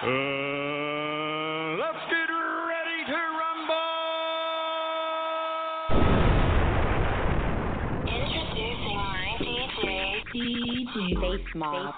[0.00, 2.30] Uh, let's get
[2.70, 3.90] ready to rumble!
[8.06, 11.94] Introducing my DJ, DJ Face Mob.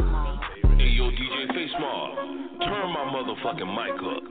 [0.79, 2.17] Hey, yo, DJ Face Mob,
[2.63, 4.25] turn my motherfucking mic up.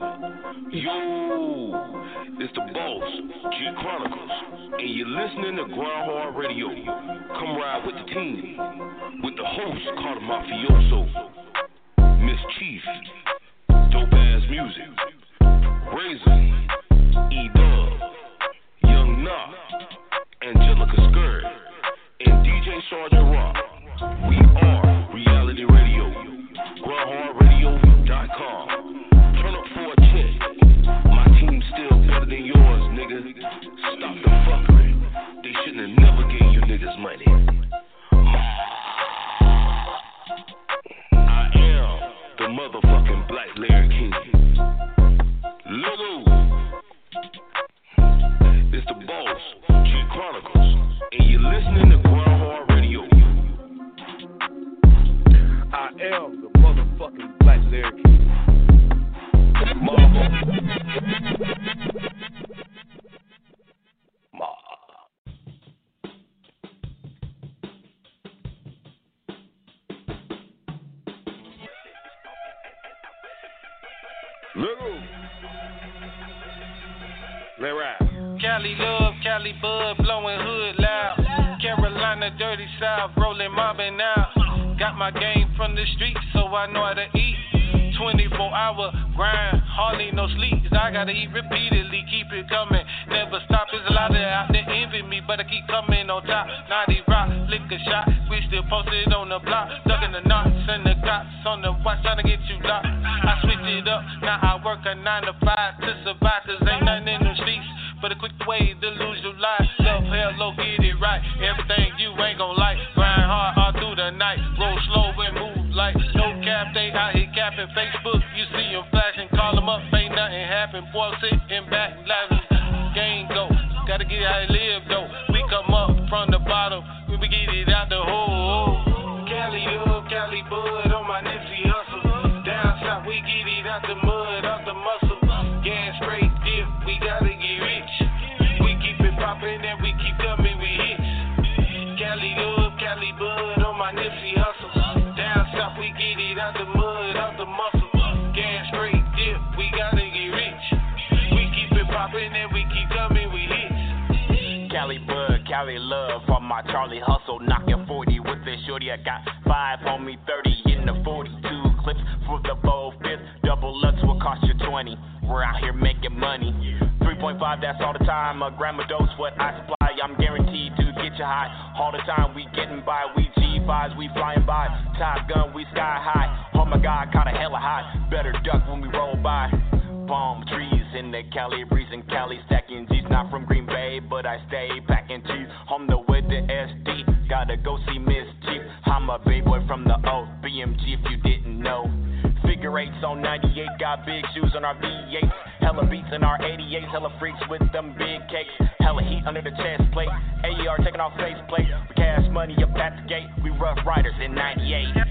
[0.72, 1.70] Yo,
[2.40, 3.06] it's the boss,
[3.56, 4.32] Jit Chronicles,
[4.80, 6.66] and you're listening to Grind Hard Radio.
[7.38, 8.58] Come ride with the team,
[9.22, 11.06] with the host, Cata' Mafioso,
[12.20, 12.82] Miss Chief
[14.50, 14.90] music.
[15.92, 16.66] Brazen,
[17.30, 17.69] E.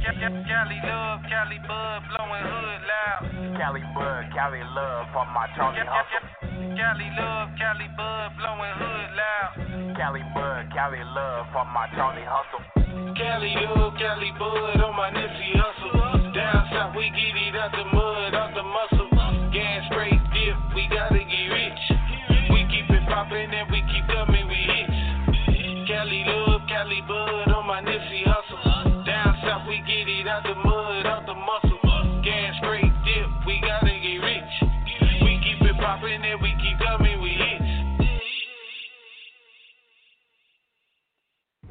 [0.09, 3.22] Cali love, Cali bud, blowing hood loud.
[3.62, 6.25] Cali bud, Cali love for my Charlie Hustle.
[6.74, 9.53] Cali love, Cali bud, blowing hood loud.
[9.94, 12.66] Cali bud, Cali love for my Charlie Hustle.
[13.14, 16.34] Cali love, Cali bud on my Nipsey Hussle.
[16.34, 19.14] Down south we get it out the mud, out the muscle.
[19.53, 21.22] Gas straight dip, we gotta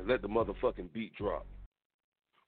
[0.08, 1.46] let the motherfucking beat drop.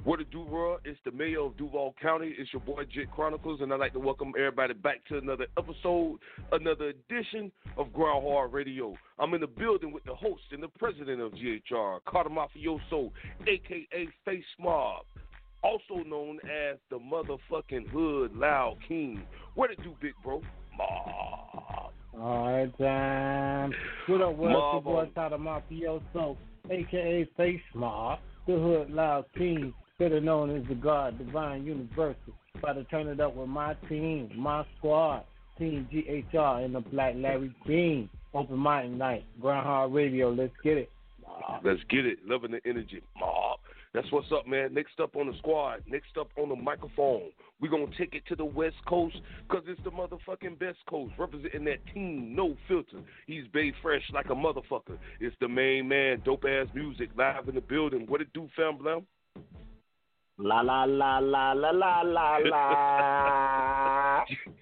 [0.03, 0.79] What it do, bro?
[0.83, 2.35] It's the mayor of Duval County.
[2.39, 6.19] It's your boy Jit Chronicles, and I'd like to welcome everybody back to another episode,
[6.53, 8.95] another edition of Grind Hard Radio.
[9.19, 13.11] I'm in the building with the host and the president of GHR, Cata' Mafioso,
[13.47, 15.05] aka Face Mob,
[15.62, 19.23] also known as the motherfucking Hood Loud King.
[19.55, 20.41] What it do, big bro?
[20.79, 21.93] Mob.
[22.19, 23.75] All right, time.
[24.07, 26.39] What up, what up, your boy Cata' Mafioso?
[26.69, 32.35] aka Face Mob, the Hood Loud Team, better known as the God Divine Universal.
[32.57, 35.25] About to turn it up with my team, my squad,
[35.59, 38.09] Team GHR, and the Black Larry King.
[38.33, 40.31] Open Mind Night, Grind Hard Radio.
[40.31, 40.91] Let's get it.
[41.65, 42.19] Let's get it.
[42.27, 43.03] Loving the energy.
[43.19, 43.50] Mob.
[43.92, 44.72] That's what's up, man.
[44.72, 48.22] Next up on the squad, next up on the microphone, we're going to take it
[48.28, 49.16] to the West Coast
[49.48, 51.12] because it's the motherfucking best coast.
[51.19, 53.02] Representing that team, no filter.
[53.26, 54.96] He's Bay Fresh like a motherfucker.
[55.19, 58.06] It's the main man, dope ass music, live in the building.
[58.06, 59.06] What it do, fam, blam?
[60.38, 64.25] La la la la la la la la.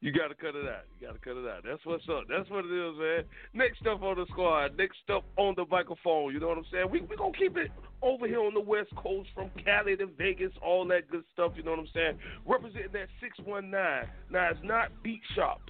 [0.00, 0.86] You gotta cut it out.
[0.94, 1.64] You gotta cut it out.
[1.66, 2.24] That's what's up.
[2.28, 3.24] That's what it is, man.
[3.52, 4.76] Next up on the squad.
[4.78, 6.32] Next up on the microphone.
[6.32, 6.86] You know what I'm saying?
[6.90, 10.52] We we gonna keep it over here on the West Coast, from Cali to Vegas,
[10.62, 11.52] all that good stuff.
[11.56, 12.18] You know what I'm saying?
[12.46, 14.08] Representing that 619.
[14.30, 15.60] Now it's not Beat Shop.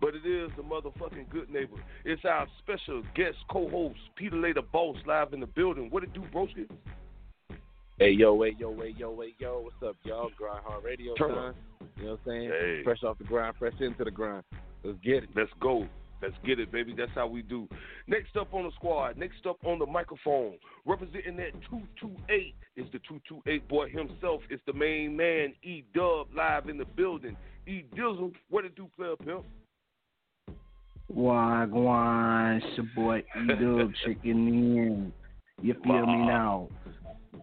[0.00, 1.82] But it is the motherfucking good neighbor.
[2.04, 5.88] It's our special guest co-host, Pedalay The Boss, live in the building.
[5.90, 6.68] What it do, broski?
[8.00, 10.30] Hey yo, hey yo, hey yo, hey yo, what's up, y'all?
[10.38, 11.54] Grind Hard Radio Turn time.
[11.96, 12.50] You know what I'm saying?
[12.50, 12.80] Hey.
[12.84, 14.44] Fresh off the grind, fresh into the grind.
[14.84, 15.30] Let's get it.
[15.34, 15.84] Let's go.
[16.22, 16.94] Let's get it, baby.
[16.96, 17.66] That's how we do.
[18.06, 23.00] Next up on the squad, next up on the microphone, representing that 228 is the
[23.00, 24.42] 228 boy himself.
[24.48, 27.36] It's the main man, E Dub, live in the building.
[27.66, 29.44] E Dizzle, what it do, player pimp?
[31.12, 35.12] Wagwan, it's your boy E-Dub checking in.
[35.60, 36.68] You feel me now?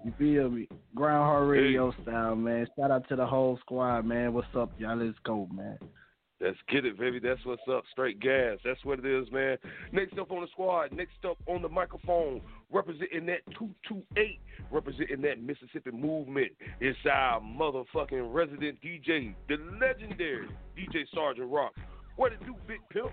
[0.03, 0.67] You feel me?
[0.67, 2.67] Ground Grind Hard Radio style, man.
[2.77, 4.33] Shout out to the whole squad, man.
[4.33, 4.97] What's up, y'all?
[4.97, 5.77] Let's go, man.
[6.41, 7.19] Let's get it, baby.
[7.19, 7.83] That's what's up.
[7.91, 8.57] Straight gas.
[8.63, 9.57] That's what it is, man.
[9.93, 12.41] Next up on the squad, next up on the microphone,
[12.71, 14.39] representing that 228,
[14.69, 16.51] representing that Mississippi movement.
[16.81, 21.73] It's our motherfucking resident DJ, the legendary DJ Sergeant Rock.
[22.17, 23.11] What it do, Big Pimp?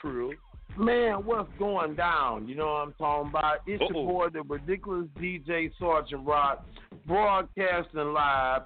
[0.00, 0.32] Trill.
[0.78, 2.48] Man, what's going down?
[2.48, 3.58] You know what I'm talking about?
[3.66, 3.92] It's Uh-oh.
[3.92, 6.64] your boy, the ridiculous DJ Sergeant Rock,
[7.06, 8.62] broadcasting live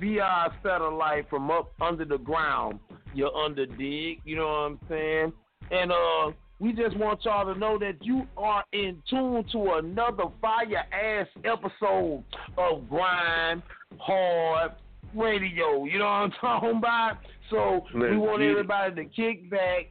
[0.00, 2.80] via satellite from up under the ground.
[3.12, 5.32] You're under dig, you know what I'm saying?
[5.70, 10.24] And uh, we just want y'all to know that you are in tune to another
[10.40, 12.24] fire ass episode
[12.56, 13.62] of Grind
[13.98, 14.72] Hard
[15.14, 15.84] Radio.
[15.84, 17.18] You know what I'm talking about?
[17.50, 19.90] So we want everybody to kick back.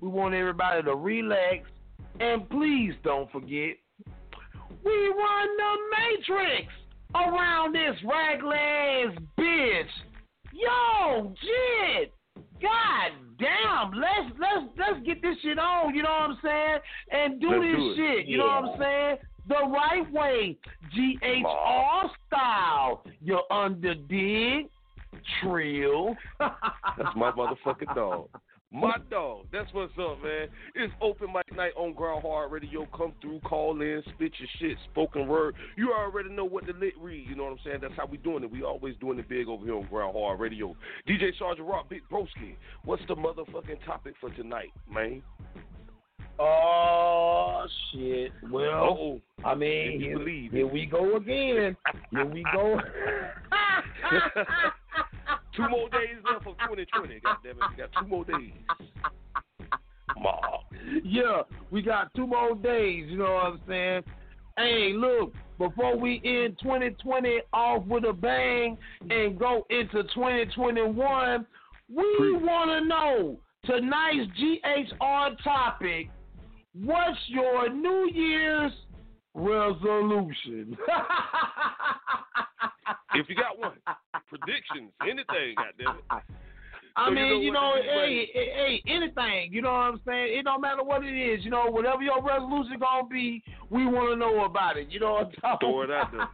[0.00, 1.68] We want everybody to relax.
[2.20, 3.76] And please don't forget,
[4.84, 6.72] we run the Matrix
[7.14, 9.84] around this raglan ass bitch.
[10.52, 12.12] Yo, Jit.
[12.60, 16.78] God damn, let's let's let's get this shit on, you know what I'm saying?
[17.10, 17.96] And do Let's this do it.
[17.96, 19.16] shit, you know what I'm saying?
[19.48, 20.58] The right way,
[20.94, 23.02] GHR style.
[23.22, 24.68] You're under dig,
[25.42, 26.14] trill.
[26.38, 28.28] That's my motherfucking dog.
[28.72, 29.46] My dog.
[29.52, 30.46] That's what's up, man.
[30.76, 32.86] It's open mic night on Grind Hard Radio.
[32.96, 35.56] Come through, call in, spit your shit, spoken word.
[35.76, 37.26] You already know what the lit read.
[37.28, 37.78] You know what I'm saying?
[37.82, 38.50] That's how we doing it.
[38.50, 40.76] We always doing it big over here on Grind Hard Radio.
[41.08, 42.54] DJ Sergeant Rock, Big Broski.
[42.84, 45.20] What's the motherfucking topic for tonight, man?
[46.38, 48.30] Oh shit.
[48.50, 49.20] Well, Uh-oh.
[49.44, 51.76] I mean, here, believe here we go again.
[52.12, 52.80] Here we go.
[55.60, 57.20] Two more days left of 2020.
[57.20, 58.52] God damn it, we got two more days.
[60.20, 60.36] Ma.
[61.04, 63.06] yeah, we got two more days.
[63.08, 64.02] You know what I'm saying?
[64.56, 68.78] Hey, look, before we end 2020 off with a bang
[69.08, 71.46] and go into 2021,
[71.94, 76.08] we want to know tonight's GHR topic.
[76.74, 78.72] What's your New Year's
[79.34, 80.76] resolution?
[83.14, 83.72] If you got one,
[84.30, 86.04] predictions, anything, goddamn it.
[86.96, 89.52] I So you mean, know you know, hey, hey, hey, anything.
[89.52, 90.38] You know what I'm saying?
[90.38, 91.44] It don't matter what it is.
[91.44, 94.88] You know, whatever your resolution gonna be, we want to know about it.
[94.90, 96.28] You know what I'm talking Throw it out there.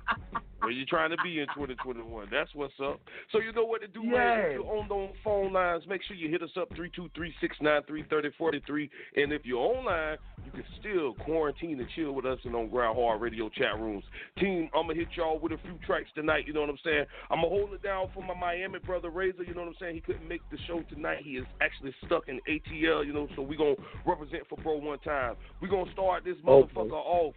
[0.61, 2.29] Where you trying to be in 2021?
[2.31, 3.01] That's what's up.
[3.31, 4.41] So you know what to do, man.
[4.41, 7.35] If you're on those phone lines, make sure you hit us up three two three
[7.41, 8.89] six nine three thirty forty three.
[9.17, 12.97] And if you're online, you can still quarantine and chill with us in on Grind
[12.97, 14.05] Hard Radio chat rooms.
[14.39, 16.47] Team, I'm gonna hit y'all with a few tracks tonight.
[16.47, 17.05] You know what I'm saying?
[17.31, 19.45] I'm gonna hold it down for my Miami brother Razor.
[19.45, 19.95] You know what I'm saying?
[19.95, 21.19] He couldn't make the show tonight.
[21.23, 23.05] He is actually stuck in ATL.
[23.05, 23.75] You know, so we gonna
[24.07, 25.37] represent for bro one time.
[25.61, 27.35] We gonna start this motherfucker off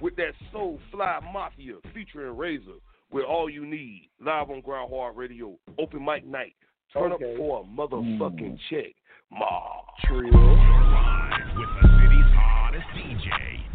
[0.00, 2.78] with that Soul Fly Mafia featuring Razor
[3.10, 5.56] with All You Need live on Grind Hard Radio.
[5.78, 6.54] Open mic night.
[6.92, 7.32] Turn Okay.
[7.32, 8.58] up for a motherfucking mm.
[8.70, 8.94] check.
[9.30, 9.82] Ma.
[10.04, 10.22] Trill.
[10.24, 13.28] Live with the city's hottest DJ,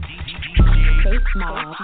[0.05, 1.03] DJ.
[1.03, 1.75] Face Mob.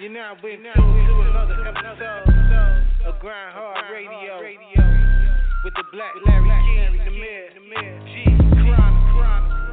[0.00, 4.40] You now been tuned to another episode of Grind Hard Radio
[5.64, 8.24] with the Black Larry King, the mayor, the mayor, G,
[8.62, 9.65] Chronic,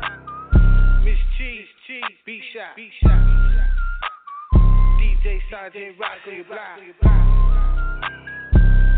[1.04, 3.12] Miss Cheese, Cheese, B Shot, B Shot,
[5.02, 6.80] DJ Sergeant Rock on your block,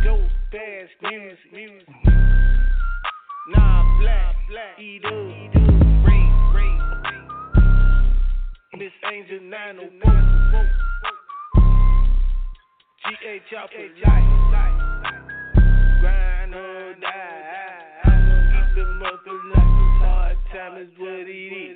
[0.03, 0.19] dope
[0.53, 1.39] ass music.
[1.51, 1.87] music.
[3.49, 5.11] Nah, black, black, eat up,
[6.05, 6.79] ring, ring.
[8.77, 10.69] Miss Angel 904.
[13.01, 14.77] GA Chopper, light,
[16.01, 17.95] grind or die.
[18.05, 19.64] Keep the mother hard
[20.55, 21.75] time is what it is.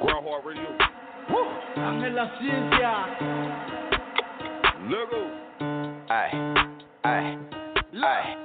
[0.00, 0.70] Grind Hard Radio.
[1.76, 2.92] Dame la ciencia.
[4.88, 5.30] Luego.
[6.08, 6.30] Ay,
[7.04, 7.38] ay,
[8.02, 8.36] ay.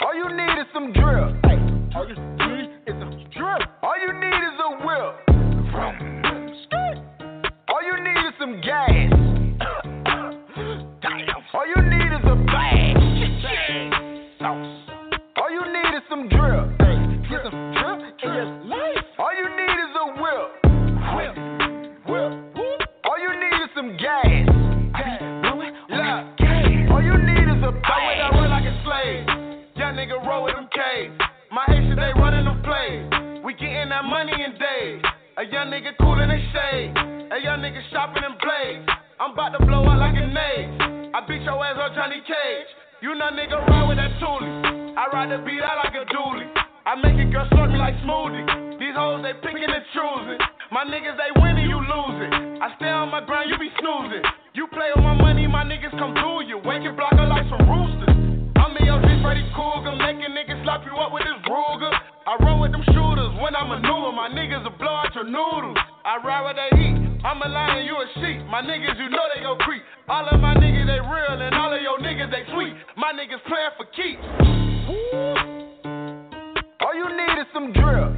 [0.00, 1.44] All you need is some drip.
[1.94, 2.08] All
[8.48, 8.88] some gas.
[11.54, 12.96] All you need is a bag.
[15.36, 16.78] All you need is some drip.
[17.28, 19.04] Get some drip in your life.
[19.18, 20.48] All you need is a whip.
[21.14, 21.34] Whip.
[22.08, 22.32] Whip.
[23.04, 24.48] All you need is some gas.
[25.90, 26.24] Look.
[26.90, 27.84] All you need is a bag.
[27.84, 29.26] I went out run like a slave.
[29.76, 31.10] Young nigga roll with them K's.
[31.52, 33.10] My Haitian they running them plays.
[33.44, 35.02] We getting that money in days.
[35.36, 36.96] A young nigga cool in his shade.
[37.30, 38.37] A young nigga shopping in
[39.38, 41.14] about to blow out like a nade.
[41.14, 42.70] I beat your ass on Johnny Cage.
[42.98, 44.50] You know nigga ride with that toolie.
[44.98, 46.42] I ride the beat out like a dually.
[46.82, 48.82] I make it girl slurp me like smoothie.
[48.82, 50.42] These hoes they picking and choosing.
[50.74, 52.58] My niggas they winning, you losing.
[52.58, 54.26] I stay on my grind, you be snoozing.
[54.58, 56.58] You play with my money, my niggas come through you.
[56.66, 58.10] Wake your blocker like some roosters.
[58.58, 61.94] I'm in your street, Freddy Krueger, making niggas slap you up with this Ruger.
[62.26, 64.10] I run with them shooters when I maneuver.
[64.10, 65.78] My niggas will blow out your noodles.
[66.02, 67.07] I ride with they heat.
[67.24, 68.46] I'm a lion, you a sheep.
[68.46, 69.82] My niggas, you know they gon' creep.
[70.08, 72.74] All of my niggas, they real, and all of your niggas, they sweet.
[72.96, 74.22] My niggas playing for keeps.
[76.80, 78.17] All you need is some drip.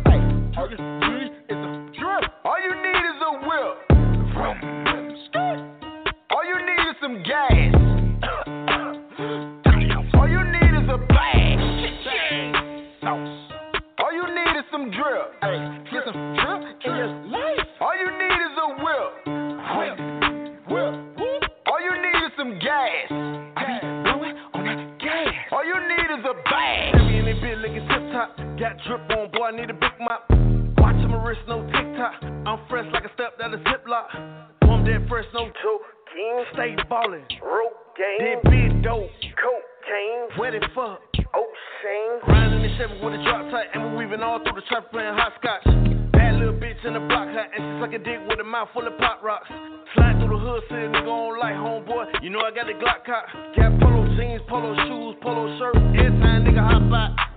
[36.60, 37.24] Stay ballin'.
[37.40, 38.20] Rope game.
[38.20, 39.08] Did big dope.
[39.32, 40.28] Cocaine.
[40.38, 41.00] Wet it fuck.
[41.32, 42.20] Ocean.
[42.20, 43.64] Grinding the Chevy with a drop top.
[43.72, 45.64] And we weaving all through the traffic playing hopscotch.
[46.12, 47.48] Bad little bitch in the block hot.
[47.56, 49.48] And she suck a dick with a mouth full of pop rocks.
[49.94, 52.20] Slide through the hood, a nigga on light, homeboy.
[52.22, 53.24] You know I got the Glock cop.
[53.56, 55.76] Got polo jeans, polo shoes, polo shirt.
[55.96, 57.29] Every time nigga hop out.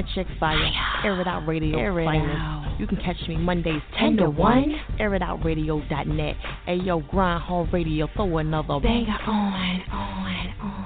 [0.00, 0.56] I'm chick fire.
[1.04, 2.38] Air it out radio Air it finest.
[2.38, 2.76] out.
[2.78, 4.80] You can catch me Mondays 10 to 1.
[4.98, 6.36] AirItOutRadio.net.
[6.64, 8.08] Hey yo, Grind Hard Radio.
[8.14, 10.80] Throw another Banger on, on, on.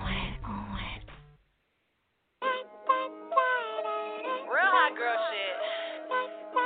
[4.51, 6.65] Real hot girl shit.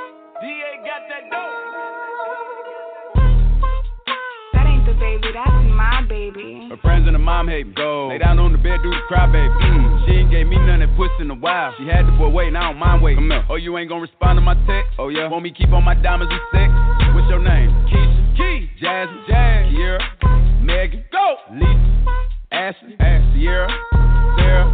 [4.53, 6.67] That ain't the baby, that's my baby.
[6.71, 7.73] Her friends and her mom hate me.
[7.75, 8.07] Go.
[8.07, 9.47] Lay down on the bed, do the cry, baby.
[9.49, 10.05] Mm.
[10.05, 11.73] She ain't gave me none that puss in a while.
[11.77, 13.23] She had the boy waiting, I don't mind waiting.
[13.23, 13.45] Come here.
[13.49, 14.93] Oh, you ain't gonna respond to my text?
[14.99, 15.27] Oh, yeah.
[15.27, 16.69] Want me keep on my diamonds and sex?
[17.15, 17.71] What's your name?
[17.87, 18.37] Keisha.
[18.37, 18.69] Key.
[18.79, 19.23] Jasmine.
[19.27, 19.73] Jazz.
[19.73, 20.63] Kiera.
[20.63, 21.03] Megan.
[21.11, 21.35] Go.
[21.51, 22.09] Lisa.
[22.51, 22.95] Ashley.
[22.99, 23.23] Ash.
[23.33, 23.67] Sierra.
[24.37, 24.67] Sarah.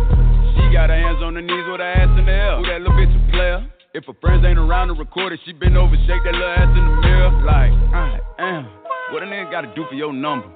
[0.55, 2.57] She got her hands on her knees with her ass in the air.
[2.57, 3.69] Who that little bitch a player?
[3.93, 6.67] If her friends ain't around to record it, she been over, shake that little ass
[6.67, 7.31] in the mirror.
[7.45, 8.67] Like, I am.
[9.11, 10.49] What a nigga gotta do for your number?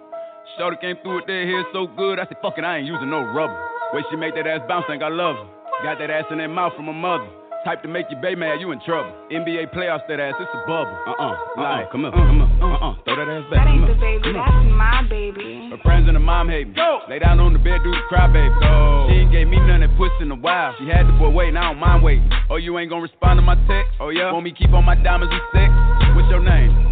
[0.60, 3.10] Shorty came through with that hair so good, I said, fuck it, I ain't using
[3.10, 3.56] no rubber.
[3.94, 5.48] Way she make that ass bounce, think I love her.
[5.88, 7.32] Got that ass in that mouth from her mother.
[7.64, 9.08] Type to make your baby mad, you in trouble.
[9.32, 10.92] NBA playoffs, that ass, it's a bubble.
[11.08, 11.64] Uh-uh, uh-uh.
[11.64, 12.28] like, come on, uh-uh.
[12.28, 13.64] come on, uh-uh, throw that ass back.
[13.64, 15.72] That ain't come the baby, that's my baby.
[15.72, 16.76] Her friends and her mom hate me.
[16.76, 17.08] Go.
[17.08, 18.52] Lay down on the bed, do the cry, baby.
[18.60, 19.08] Go.
[19.08, 20.76] She ain't gave me none that puss in a while.
[20.76, 22.28] She had the boy waiting, I don't mind waiting.
[22.52, 23.96] Oh, you ain't gonna respond to my text?
[24.04, 24.28] Oh, yeah?
[24.28, 25.72] Want me keep on my diamonds and sex?
[26.20, 26.92] What's your name?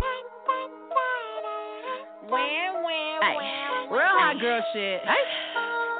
[2.31, 3.56] Win, win, Ay.
[3.89, 5.01] Real hot girl shit.
[5.07, 5.15] Ay.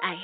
[0.04, 0.16] Ay.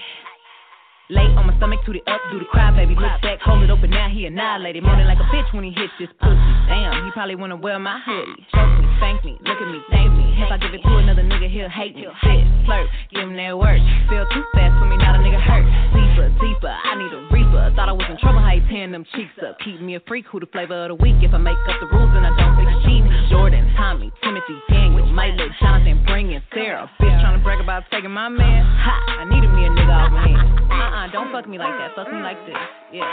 [1.10, 2.96] Lay on my stomach, toot it up, do the cry, baby.
[2.96, 3.70] Look back, hold it
[4.14, 4.84] he annihilated.
[4.84, 6.54] Moaning like a bitch when he hits this pussy.
[6.70, 8.46] Damn, he probably wanna wear my hoodie.
[8.54, 10.38] Choke me, spank me, look at me, thank me.
[10.38, 12.08] If I give it to another nigga, he'll hate me.
[12.22, 13.82] Sit, flirt, give him that work.
[14.08, 15.66] Feel too fast for me, not a nigga hurt.
[15.92, 17.74] Deeper, deeper, I need a reaper.
[17.76, 19.58] Thought I was in trouble, how he tearing them cheeks up.
[19.66, 21.18] Keep me a freak, who the flavor of the week.
[21.26, 22.84] If I make up the rules, and I don't think it's.
[23.30, 26.90] Jordan, Tommy, Timothy, Daniel, Lil Jonathan, bringing Sarah.
[27.02, 28.64] Bitch trying to brag about taking my man.
[28.64, 30.60] Ha, I needed me a nigga off hand.
[30.70, 31.96] Uh-uh, don't fuck me like that.
[31.96, 32.56] Fuck me like this.
[32.94, 33.04] Yeah.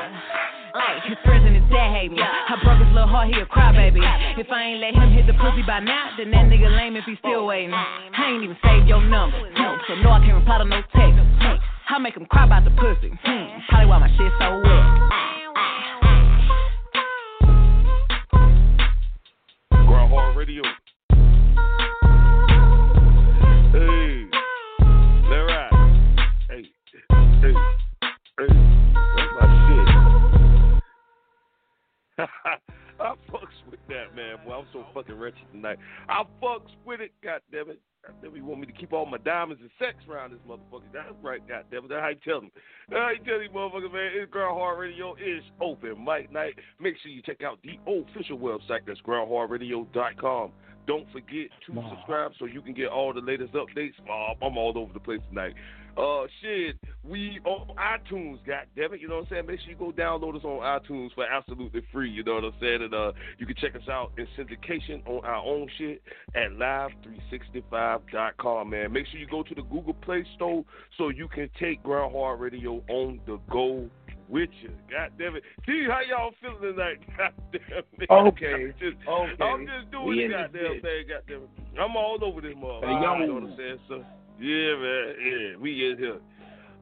[0.74, 0.89] Uh.
[0.90, 2.18] Hey, his friends and his dad hate me.
[2.18, 4.02] I broke his little heart, he a crybaby.
[4.38, 7.04] If I ain't let him hit the pussy by now, then that nigga lame if
[7.04, 7.70] he still waiting.
[7.72, 9.38] I ain't even saved your number.
[9.54, 11.62] No, so no, I can't reply to no text.
[11.90, 13.14] I make him cry about the pussy.
[13.22, 14.82] Hmm, probably why my shit so wet.
[19.86, 20.62] Grind Hard Radio.
[33.00, 34.36] I fucks with that, man.
[34.44, 35.78] Boy, I'm so fucking wretched tonight.
[36.08, 37.80] I fucks with it, God damn it.
[38.04, 40.40] God damn it, you want me to keep all my diamonds and sex around this
[40.48, 40.88] motherfucker.
[40.92, 41.88] That's right, God damn it.
[41.88, 42.50] That's how you tell them.
[42.88, 44.10] That's how you tell these motherfuckers, man.
[44.14, 46.54] It's Grind Hard Radio is open Mike night.
[46.78, 48.80] Make sure you check out the official website.
[48.86, 50.52] That's grindhardradio.com.
[50.86, 53.92] Don't forget to subscribe so you can get all the latest updates.
[54.06, 55.54] Mob, I'm all over the place tonight.
[55.96, 59.46] Uh, shit, we on iTunes, God damn it, you know what I'm saying?
[59.46, 62.52] Make sure you go download us on iTunes for absolutely free, you know what I'm
[62.60, 62.82] saying?
[62.82, 66.00] And uh, you can check us out in syndication on our own shit
[66.34, 68.92] at live365.com, man.
[68.92, 70.64] Make sure you go to the Google Play Store
[70.96, 73.88] so you can take Grind Hard Radio on the go
[74.28, 74.70] with you.
[74.90, 75.42] God damn it.
[75.66, 76.98] See how y'all feeling tonight?
[77.18, 78.10] God damn it.
[78.10, 78.52] Okay.
[78.52, 79.42] I'm just, Okay.
[79.42, 81.04] I'm just doing We the goddamn thing.
[81.08, 81.50] Goddamn it.
[81.80, 82.86] I'm all over this motherfucker.
[82.86, 82.92] Hey.
[83.20, 83.78] You know what I'm saying?
[83.88, 84.04] So,
[84.40, 85.14] yeah, man.
[85.22, 86.18] Yeah, we in here.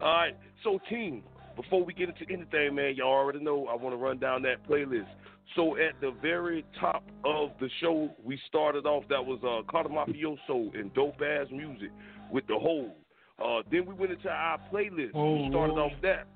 [0.00, 0.36] All right.
[0.64, 1.22] So, team,
[1.56, 4.66] before we get into anything, man, y'all already know I want to run down that
[4.68, 5.06] playlist.
[5.56, 9.04] So at the very top of the show, we started off.
[9.08, 11.90] That was uh, Cata' Mafioso and Dope Ass Music
[12.30, 12.94] with the whole.
[13.42, 15.14] Uh, then we went into our playlist.
[15.44, 16.26] we started off that.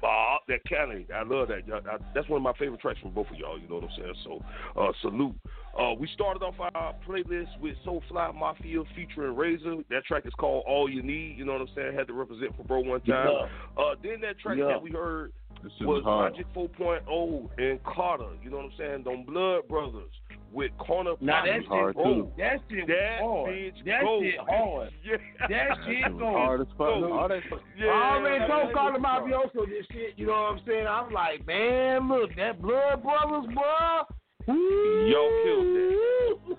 [0.00, 1.62] Bob, that Cali, I love that.
[1.72, 3.58] I, that's one of my favorite tracks from both of y'all.
[3.58, 4.14] You know what I'm saying?
[4.24, 4.40] So,
[4.80, 5.34] uh, salute.
[5.78, 9.76] Uh, we started off our playlist with Soulfly Mafia featuring Razor.
[9.88, 11.36] That track is called All You Need.
[11.38, 11.94] You know what I'm saying?
[11.96, 13.26] Had to represent for bro one time.
[13.28, 13.82] Yeah.
[13.82, 14.66] Uh, then that track Yeah.
[14.66, 15.32] that we heard
[15.80, 16.32] was hard.
[16.32, 18.30] Magic 4.0 and Carter.
[18.42, 19.04] You know what I'm saying?
[19.04, 20.10] Them Blood Brothers
[20.52, 22.30] with Corner Now that shit, hard, too.
[22.38, 23.50] that shit that hard.
[23.50, 24.20] bitch That go.
[24.22, 24.90] shit hard.
[25.04, 25.16] yeah.
[25.48, 26.34] That shit It was goes.
[26.34, 26.78] hard as fuck.
[26.78, 27.12] Go.
[27.12, 27.42] All that
[27.78, 28.98] Yeah, I already that told was Carter.
[28.98, 30.14] Mafioso this shit.
[30.16, 30.86] You know what I'm saying?
[30.86, 34.02] I'm like, man, look, that Blood Brothers, bro.
[34.48, 36.56] Y'all killed that.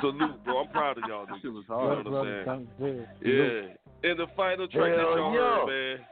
[0.00, 0.58] Salute, bro.
[0.64, 1.26] I'm proud of y'all.
[1.26, 1.42] That niggas.
[1.42, 1.74] shit was You
[2.10, 3.06] know what I'm saying?
[3.22, 3.32] Yeah.
[3.32, 4.10] Yeah.
[4.10, 5.40] And the final track that y'all yeah.
[5.40, 5.66] heard,
[5.98, 6.06] man.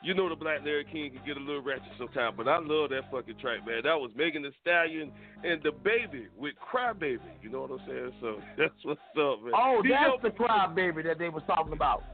[0.00, 2.90] You know the Black Larry King can get a little ratchet sometimes, but I love
[2.90, 3.82] that fucking track, man.
[3.82, 5.10] That was Megan Thee Stallion
[5.42, 7.18] and DaBaby with Cry Baby.
[7.42, 8.12] You know what I'm saying?
[8.20, 9.52] So that's what's up, man.
[9.58, 12.04] Oh, These that's the people- cry baby that they was talking about.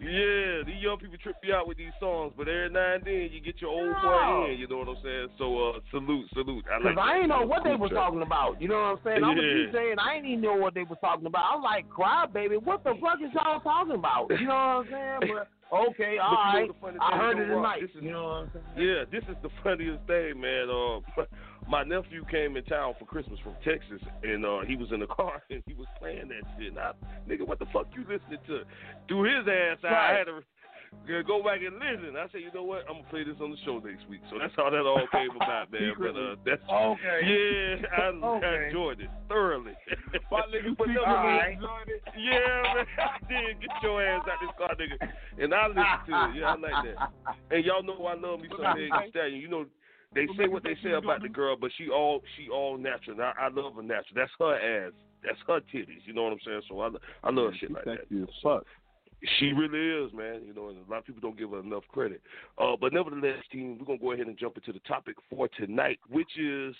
[0.00, 3.28] Yeah, these young people trip you out with these songs, but every now and then
[3.30, 4.02] you get your old Yeah.
[4.02, 4.58] boy in.
[4.58, 5.28] You know what I'm saying?
[5.38, 6.64] So uh, salute, salute.
[6.66, 6.98] I Cause like.
[6.98, 8.60] I ain't know what they was talking about.
[8.60, 9.22] You know what I'm saying?
[9.24, 9.80] I was Yeah.
[9.80, 11.44] DJ and I ain't even know what they was talking about.
[11.54, 14.28] I'm like, cry baby, what the fuck is y'all talking about?
[14.32, 15.20] You know what I'm saying?
[15.32, 15.48] But
[15.90, 17.12] okay, all But you know right.
[17.14, 17.80] I heard it tonight.
[17.82, 18.88] this is- You know what I'm saying?
[18.88, 20.68] Yeah, this is the funniest thing, man.
[20.70, 21.24] Uh,
[21.68, 25.06] my nephew came in town for Christmas from Texas, and uh, he was in the
[25.18, 26.68] car and he was playing that shit.
[26.68, 26.92] And I,
[27.28, 28.62] nigga, what the fuck you listening to?
[29.08, 30.18] Through his ass, I Right.
[30.18, 30.40] had to
[31.04, 32.16] uh, go back and listen.
[32.16, 32.84] I said, you know what?
[32.88, 34.20] I'm gonna play this on the show next week.
[34.30, 35.92] So that's how that all came about, man.
[35.98, 37.20] But uh, that's Okay.
[37.26, 38.66] yeah, I, I Okay.
[38.68, 39.72] enjoyed it thoroughly.
[40.30, 41.58] My nigga But speak- no, all man, right.
[42.16, 43.60] Yeah, man, I did.
[43.60, 44.96] Get your ass out this car, nigga.
[45.42, 46.40] And I listen to it.
[46.40, 46.96] Yeah, I like that.
[47.50, 49.40] And y'all know I love me some Megan Thee Stallion.
[49.40, 49.64] You know,
[50.14, 53.20] they say what they say about the girl, but she all she all natural.
[53.20, 54.14] I, I love her natural.
[54.14, 54.92] That's her ass.
[55.24, 56.04] That's her titties.
[56.06, 56.62] You know what I'm saying?
[56.68, 56.90] So I
[57.24, 57.98] I love shit like that.
[58.08, 58.64] Sexy as fuck.
[59.38, 60.42] She really is, man.
[60.46, 62.20] You know, and a lot of people don't give her enough credit.
[62.58, 65.98] Uh, but nevertheless, team, we're gonna go ahead and jump into the topic for tonight,
[66.10, 66.74] which is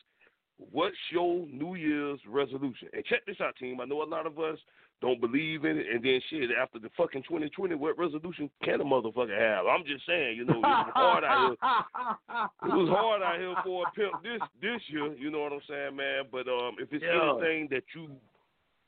[0.71, 2.89] what's your New Year's resolution?
[2.93, 3.81] And check this out, team.
[3.81, 4.59] I know a lot of us
[5.01, 8.85] don't believe in it, and then shit after the fucking 2020, what resolution can a
[8.85, 9.67] motherfucker have?
[9.67, 12.71] I'm just saying, you know, it was hard out here.
[12.71, 15.13] It was hard out here for a pimp this this year.
[15.15, 16.25] You know what I'm saying, man?
[16.31, 17.33] But um, if it's Yeah.
[17.33, 18.11] anything that you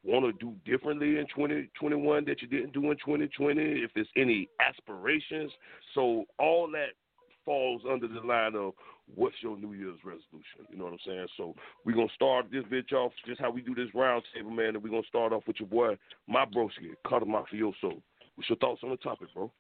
[0.07, 4.49] want to do differently in 2021 that you didn't do in 2020, if there's any
[4.61, 5.51] aspirations.
[5.95, 6.91] So all that
[7.45, 8.73] falls under the line of
[9.15, 10.67] what's your New Year's resolution.
[10.71, 11.27] You know what I'm saying?
[11.37, 14.51] So we're going to start this bitch off just how we do this round table,
[14.51, 18.01] man, and we're going to start off with your boy, my broski, Cata' Mafioso.
[18.35, 19.51] What's your thoughts on the topic, bro?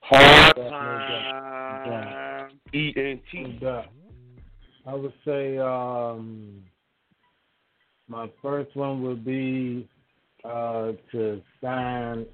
[0.00, 2.50] Hard time.
[2.72, 3.60] E-N-T.
[4.86, 6.62] I would say um,
[8.08, 9.88] my first one will be
[10.44, 12.26] uh, to sign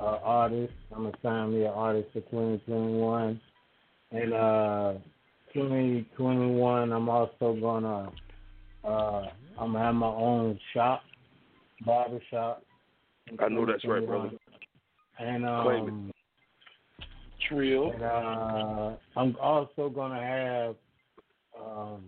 [0.00, 0.72] an artist.
[0.94, 3.40] I'm gonna sign me an artist for 2021,
[4.10, 4.92] and uh,
[5.54, 8.10] 2021 I'm also gonna
[8.84, 9.26] uh,
[9.58, 11.02] I'm gonna have my own shop,
[11.84, 12.62] barber shop.
[13.38, 14.30] I know that's right, brother.
[15.18, 15.88] And Claim it.
[15.88, 16.12] um,
[17.48, 17.92] Trill.
[17.92, 20.74] and, uh, I'm also gonna have
[21.60, 22.04] um,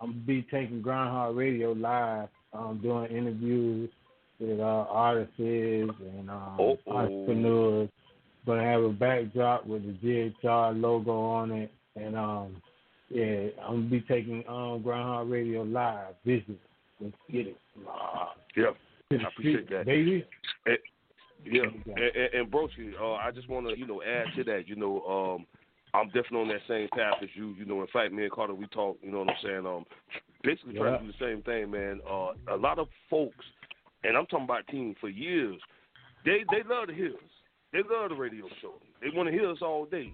[0.00, 3.90] I'm gonna be taking Grind Hard Radio live, um, doing interviews
[4.40, 5.90] with uh, artists and
[6.30, 6.78] um, Uh-oh.
[6.86, 7.88] entrepreneurs.
[8.46, 12.62] Gonna have a backdrop with the GHR logo on it, and um,
[13.10, 16.14] yeah, I'm gonna be taking um, Grind Hard Radio live.
[16.24, 16.58] Visit,
[17.00, 17.56] let's get it.
[17.84, 18.28] Live.
[18.56, 18.64] Yeah,
[19.10, 19.86] I appreciate street, that.
[19.86, 20.24] baby.
[21.44, 24.66] Yeah, and, and, and Broski, uh, I just want to, you know, add to that.
[24.66, 25.46] You know, um,
[25.94, 27.54] I'm definitely on that same path as you.
[27.58, 28.98] You know, in fact, me and Carter, we talk.
[29.02, 29.66] You know what I'm saying?
[29.66, 29.84] Um,
[30.42, 32.00] basically trying to do the same thing, man.
[32.08, 33.44] Uh, a lot of folks,
[34.04, 35.60] and I'm talking about team for years.
[36.24, 37.32] They they love to hear us.
[37.72, 38.74] They love the radio show.
[39.02, 40.12] They want to hear us all day.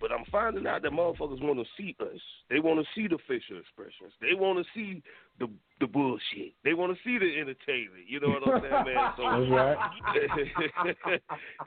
[0.00, 2.20] But I'm finding out that motherfuckers want to see us.
[2.50, 4.12] They want to see the facial expressions.
[4.20, 5.02] They want to see
[5.38, 5.48] the
[5.80, 6.52] the bullshit.
[6.64, 8.04] They want to see the entertainment.
[8.08, 9.12] You know what I'm saying, man?
[9.16, 9.22] So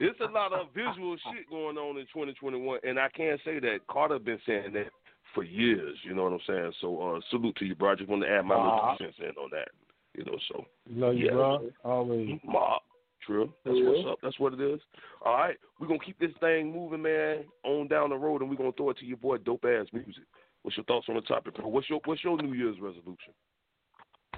[0.00, 3.86] it's a lot of visual shit going on in 2021, and I can't say that
[3.90, 4.88] Carter been saying that
[5.34, 5.96] for years.
[6.04, 6.72] You know what I'm saying?
[6.80, 7.92] So uh, salute to you, bro.
[7.92, 8.96] I just want to add my little Uh-huh.
[8.98, 9.68] two in on that.
[10.14, 11.32] You know, so Love you, Yeah.
[11.32, 11.70] bro.
[11.84, 12.40] Always.
[12.44, 12.82] Mob,
[13.20, 13.52] True.
[13.64, 13.88] That's Yeah.
[13.88, 14.18] what's up.
[14.22, 14.80] That's what it is.
[15.22, 18.56] All right, we're gonna keep this thing moving, man, on down the road, and we're
[18.56, 20.24] gonna throw it to your boy, dope ass music.
[20.62, 21.68] What's your thoughts on the topic, bro?
[21.68, 23.34] What's your What's your New Year's resolution?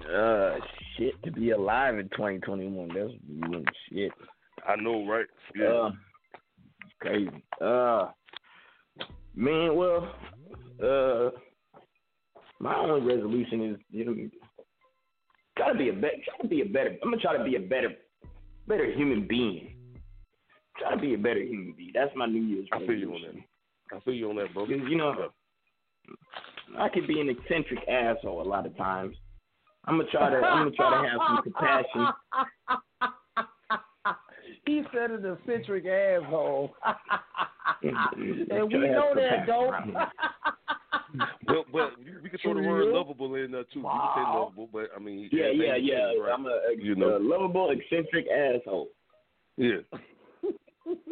[0.08, 0.58] Uh,
[0.96, 2.88] shit, to be alive in 2021.
[2.88, 4.12] That's mm, shit.
[4.66, 5.26] I know, right?
[5.54, 5.68] Yeah.
[5.68, 5.92] Uh,
[7.00, 7.44] crazy.
[7.60, 8.08] Uh,
[9.34, 10.14] man, well,
[10.82, 11.30] uh,
[12.58, 14.14] my only resolution is you know,
[15.56, 16.96] gotta be a better, try to be a better.
[17.02, 17.94] I'm gonna try to be a better,
[18.66, 19.76] better human being.
[20.78, 21.92] Try to be a better human being.
[21.94, 22.68] That's my New Year's.
[22.72, 23.96] I feel you on that.
[23.96, 24.66] I feel you on that, bro.
[24.66, 25.30] you know,
[26.78, 29.16] I could be an eccentric asshole a lot of times.
[29.84, 30.36] I'm gonna try to.
[30.36, 32.06] I'm gonna try to have some compassion.
[34.66, 36.74] he said an eccentric asshole.
[37.84, 38.52] Mm-hmm.
[38.52, 39.74] and we know that, dope.
[41.48, 41.90] Well, well,
[42.22, 43.80] we can throw the word lovable in there too.
[43.80, 46.22] You can say lovable, but I mean, Yeah, yeah, everything yeah.
[46.22, 46.32] right.
[46.32, 48.88] I'm a, a, you know, a lovable eccentric asshole.
[49.56, 49.78] yeah.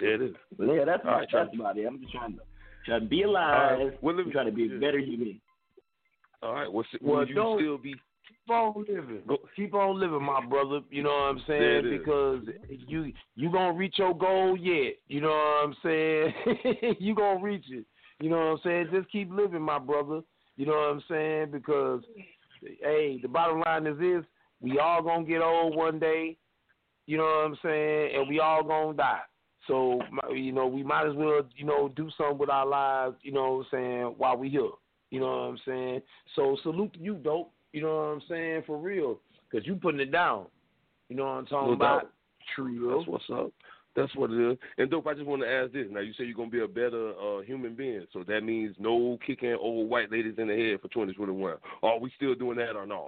[0.00, 0.34] there it is.
[0.58, 1.58] But yeah, that's All right, that's Charlie.
[1.60, 1.86] about it.
[1.86, 2.38] I'm just trying to
[2.86, 3.78] try to be alive.
[3.78, 4.02] right.
[4.02, 4.80] Well, let me- I'm trying to be a yeah.
[4.80, 5.40] better human.
[6.42, 6.70] All right.
[6.72, 7.02] What's it?
[7.02, 7.94] Well, you don't- still be?
[8.46, 9.22] Keep on living.
[9.56, 10.80] Keep on living, my brother.
[10.90, 11.60] You know what I'm saying?
[11.60, 11.98] There it is.
[11.98, 14.96] Because you you gonna reach your goal yet.
[15.08, 16.96] You know what I'm saying?
[17.00, 17.86] you gonna reach it.
[18.20, 18.88] You know what I'm saying?
[18.92, 20.20] Just keep living, my brother.
[20.56, 21.52] You know what I'm saying?
[21.52, 22.02] Because
[22.82, 24.24] hey, the bottom line is this:
[24.60, 26.36] we all gonna get old one day.
[27.06, 28.16] You know what I'm saying?
[28.16, 29.20] And we all gonna die.
[29.66, 30.02] So
[30.34, 33.16] you know, we might as well you know do something with our lives.
[33.22, 34.14] You know what I'm saying?
[34.18, 34.70] While we here.
[35.10, 36.02] You know what I'm saying?
[36.36, 37.52] So salute to you, dope.
[37.74, 38.62] You know what I'm saying?
[38.68, 39.18] For real.
[39.50, 40.46] Because you putting it down.
[41.08, 42.02] You know what I'm talking No about?
[42.02, 42.10] doubt.
[42.54, 42.94] True.
[42.96, 43.52] That's what's up.
[43.96, 44.58] That's what it is.
[44.78, 45.86] And dope, I just want to ask this.
[45.90, 49.18] Now you say you're gonna be a better uh, human being, so that means no
[49.26, 51.54] kicking old white ladies in the head for 2021.
[51.82, 53.06] Are we still doing that or not?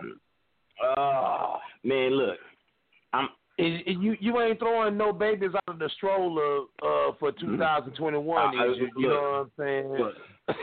[0.83, 2.39] Ah, man, look,
[3.13, 3.29] I'm.
[3.59, 8.39] And- and you you ain't throwing no babies out of the stroller uh, for 2021,
[8.57, 8.89] I- I- is you?
[8.97, 9.93] You look, know what I'm saying?
[9.93, 10.15] look.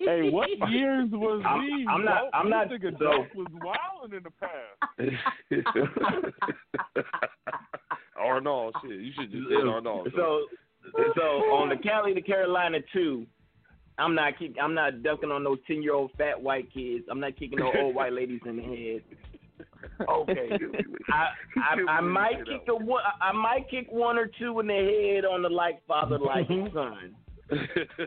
[0.00, 1.86] Hey, what years was I'm- these?
[1.88, 2.30] I'm not- Dope?
[2.34, 4.78] I'm This not- nigga so- Dope was wilding in the past.
[8.24, 9.00] or no, shit.
[9.00, 10.04] You should just say or no.
[10.16, 10.42] So,
[11.16, 13.26] so on the Cali to Carolina two,
[13.98, 17.04] I'm not kick, I'm not ducking on those ten year old fat white kids.
[17.10, 19.02] I'm not kicking no old white ladies in the head.
[20.08, 20.48] Okay.
[21.12, 23.02] I I, I might kick a one.
[23.20, 24.74] I might kick one or two in the
[25.14, 27.14] head on the like father like son.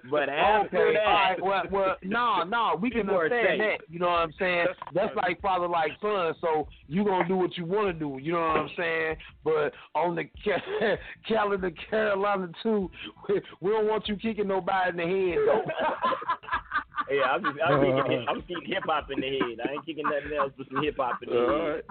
[0.09, 3.59] But after okay, that, all right, well, well, no, no, we can understand safe.
[3.59, 3.93] that.
[3.93, 4.67] You know what I'm saying?
[4.93, 6.33] That's like father, like son.
[6.41, 8.19] So you gonna do what you want to do.
[8.21, 9.15] You know what I'm saying?
[9.43, 10.97] But on the ca-
[11.27, 12.89] calendar, Carolina too,
[13.29, 15.37] we, we don't want you kicking nobody in the head.
[15.45, 17.15] Though.
[17.15, 18.31] yeah, I'm just I'm kicking uh-huh.
[18.31, 19.67] I'm kicking hip hop in the head.
[19.67, 21.83] I ain't kicking nothing else but some hip hop in the All head.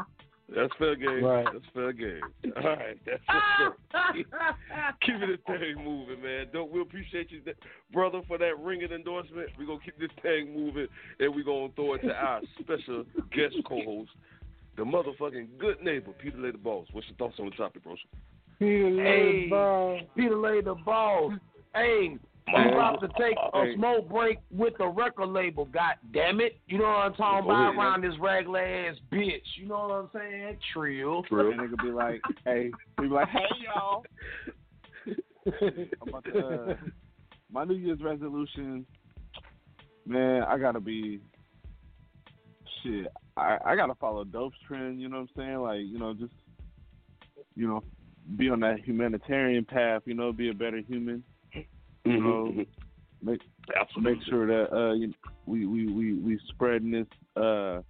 [0.49, 0.57] Right.
[0.57, 1.25] That's fair game.
[1.25, 1.47] Right.
[1.53, 2.21] That's fair game.
[2.57, 2.99] All right.
[3.05, 4.57] That's what's up.
[5.01, 6.47] Keeping this thing moving, man.
[6.53, 7.41] Don't we appreciate you,
[7.93, 9.49] brother, for that ringing endorsement.
[9.59, 10.87] We're gonna keep this thing moving
[11.19, 14.11] and we're gonna throw it to our special guest co host,
[14.77, 16.87] the motherfucking good neighbor, Pedalay the Boss.
[16.93, 17.97] What's your thoughts on the topic, bro?
[18.61, 21.35] Pedalay Hey, Peter laid the ball.
[21.75, 22.73] Hey, we Man.
[22.75, 23.75] about to take a Hey.
[23.75, 25.65] smoke break with the record label.
[25.67, 26.59] God damn it!
[26.67, 27.79] You know what I'm talking Go about ahead.
[27.79, 29.43] around this regular ass bitch.
[29.57, 30.59] You know what I'm saying?
[30.73, 31.23] Trill.
[31.23, 34.05] That nigga be like, hey, he be like, hey y'all.
[35.47, 36.77] I'm about to, uh,
[37.53, 38.85] my New Year's resolution,
[40.05, 41.21] man, I gotta be
[42.83, 43.07] shit.
[43.37, 45.01] I I gotta follow Dope's trend.
[45.01, 45.59] You know what I'm saying?
[45.59, 46.33] Like, you know, just
[47.57, 47.83] you know,
[48.37, 50.03] be on that humanitarian path.
[50.05, 51.23] You know, be a better human.
[52.07, 52.65] You know,
[53.23, 53.41] make
[54.01, 55.13] make sure that uh you, know,
[55.47, 57.81] we we we we spreading this uh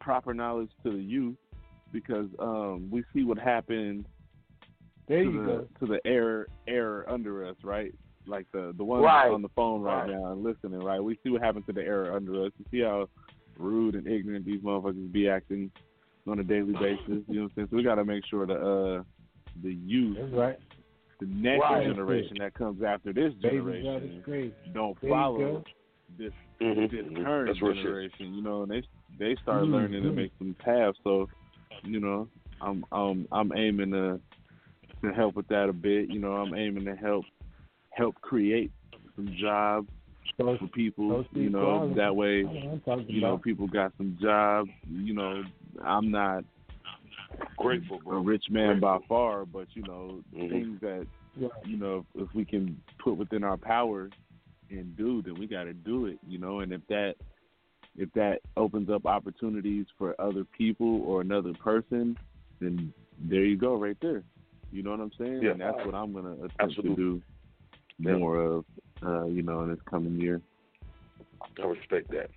[0.00, 1.36] proper knowledge to the youth
[1.92, 4.04] because um we see what happened
[5.06, 5.68] There to you the, go.
[5.80, 7.94] to the air air under us, right?
[8.26, 9.30] Like the the one Right.
[9.30, 10.10] on the phone right, Right.
[10.10, 11.00] now and listening, right?
[11.02, 12.52] We see what happened to the air under us.
[12.58, 13.08] We see how
[13.58, 15.70] rude and ignorant these motherfuckers be acting
[16.26, 17.00] on a daily basis.
[17.06, 17.68] You know what I'm saying?
[17.70, 19.02] So we got to make sure the uh
[19.62, 20.58] the youth, That's right.
[21.20, 21.86] The next Right.
[21.86, 24.54] generation that comes after this generation, of grave.
[24.72, 25.64] don't There follow go.
[26.16, 26.90] this Mhm.
[26.90, 28.34] this current That's generation.
[28.34, 28.82] You know, and they
[29.18, 29.72] they start Mhm.
[29.72, 30.98] learning to make some paths.
[31.02, 31.28] So,
[31.82, 32.28] you know,
[32.60, 34.20] I'm I'm I'm aiming to
[35.02, 36.08] to help with that a bit.
[36.08, 37.24] You know, I'm aiming to help
[37.90, 38.70] help create
[39.16, 39.88] some jobs
[40.36, 41.24] for people.
[41.32, 44.70] You know, people that way, I'm talking you know, people got some jobs.
[44.88, 45.44] You know,
[45.84, 46.44] I'm not
[47.58, 50.48] Grateful, a rich man by far, but you know, Mhm.
[50.48, 51.06] things that
[51.64, 54.10] you know, if we can put within our power
[54.70, 56.60] and do, then we got to do it, you know.
[56.60, 57.16] And if that
[57.96, 62.16] if that opens up opportunities for other people or another person,
[62.60, 64.22] then there you go, right there.
[64.70, 65.42] You know what I'm saying?
[65.42, 65.50] Yeah.
[65.52, 66.90] And that's what I'm gonna attempt Absolutely.
[66.90, 67.22] to do
[67.98, 68.16] Yeah.
[68.16, 68.64] more of,
[69.02, 70.40] uh, you know, in this coming year.
[71.60, 72.30] I respect that.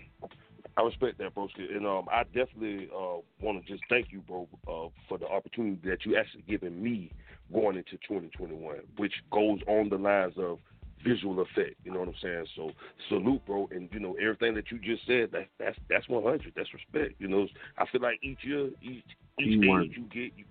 [0.82, 1.76] I respect that, broski.
[1.76, 5.80] And um, I definitely uh, want to just thank you, bro, uh, for the opportunity
[5.88, 7.12] that you actually given me
[7.54, 10.58] going into 2021, which goes on the lines of
[11.04, 11.76] visual effect.
[11.84, 12.46] You know what I'm saying?
[12.56, 12.72] So
[13.10, 15.30] salute, bro, and you know everything that you just said.
[15.32, 16.54] That that's that's 100.
[16.56, 17.20] That's respect.
[17.20, 19.04] You know, I feel like each year, each
[19.40, 20.46] each age you get, you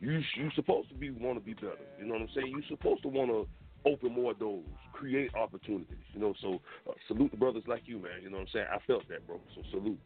[0.00, 1.76] you you supposed to be want to be better.
[1.98, 2.48] You know what I'm saying?
[2.48, 3.46] You supposed to want to
[3.86, 5.96] open more doors, create opportunities.
[6.12, 8.22] You know, so uh, salute the brothers like you, man.
[8.22, 8.66] You know what I'm saying?
[8.72, 9.40] I felt that, bro.
[9.54, 9.98] So salute.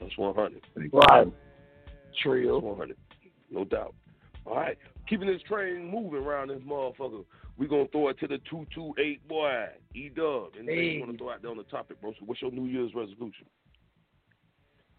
[0.00, 0.62] That's 100.
[0.92, 1.26] Right.
[1.26, 2.58] That's Trio.
[2.58, 2.96] 100.
[3.50, 3.94] No doubt.
[4.44, 4.78] All right.
[5.08, 7.24] Keeping this train moving around this motherfucker.
[7.56, 10.52] we going to throw it to the 228 boy, E Dub.
[10.58, 10.90] Anything Hey.
[10.92, 12.12] you want to throw out there on the topic, bro?
[12.12, 13.46] So what's your New Year's resolution?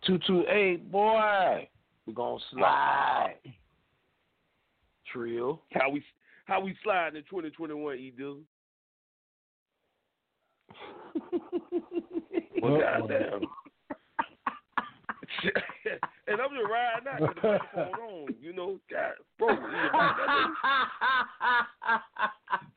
[0.05, 1.69] 228, boy.
[2.05, 3.35] We're going to slide.
[5.11, 5.61] Trio.
[5.71, 6.03] How we
[6.47, 8.37] how we slide in 2021, E Dub?
[12.59, 13.41] Well, goddamn.
[16.27, 19.49] and I'm just riding out with the microphone on, you know, God, bro.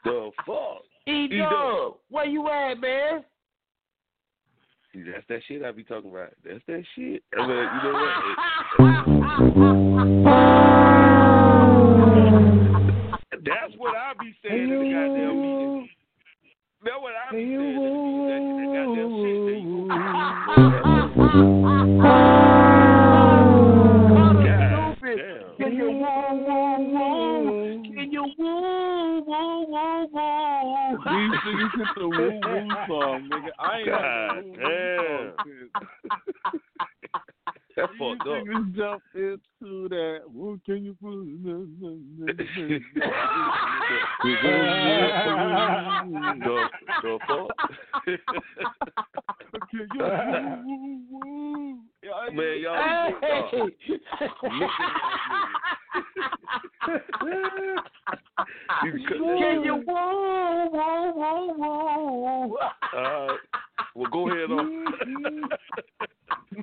[0.04, 0.83] the fuck?
[1.06, 3.24] E Dub, where you at, man?
[4.92, 6.35] See, that's that shit I be talking about.
[6.44, 7.22] That's that shit.
[7.38, 7.92] I mean, you know
[10.26, 10.69] what?
[13.50, 15.88] That's what I be saying in the goddamn meeting.
[16.84, 18.28] That's what I be saying in the meeting.
[18.30, 19.40] That, that goddamn shit.
[19.40, 20.00] There you go.
[25.58, 27.82] Can you woo woo woo?
[27.94, 30.30] Can you woo woo woo woo?
[31.04, 33.52] We singing to the woo woo song, nigga.
[33.58, 35.80] I ain't God had no woo woo song.
[37.76, 38.34] That's You fucked up.
[38.44, 39.02] niggas jump
[39.60, 40.20] into that.
[40.32, 40.96] Woo, can you
[46.40, 46.68] the,
[47.02, 47.50] the fuck?
[49.70, 51.78] Can you woo woo woo?
[52.02, 53.14] Yeah, Man, y'all be
[59.18, 62.56] Can you woo woo woo woo?
[62.94, 63.38] Right.
[63.94, 64.84] Well, go ahead on.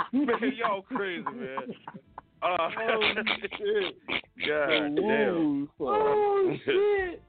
[0.13, 1.75] man, y'all crazy, man.
[2.43, 2.69] Uh,
[4.47, 5.69] God damn.
[5.79, 7.21] Oh shit.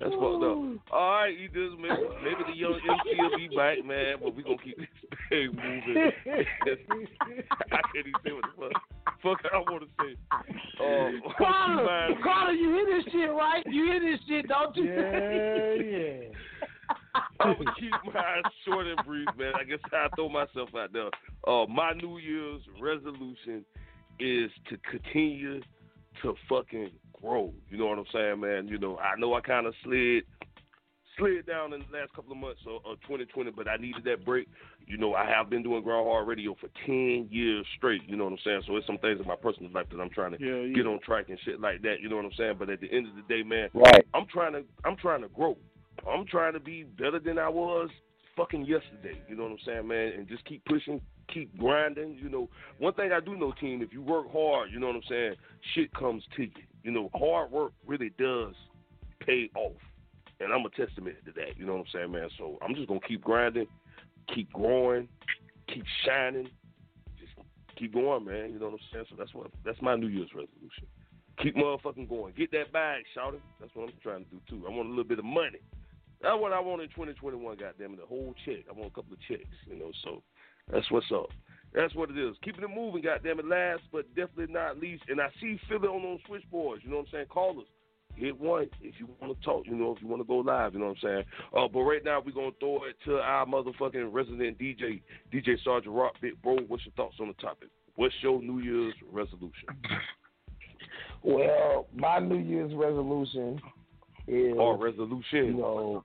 [0.00, 0.56] That's fucked up.
[0.92, 4.42] All right, you just maybe, maybe the young MC will be back, man, but we
[4.42, 4.88] gonna keep this
[5.28, 6.10] thing moving.
[7.70, 8.72] I can't even say what the
[9.22, 10.16] fuck, fuck I want to say.
[10.80, 13.62] Um, Carter, Carter, you hear this shit, right?
[13.66, 14.84] You hear this shit, don't you?
[14.84, 16.28] Yeah, yeah.
[17.40, 19.52] I'm gonna keep mine short and brief, man.
[19.54, 21.10] I guess I throw myself out there.
[21.46, 23.66] Uh, my New Year's resolution
[24.20, 25.60] is to continue
[26.22, 27.52] to fucking grow.
[27.70, 28.68] You know what I'm saying, man?
[28.68, 30.24] You know, I know I kind of slid
[31.18, 34.24] slid down in the last couple of months of, of 2020, but I needed that
[34.24, 34.48] break.
[34.86, 38.00] You know, I have been doing Grind Hard Radio for 10 years straight.
[38.06, 38.62] You know what I'm saying?
[38.66, 40.74] So it's some things in my personal life that I'm trying to Yeah, yeah.
[40.74, 41.96] get on track and shit like that.
[42.00, 42.54] You know what I'm saying?
[42.58, 44.04] But at the end of the day, man, Right.
[44.14, 45.56] I'm trying to I'm trying to grow.
[46.10, 47.90] I'm trying to be better than I was
[48.36, 49.20] fucking yesterday.
[49.28, 50.12] You know what I'm saying, man?
[50.16, 51.00] And just keep pushing,
[51.32, 52.18] keep grinding.
[52.20, 54.96] You know, one thing I do know, team, if you work hard, you know what
[54.96, 55.34] I'm saying,
[55.74, 56.50] shit comes to you.
[56.82, 58.54] You know, hard work really does
[59.20, 59.76] pay off.
[60.40, 61.58] And I'm a testament to that.
[61.58, 62.28] You know what I'm saying, man?
[62.38, 63.66] So I'm just gonna keep grinding,
[64.34, 65.08] keep growing,
[65.68, 66.48] keep shining,
[67.18, 67.32] just
[67.76, 68.50] keep going, man.
[68.52, 69.04] You know what I'm saying?
[69.10, 70.86] So that's what that's my New Year's resolution.
[71.42, 72.34] Keep motherfucking going.
[72.36, 73.42] Get that bag, shout it.
[73.60, 74.66] That's what I'm trying to do too.
[74.66, 75.60] I want a little bit of money.
[76.22, 77.56] That's what I want in 2021.
[77.56, 78.64] Goddamn it, the whole check.
[78.68, 79.56] I want a couple of checks.
[79.66, 80.22] You know, so
[80.72, 81.28] that's what's up.
[81.74, 82.36] That's what it is.
[82.42, 83.02] Keeping it moving.
[83.02, 85.04] Goddamn it, last but definitely not least.
[85.08, 86.82] And I see Philly on those switchboards.
[86.84, 87.26] You know what I'm saying?
[87.30, 87.66] Call us.
[88.16, 89.66] Hit one if you want to talk.
[89.66, 90.74] You know, if you want to go live.
[90.74, 91.24] You know what I'm saying?
[91.56, 95.00] Uh, but right now we're gonna throw it to our motherfucking resident DJ,
[95.32, 96.14] DJ Sergeant Rock.
[96.20, 97.68] Big bro, what's your thoughts on the topic?
[97.94, 99.68] What's your New Year's resolution?
[101.22, 103.60] Well, my New Year's resolution
[104.26, 105.24] is Or resolution?
[105.32, 106.02] You know,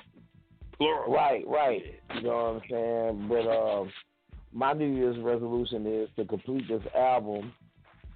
[0.77, 1.13] plural.
[1.13, 1.83] Right, right.
[2.15, 3.27] You know what I'm saying?
[3.29, 3.91] But um,
[4.55, 7.51] my New Year's resolution is to complete this album.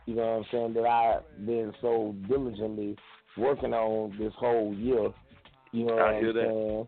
[0.06, 0.74] You know what I'm saying?
[0.74, 2.96] That I've been so diligently
[3.38, 5.10] working on this whole year.
[5.74, 6.88] You know what I'm that.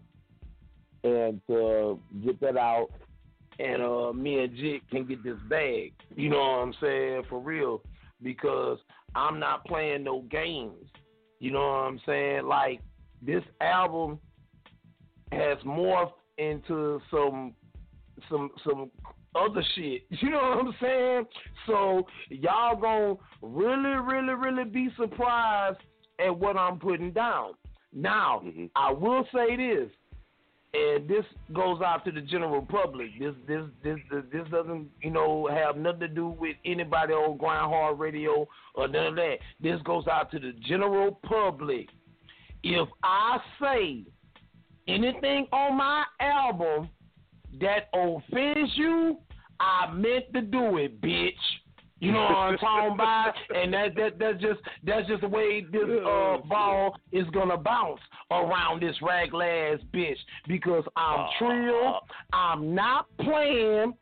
[1.04, 1.20] saying?
[1.20, 2.88] And to get that out,
[3.60, 5.94] and uh, me and Jit can get this bag.
[6.16, 7.24] You know what I'm saying?
[7.30, 7.82] For real,
[8.24, 8.80] because
[9.16, 10.88] I'm not playing no games.
[11.40, 12.46] You know what I'm saying?
[12.46, 12.80] Like
[13.22, 14.18] this album
[15.34, 17.54] has morphed into some
[18.30, 18.90] some some
[19.36, 20.04] other shit.
[20.22, 21.26] You know what I'm saying?
[21.68, 25.80] So y'all gonna really, really, really be surprised
[26.20, 27.54] at what I'm putting down.
[27.94, 28.66] Now, Mm-hmm.
[28.76, 29.90] I will say this,
[30.74, 33.08] and this goes out to the general public.
[33.20, 37.38] This, this, this, this, this doesn't, you know, have nothing to do with anybody on
[37.38, 39.38] Grind Hard Radio or none of that.
[39.60, 41.88] This goes out to the general public.
[42.64, 44.06] If I say
[44.88, 46.90] anything on my album
[47.60, 49.18] that offends you,
[49.60, 51.34] I meant to do it, bitch.
[52.00, 53.34] You know what I'm talking about?
[53.56, 58.00] And that that that's just that's just the way this uh ball is gonna bounce
[58.32, 62.00] around this raglass bitch because I'm trill,
[62.34, 63.94] I'm not playing,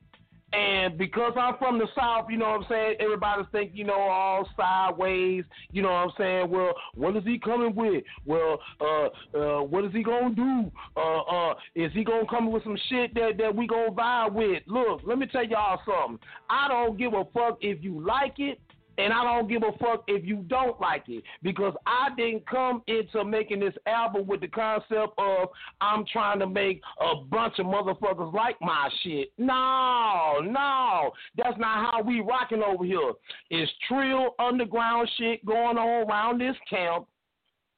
[0.53, 3.99] and because I'm from the South, you know what I'm saying, everybody's think, you know,
[3.99, 6.49] all sideways, you know what I'm saying?
[6.49, 8.03] Well, what is he coming with?
[8.25, 10.71] Well, uh uh what is he gonna do?
[10.97, 14.63] Uh uh is he gonna come with some shit that, that we gonna vibe with?
[14.65, 16.19] Look, let me tell y'all something.
[16.49, 18.59] I don't give a fuck if you like it
[18.99, 22.83] and I don't give a fuck if you don't like it because I didn't come
[22.87, 27.65] into making this album with the concept of I'm trying to make a bunch of
[27.65, 29.31] motherfuckers like my shit.
[29.37, 33.13] No, no, that's not how we rocking over here.
[33.49, 37.07] It's trill underground shit going on around this camp.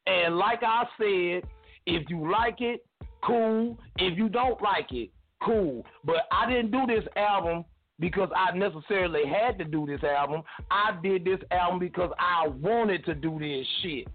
[0.08, 1.48] And like I said,
[1.86, 2.84] if you like it,
[3.24, 3.78] cool.
[3.98, 5.12] If you don't like it,
[5.44, 5.86] cool.
[6.04, 7.66] But I didn't do this album
[8.02, 10.42] because I necessarily had to do this album.
[10.70, 14.08] I did this album because I wanted to do this shit.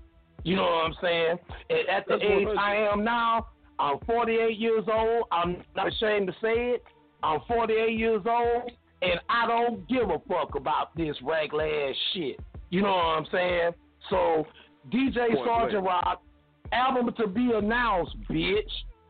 [0.43, 1.39] You know what I'm saying?
[1.71, 3.47] And at the That's age I am now,
[3.79, 5.25] I'm 48 years old.
[5.33, 6.85] I'm not ashamed to say it.
[7.23, 8.71] I'm 48 years old,
[9.03, 12.39] and I don't give a fuck about this regular ass shit.
[12.71, 13.73] You know what I'm saying?
[14.11, 14.47] So,
[14.93, 15.85] DJ Sergeant.
[15.85, 16.23] Rock,
[16.73, 18.63] album to be announced, bitch.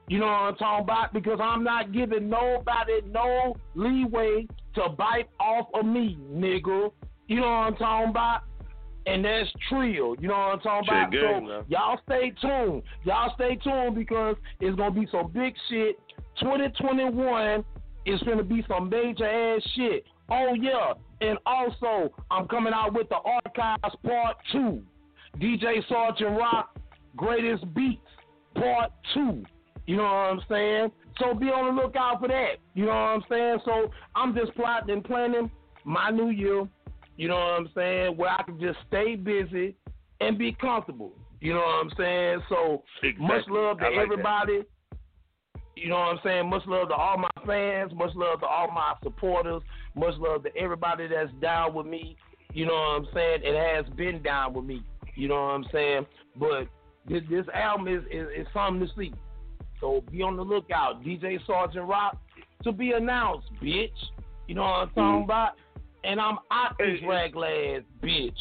[0.08, 1.12] You know what I'm talking about?
[1.12, 4.46] Because I'm not giving nobody no leeway
[4.76, 6.92] to bite off of me, nigga.
[7.26, 8.40] You know what I'm talking about?
[9.06, 10.14] And that's trill.
[10.20, 11.12] You know what I'm talking about?
[11.12, 11.64] so man.
[11.68, 12.82] y'all stay tuned.
[13.04, 15.98] Y'all stay tuned because it's gonna be some big shit.
[16.40, 17.64] 2021
[18.04, 20.04] is gonna be some major ass shit.
[20.28, 20.92] Oh yeah.
[21.20, 24.82] And also I'm coming out with the archives part two.
[25.38, 26.78] DJ Sergeant Rock,
[27.16, 28.00] greatest beats,
[28.54, 29.44] part two.
[29.86, 30.90] You know what I'm saying?
[31.18, 32.56] So be on the lookout for that.
[32.74, 33.58] You know what I'm saying?
[33.64, 35.50] So I'm just plotting and planning
[35.84, 36.66] my new year.
[37.16, 38.16] You know what I'm saying?
[38.16, 39.74] Where I can just stay busy
[40.20, 41.12] and be comfortable.
[41.40, 42.42] You know what I'm saying?
[42.48, 42.82] So
[43.18, 44.02] much love to like that.
[44.02, 44.62] everybody.
[45.76, 46.48] You know what I'm saying?
[46.48, 47.92] Much love to all my fans.
[47.94, 49.62] Much love to all my supporters.
[49.94, 52.16] Much love to everybody that's down with me.
[52.52, 53.40] You know what I'm saying?
[53.44, 54.82] It has been down with me.
[55.14, 56.06] You know what I'm saying?
[56.38, 56.68] But
[57.08, 59.12] this, this album is, is, is something to see.
[59.80, 61.02] So be on the lookout.
[61.02, 62.16] DJ Sergeant Rock
[62.64, 63.90] to be announced, bitch.
[64.46, 65.52] You know what I'm talking about?
[66.04, 68.36] And I'm out this raglass, bitch.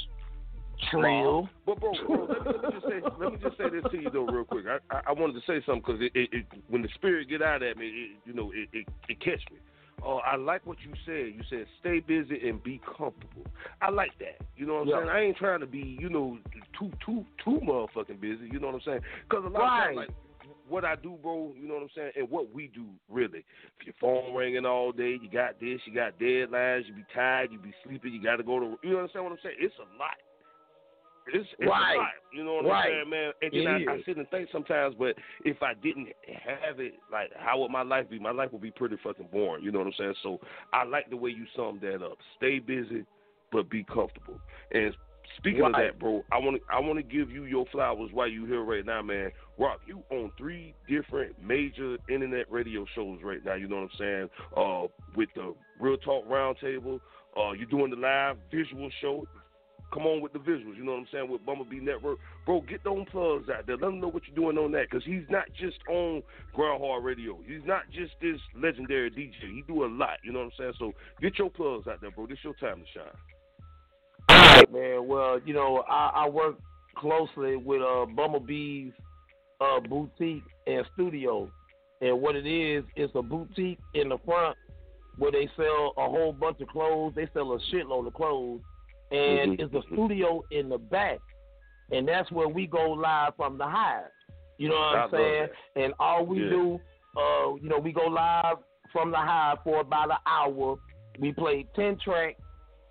[0.92, 1.50] Trill.
[1.66, 3.98] But bro, bro let, me, let me just say, let me just say this to
[3.98, 4.66] you though, real quick.
[4.68, 7.42] I I, I wanted to say something because it, it, it when the spirit get
[7.42, 9.58] out at me, it, you know, it, it it catch me.
[10.06, 11.34] Uh, I like what you said.
[11.34, 13.46] You said stay busy and be comfortable.
[13.82, 14.46] I like that.
[14.58, 14.96] You know what I'm Yeah.
[14.98, 15.10] saying?
[15.10, 16.38] I ain't trying to be, you know,
[16.78, 18.48] too too too motherfucking busy.
[18.52, 19.02] You know what I'm saying?
[19.28, 19.80] Because a lot Right.
[19.80, 20.10] of times, like
[20.68, 23.46] what I do, bro, you know what I'm saying, and what we do, really.
[23.80, 27.52] If your phone ringing all day, you got this, you got deadlines, you be tired,
[27.52, 29.56] you be sleeping, you got to go to, you understand what I'm saying?
[29.60, 30.18] It's a lot.
[31.28, 31.96] It's, it's Right.
[31.96, 32.10] a lot.
[32.32, 32.86] You know what Right.
[32.86, 33.32] I'm saying, man?
[33.42, 37.32] And then I, I sit and think sometimes, but if I didn't have it, like,
[37.36, 38.20] how would my life be?
[38.20, 39.64] My life would be pretty fucking boring.
[39.64, 40.16] You know what I'm saying?
[40.22, 40.40] So
[40.72, 42.18] I like the way you summed that up.
[42.38, 43.06] Stay busy,
[43.52, 44.40] but be comfortable.
[44.72, 44.96] And
[45.38, 48.28] speaking of that, bro, I want to I want to give you your flowers while
[48.28, 49.32] you here right now, man.
[49.58, 53.56] Rock, you on three different major internet radio shows right now.
[53.56, 54.30] You know what I'm saying?
[54.56, 57.00] Uh, with the Real Talk Roundtable,
[57.38, 59.28] uh, you're doing the live visual show.
[59.94, 62.18] Come on with the visuals, you know what I'm saying, with Bumblebee Network.
[62.46, 63.78] Bro, get those plugs out there.
[63.78, 66.24] Let them know what you're doing on that because he's not just on
[66.54, 67.38] Grind Hard Radio.
[67.48, 69.54] He's not just this legendary DJ.
[69.54, 70.74] He do a lot, you know what I'm saying?
[70.80, 72.26] So get your plugs out there, bro.
[72.26, 73.35] This your time to shine.
[74.30, 75.08] All right, man.
[75.08, 76.56] Well, you know, I, I work
[76.98, 78.94] closely with uh, Bumblebee's
[79.62, 81.50] uh, boutique and studio,
[82.02, 84.58] and what it is, it's a boutique in the front
[85.18, 87.14] where they sell a whole bunch of clothes.
[87.16, 88.62] They sell a shitload of clothes,
[89.12, 91.20] and Mhm, it's a studio in the back,
[91.92, 94.06] and that's where we go live from the hive.
[94.58, 95.50] You know what I I'm love saying?
[95.76, 96.50] And all we Yeah.
[96.50, 96.82] do,
[97.18, 98.58] uh, you know, we go live
[98.92, 100.78] from the hive for about an hour.
[101.20, 102.42] We play ten tracks,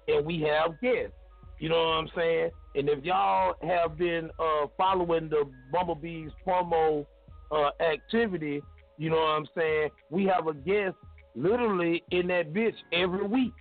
[0.08, 1.16] and we have guests.
[1.58, 2.50] You know what I'm saying?
[2.74, 7.06] And if y'all have been uh, following the Bumblebees promo
[7.50, 8.62] uh, activity,
[8.98, 9.90] you know what I'm saying?
[10.10, 10.96] We have a guest
[11.34, 13.52] literally in that bitch every week.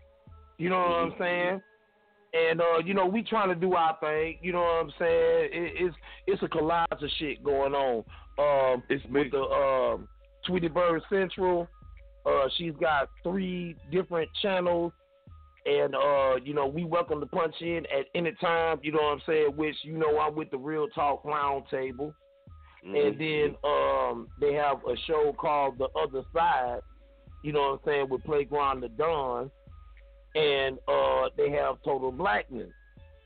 [0.57, 1.61] You know what I'm saying?
[2.33, 4.39] And uh, you know, we trying to do our thing.
[4.41, 5.49] You know what I'm saying?
[5.51, 8.03] It, it's it's a collage of shit going on.
[8.39, 10.07] Um, it's with the um,
[10.47, 11.67] Tweety Bird Central.
[12.25, 14.93] Uh, she's got three different channels,
[15.65, 18.79] and uh, you know, we welcome to punch in at any time.
[18.83, 19.53] You know what I'm saying?
[19.55, 22.13] Which you know, I'm with the Real Talk Round Table,
[22.85, 22.95] Mm-hmm.
[22.95, 26.81] and then um, they have a show called The Other Side.
[27.41, 28.09] You know what I'm saying?
[28.09, 29.49] With Playground the Dawn
[30.35, 32.69] and uh, they have Total Blackness.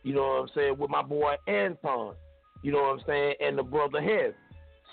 [0.03, 0.77] You know what I'm saying?
[0.77, 2.15] With my boy Anton.
[2.63, 3.33] You know what I'm saying?
[3.39, 4.33] And the brother Hess.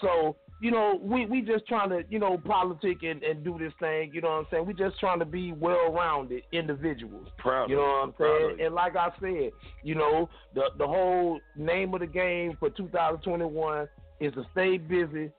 [0.00, 3.72] So, you know, we, we just trying to, you know, politic and, and do this
[3.80, 4.66] thing, you know what I'm saying?
[4.66, 7.28] We just trying to be well rounded individuals.
[7.38, 8.04] Proud You know what.
[8.04, 8.66] I'm Proud saying?
[8.66, 9.50] And like I said,
[9.82, 13.88] you know, the the whole name of the game for 2021
[14.20, 15.30] is to stay busy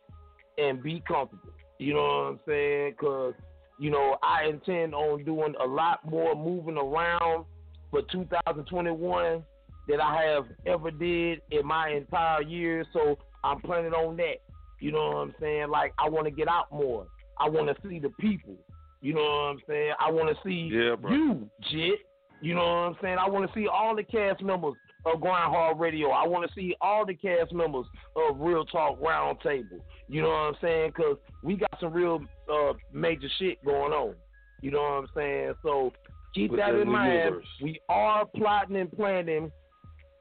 [0.58, 1.50] and be comfortable.
[1.80, 2.92] You know what I'm saying?
[2.92, 3.34] Because
[3.80, 7.46] you know I intend on doing a lot more moving around
[7.92, 9.44] for 2021
[9.88, 12.86] than I have ever did in my entire year.
[12.94, 14.42] So I'm planning on that.
[14.80, 15.70] You know what I'm saying?
[15.70, 17.08] Like I want to get out more.
[17.40, 18.56] I want to see the people.
[19.02, 19.94] You know what I'm saying?
[20.00, 21.12] I want to see Yeah, bro.
[21.12, 22.00] you, Jit.
[22.42, 23.18] You know what I'm saying?
[23.20, 24.74] I want to see all the cast members
[25.06, 26.10] of Hard Radio.
[26.10, 29.80] I want to see all the cast members of Real Talk Roundtable.
[30.08, 30.92] You know what I'm saying?
[30.96, 32.20] Because we got some real
[32.52, 34.16] uh, major shit going on.
[34.62, 35.54] You know what I'm saying?
[35.64, 35.94] So
[36.34, 37.14] keep With that in mind.
[37.14, 37.46] universe.
[37.62, 39.52] We are plotting and planning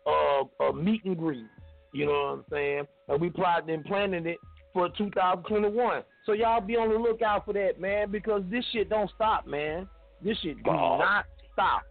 [0.06, 1.46] uh, a meet and greet.
[1.94, 2.84] You know what I'm saying?
[3.08, 4.38] And we plotting and planning it
[4.72, 6.02] for 2021.
[6.26, 9.88] So y'all be on the lookout for that, man, because this shit don't stop, man.
[10.22, 10.98] This shit do Wow.
[10.98, 11.82] not stop.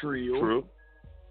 [0.00, 0.38] Trill.
[0.40, 0.64] True.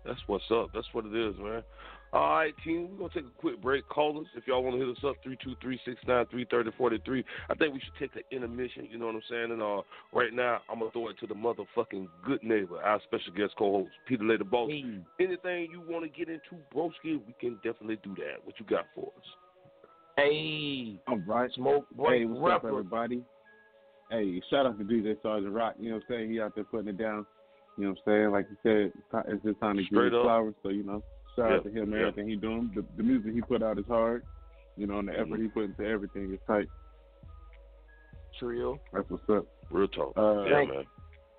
[0.06, 0.68] That's what's up.
[0.74, 1.64] That's what it is, man.
[2.12, 2.90] All right, team.
[2.92, 3.88] We're gonna take a quick break.
[3.88, 6.46] Call us if y'all want to hit us up three two three six nine three
[6.50, 7.24] thirty forty three.
[7.50, 8.88] I think we should take an intermission.
[8.90, 9.52] You know what I'm saying?
[9.52, 9.82] And uh,
[10.12, 13.92] right now, I'm gonna throw it to the motherfucking good neighbor, our special guest co-host
[14.10, 14.72] Pedalay the Boss.
[15.20, 18.44] Anything you want to get into, broski, we can definitely do that.
[18.44, 19.24] What you got for us?
[20.18, 21.52] Hey, All right.
[21.54, 23.24] smoke Hey, break what's up, everybody?
[24.10, 25.76] Hey, shout out to DJ Sergeant Rock.
[25.80, 26.32] You know what I'm saying?
[26.32, 27.26] He out there putting it down.
[27.78, 28.32] You know what I'm saying?
[28.32, 30.26] Like you said, it's ti- it's his time to Straight give his up.
[30.26, 30.56] flowers.
[30.64, 31.04] So you know,
[31.40, 31.92] shout out Yep, to him.
[31.92, 32.00] yep.
[32.02, 32.72] Everything he doing.
[32.76, 34.24] The, the music he put out is hard.
[34.78, 36.68] You know, and the effort he put into everything is tight.
[38.40, 38.80] Trill.
[38.94, 39.46] That's what's up.
[39.70, 40.14] Real talk.
[40.18, 40.84] Uh, yeah, man.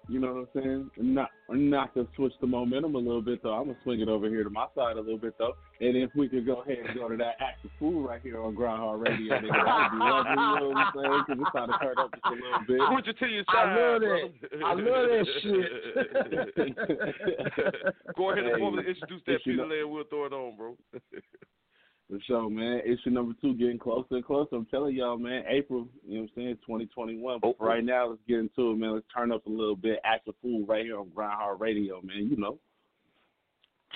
[0.08, 0.90] You know what I'm saying?
[0.96, 3.52] Not not to switch the momentum a little bit though.
[3.52, 5.52] I'm gonna swing it over here to my side a little bit though.
[5.80, 8.54] And if we could go ahead and go to that active food right here on
[8.54, 10.30] Grind Hard Radio, nigga, that would be lovely.
[10.30, 11.22] You know what I'm saying?
[11.26, 12.80] Because it's time to turn up just a little bit.
[12.92, 13.76] Switch it to your I side.
[13.76, 14.30] love that.
[14.64, 15.68] I love that shit.
[18.16, 20.76] Go ahead and formally introduce that Peter and we'll throw it on, bro.
[22.10, 22.80] The show, man.
[22.84, 24.56] Issue number two getting closer and closer.
[24.56, 25.44] I'm telling y'all, man.
[25.48, 26.56] April, you know what I'm saying?
[26.66, 27.38] 2021.
[27.40, 28.94] But for right now, let's get into it, man.
[28.94, 30.00] Let's turn up a little bit.
[30.04, 32.28] Active food right here on Grind Hard Radio, man.
[32.28, 32.58] You know.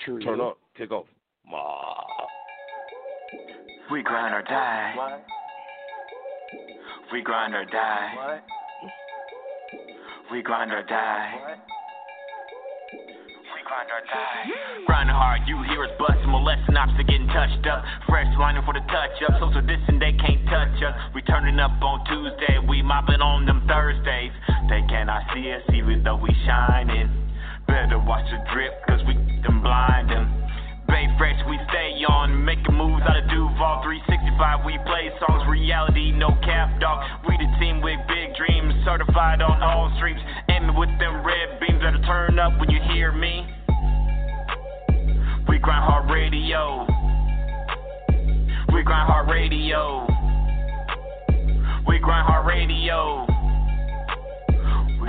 [0.05, 0.21] True.
[0.21, 0.59] Turn up.
[0.77, 1.07] Take off.
[1.45, 1.93] Ma.
[3.91, 5.21] We grind or die.
[7.11, 8.39] We grind or die.
[10.31, 11.57] We grind or die.
[11.57, 11.74] We
[13.65, 14.85] grind or die.
[14.85, 17.81] Grinding hard, you hear us busting, molesting ops to getting touched up.
[18.05, 20.93] Fresh lining for the touch up, social distance, they can't touch us.
[21.17, 24.31] We turning up on Tuesday, we mopping on them Thursdays.
[24.69, 27.09] They cannot see us even though we shining.
[27.65, 30.44] Better watch the drip, cause we them blinding.
[30.95, 34.63] Bay fresh, we stay on, making moves out of Duval 365.
[34.63, 37.03] We play songs, reality, no cap, dog.
[37.27, 40.21] We the team with big dreams, certified on all streams.
[40.47, 43.43] Aiming with them red beams that'll turn up when you hear me.
[45.51, 46.87] We grind hard radio.
[48.71, 50.07] We grind hard radio.
[51.91, 53.27] We grind hard radio.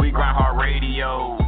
[0.03, 1.46] We grind hard radio.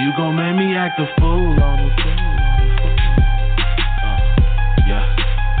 [0.00, 2.60] You gon' make me act a fool on the fool on.
[4.04, 4.18] Uh.
[4.86, 5.04] Yeah.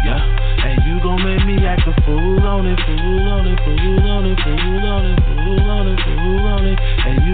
[0.04, 0.20] Yeah.
[0.60, 4.26] Hey, you gon' make me act a fool on it, fool on it, fool on
[4.26, 6.78] it, fool on it, fool on it, fool on it.
[7.00, 7.25] Hey, you gon' make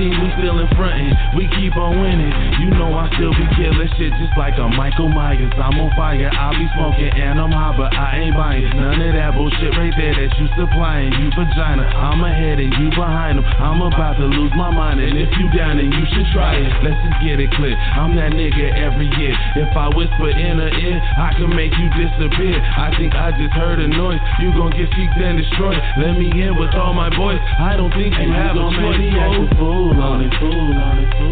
[0.00, 2.28] team, we still in frontin', we keep on winning.
[2.60, 5.48] You know I still be killing shit just like a Michael Myers.
[5.56, 9.16] I'm on fire, I be smoking and I'm high, but I ain't buying none of
[9.16, 11.08] that bullshit right there that you supplying.
[11.16, 13.48] You vagina, I'm ahead and you behind them.
[13.56, 16.68] I'm about to lose my mind, and if you down, then you should try it.
[16.84, 17.72] Let's just get it clear.
[17.96, 19.32] I'm that nigga every year.
[19.64, 22.60] If I whisper in her ear, I can make you disappear.
[22.60, 24.20] I think I just heard a noise.
[24.44, 25.80] You gon' get feet and destroyed.
[25.96, 27.40] Let me in with all my boys.
[27.56, 29.00] I don't think you And you have a gon' make choice.
[29.00, 31.29] me act fool on it, fool on it, fool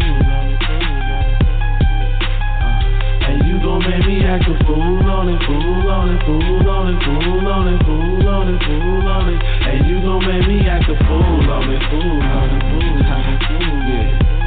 [3.89, 7.67] make me act a fool on it, fool on it, fool on it, fool on
[7.67, 9.41] it, fool on it, fool on it.
[9.65, 13.33] And you gon' make me act a fool on it, fool on it, fool on
[13.33, 13.79] it, fool.
[13.89, 14.38] Yeah,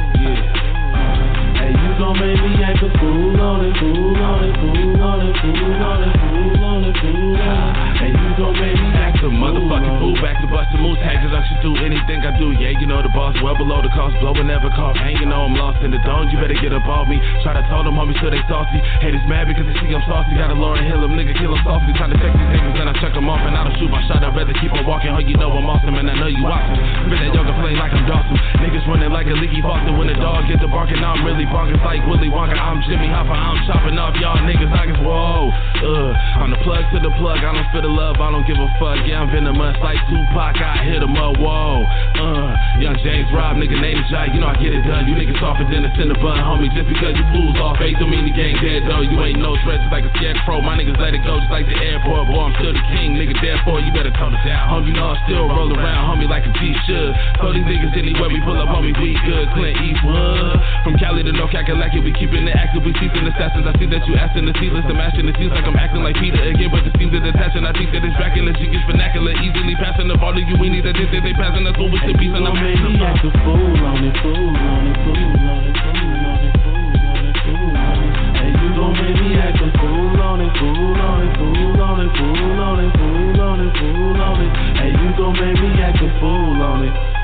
[1.93, 1.99] yeah.
[1.99, 5.27] And you gon' make me act a fool on it, fool on it, fool on
[5.27, 8.01] it, fool on it, fool on it, fool on it.
[8.01, 10.15] And you gon' make me act a motherfucking fool.
[10.21, 12.51] Back to busting moves, tag deduction do anything I do.
[12.51, 14.95] Yeah, you know the boss well below the cost, blowing never cough.
[14.99, 16.27] Hanging on, I'm lost in the dome.
[16.31, 17.19] You better get up off me.
[17.43, 18.79] Try to tell them homies so they saucy.
[19.03, 20.35] Haters mad because they see I'm saucy.
[20.35, 21.91] Got a Lauryn Hill, them nigga kill 'em softly.
[21.95, 24.03] Trying to check these niggas and I check 'em off and I don't shoot my
[24.07, 24.23] shot.
[24.23, 25.11] I'd rather keep on walking.
[25.11, 26.75] Oh, you know I'm awesome and I know you watching.
[27.07, 28.39] Spit that yoga flame like I'm Dhalsim.
[28.63, 30.99] Niggas running like a leaky faucet when the dog get the barking.
[30.99, 32.55] Now I'm really bonkers like Willy Wonka.
[32.55, 33.35] I'm Jimmy Hoffa.
[33.35, 34.71] I'm chopping off y'all niggas.
[34.71, 35.51] I guess whoa.
[35.51, 37.43] Uh, I'm the plug to the plug.
[37.43, 38.17] I don't feel the love.
[38.23, 39.03] I don't give a fuck.
[39.03, 40.55] Yeah, I'm venomous like Tupac.
[40.57, 41.35] I hit 'em up.
[41.37, 41.83] Whoa.
[41.83, 44.31] Uh, young James Rob, nigga name is Jai.
[44.31, 45.05] You know I get it done.
[45.05, 46.71] You niggas softer than a cinnabon, homie.
[46.71, 49.03] Just because you fools off faith don't mean the gang dead though.
[49.03, 50.63] You ain't no threat just like a scarecrow.
[50.63, 52.31] My niggas let it go just like the airport.
[52.31, 53.35] Boy, I'm still the king, nigga.
[53.43, 54.71] Therefore, you better tone it down.
[54.71, 56.53] Homie, you know I still roll around, homie, like a
[56.87, 57.11] should.
[57.41, 59.51] So these niggas anywhere we pull up, homie, we good.
[59.53, 60.61] Clint Eastwood.
[60.83, 62.85] From Cali to North Kakalaki, we keeping it active.
[62.85, 63.65] We seizing assassins.
[63.65, 64.85] I see that you asking the seedless.
[64.85, 67.65] I'm ashing the seeds like I'm acting like Peter again, but the seams are detaching.
[67.65, 69.33] I think that it's tracking the G vernacular.
[69.41, 70.53] Easily passing the ball to you.
[70.61, 73.33] We need a diss that they passing us over to peace and I'm act a
[73.41, 77.37] fool on it, fool on it, fool on it, fool on it, fool on it,
[77.41, 78.13] fool on it.
[78.37, 82.05] And you gon' make me act a fool on it, fool on it, fool on
[82.05, 84.51] it, fool on it, fool on it, fool on it.
[84.77, 87.22] And you gon' make me act a fool on it.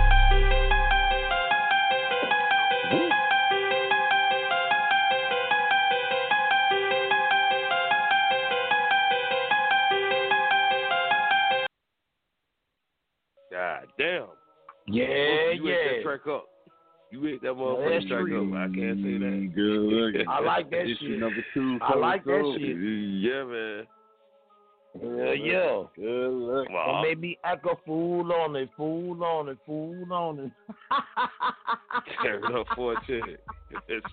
[13.99, 14.25] Damn.
[14.87, 15.75] Yeah, you yeah.
[15.75, 16.45] ate that track up.
[17.11, 18.53] You ate that motherfucking track true.
[18.53, 18.57] up.
[18.57, 19.51] I can't say that.
[19.53, 20.27] Good.
[20.29, 21.19] I like that Issue shit.
[21.19, 21.77] number two.
[21.81, 22.77] I like that shit.
[23.21, 23.87] Yeah, man.
[24.95, 25.83] Yeah, yeah.
[25.95, 26.67] Good look.
[26.69, 30.51] And made me act a fool on it, fool on it, fool on it.
[32.23, 33.21] Tear it up for a check.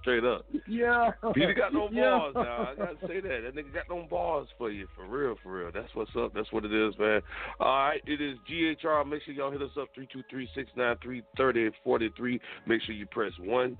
[0.00, 0.44] Straight up.
[0.68, 1.12] Yeah.
[1.34, 2.18] Peter got no Yeah.
[2.18, 2.68] bars now.
[2.70, 3.40] I gotta say that.
[3.44, 4.86] That nigga got no balls for you.
[4.94, 5.70] For real, for real.
[5.72, 6.34] That's what's up.
[6.34, 7.22] That's what it is, man.
[7.58, 9.02] All right, it is GHR.
[9.04, 12.40] Make sure y'all hit us up 323-693-3043.
[12.66, 13.78] Make sure you press one.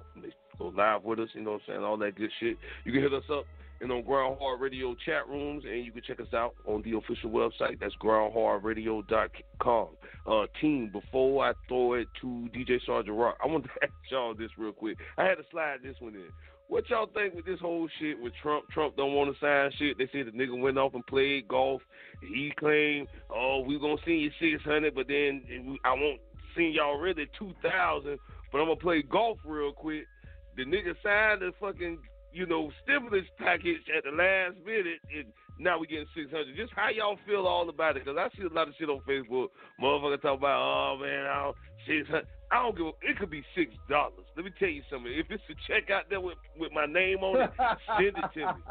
[0.58, 1.84] Go live with us, you know what I'm saying?
[1.84, 2.56] All that good shit.
[2.84, 3.44] You can hit us up
[3.80, 6.96] in on Grind Hard Radio chat rooms, and you can check us out on the
[6.96, 7.78] official website.
[7.80, 9.88] That's grindhardradio.com.
[10.26, 14.34] Uh, team, before I throw it to DJ Sergeant Rock, I want to ask y'all
[14.34, 14.98] this real quick.
[15.18, 16.28] I had to slide this one in.
[16.68, 18.68] What y'all think with this whole shit with Trump?
[18.70, 19.98] Trump don't want to sign shit.
[19.98, 21.80] They say the nigga went off and played golf.
[22.20, 26.20] He claimed, "Oh, we gonna send you six hundred, but then I won't
[26.56, 28.18] send y'all really two thousand,
[28.50, 30.06] but I'm gonna play golf real quick."
[30.56, 31.98] The nigga signed the fucking
[32.36, 36.54] you know stimulus package at the last minute, and now we're getting six hundred.
[36.54, 38.04] Just how y'all feel all about it?
[38.04, 39.48] Because I see a lot of shit on Facebook.
[39.80, 41.56] Motherfucker talk about, "Oh man, I don't
[41.88, 42.28] six hundred.
[42.52, 42.86] I don't give.
[42.86, 44.28] A, it could be six dollars.
[44.36, 45.10] Let me tell you something.
[45.10, 47.50] If it's a check out there with with my name on it,
[47.96, 48.62] send it to me.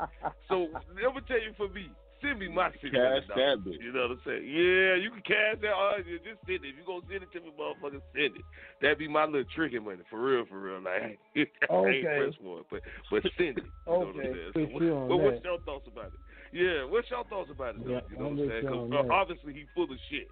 [0.48, 1.90] So let me tell you for me,
[2.26, 3.78] send me my six hundred Cash that dollars.
[3.80, 4.44] You know what I'm saying?
[4.50, 5.72] Yeah, you can cash that.
[5.78, 6.74] Or you just send it.
[6.74, 8.46] If you gonna send it to me, motherfucker, send it.
[8.82, 10.82] That'd be my little tricking money for real, for real.
[10.82, 12.18] Like I ain't Okay.
[12.18, 13.70] pressed for it, but but send it.
[13.86, 14.46] You know what I'm Okay, saying?
[14.46, 16.20] with So you what, what, what's your thoughts about it?
[16.52, 17.84] Yeah, what's your thoughts about it?
[17.86, 17.92] Though?
[17.92, 18.64] Yeah, you know I'm what I'm saying?
[18.64, 19.12] you on 'Cause, uh, that.
[19.14, 20.32] obviously he full of shit.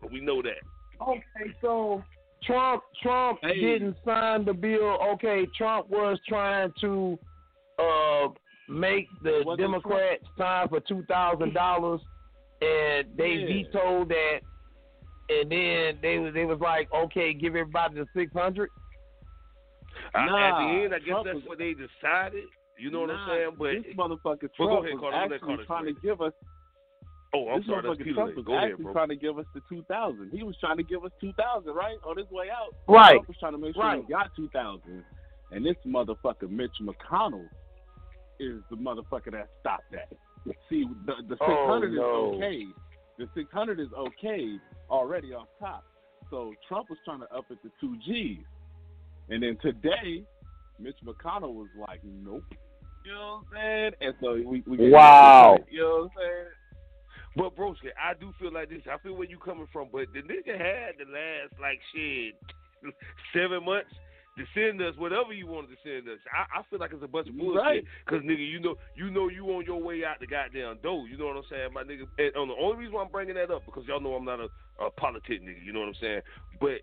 [0.00, 0.62] But we know that.
[1.00, 2.02] Okay, so
[2.44, 3.60] Trump Trump Hey.
[3.60, 4.98] didn't sign the bill.
[5.14, 7.18] Okay, Trump was trying to
[7.78, 8.28] uh
[8.68, 12.00] make the Democrats sign for two thousand dollars,
[12.62, 13.46] and they Yeah.
[13.46, 14.40] vetoed that.
[15.30, 18.70] And then they was they was like, okay, give everybody the six hundred.
[20.14, 22.44] I- at the end, I guess Trump that's was- what they decided.
[22.76, 23.50] You know what I'm saying?
[23.56, 25.16] But this motherfucker Trump go ahead, was Carter.
[25.16, 26.32] Let actually Carter trying to give us.
[27.32, 28.36] Oh, I'm this sorry, that's motherfucker Trump Lane.
[28.36, 28.92] was Go ahead, actually bro.
[28.92, 30.30] trying to give us the 2000.
[30.32, 31.96] He was trying to give us 2000, right?
[32.04, 32.74] On his way out.
[32.88, 33.12] Right.
[33.12, 34.02] Trump was trying to make sure Right.
[34.04, 35.04] we got 2000.
[35.52, 37.48] And this motherfucker, Mitch McConnell,
[38.44, 40.08] is the motherfucker that stopped that.
[40.68, 42.64] See, the, the 600 Oh, is okay.
[43.18, 44.58] The 600 is okay
[44.90, 45.84] already off top.
[46.30, 48.44] So Trump was trying to up it to two G's.
[49.30, 50.24] And then today,
[50.78, 52.44] Mitch McConnell was like, nope.
[53.04, 53.92] You know what I'm saying?
[54.00, 55.58] And so we, we Wow.
[55.70, 56.46] You know what I'm saying?
[57.36, 58.82] But broski, I do feel like this.
[58.90, 62.34] I feel where you coming from, but the nigga had the last like shit
[63.34, 63.90] seven months
[64.36, 66.18] to send us whatever you wanted to send us.
[66.26, 67.62] I, I feel like it's a bunch of bullshit.
[67.62, 67.84] Right.
[68.06, 71.06] Cause nigga, you know, you know, you on your way out the goddamn door.
[71.06, 72.06] You know what I'm saying, my nigga.
[72.18, 74.40] And on the only reason why I'm bringing that up because y'all know I'm not
[74.40, 74.48] a,
[74.82, 75.64] a politic nigga.
[75.64, 76.20] You know what I'm saying?
[76.60, 76.82] But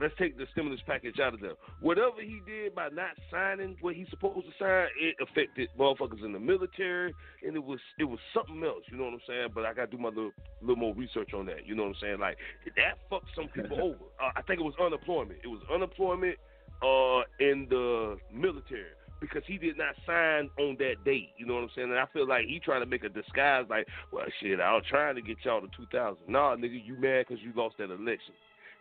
[0.00, 1.54] let's take the stimulus package out of there.
[1.80, 6.32] Whatever he did by not signing what he's supposed to sign, it affected motherfuckers in
[6.32, 7.14] the military,
[7.46, 8.82] and it was it was something else.
[8.90, 9.48] You know what I'm saying?
[9.54, 11.66] But I got to do my little little more research on that.
[11.66, 12.20] You know what I'm saying?
[12.20, 12.38] Like
[12.76, 14.04] that fucked some people over.
[14.16, 15.40] Uh, I think it was unemployment.
[15.44, 16.36] It was unemployment
[16.82, 18.96] uh, in the military.
[19.20, 21.90] Because he did not sign on that date, you know what I'm saying?
[21.90, 24.82] And I feel like he trying to make a disguise, like, well, shit, I was
[24.88, 26.16] trying to get y'all to 2000.
[26.26, 28.32] Nah, nigga, you mad because you lost that election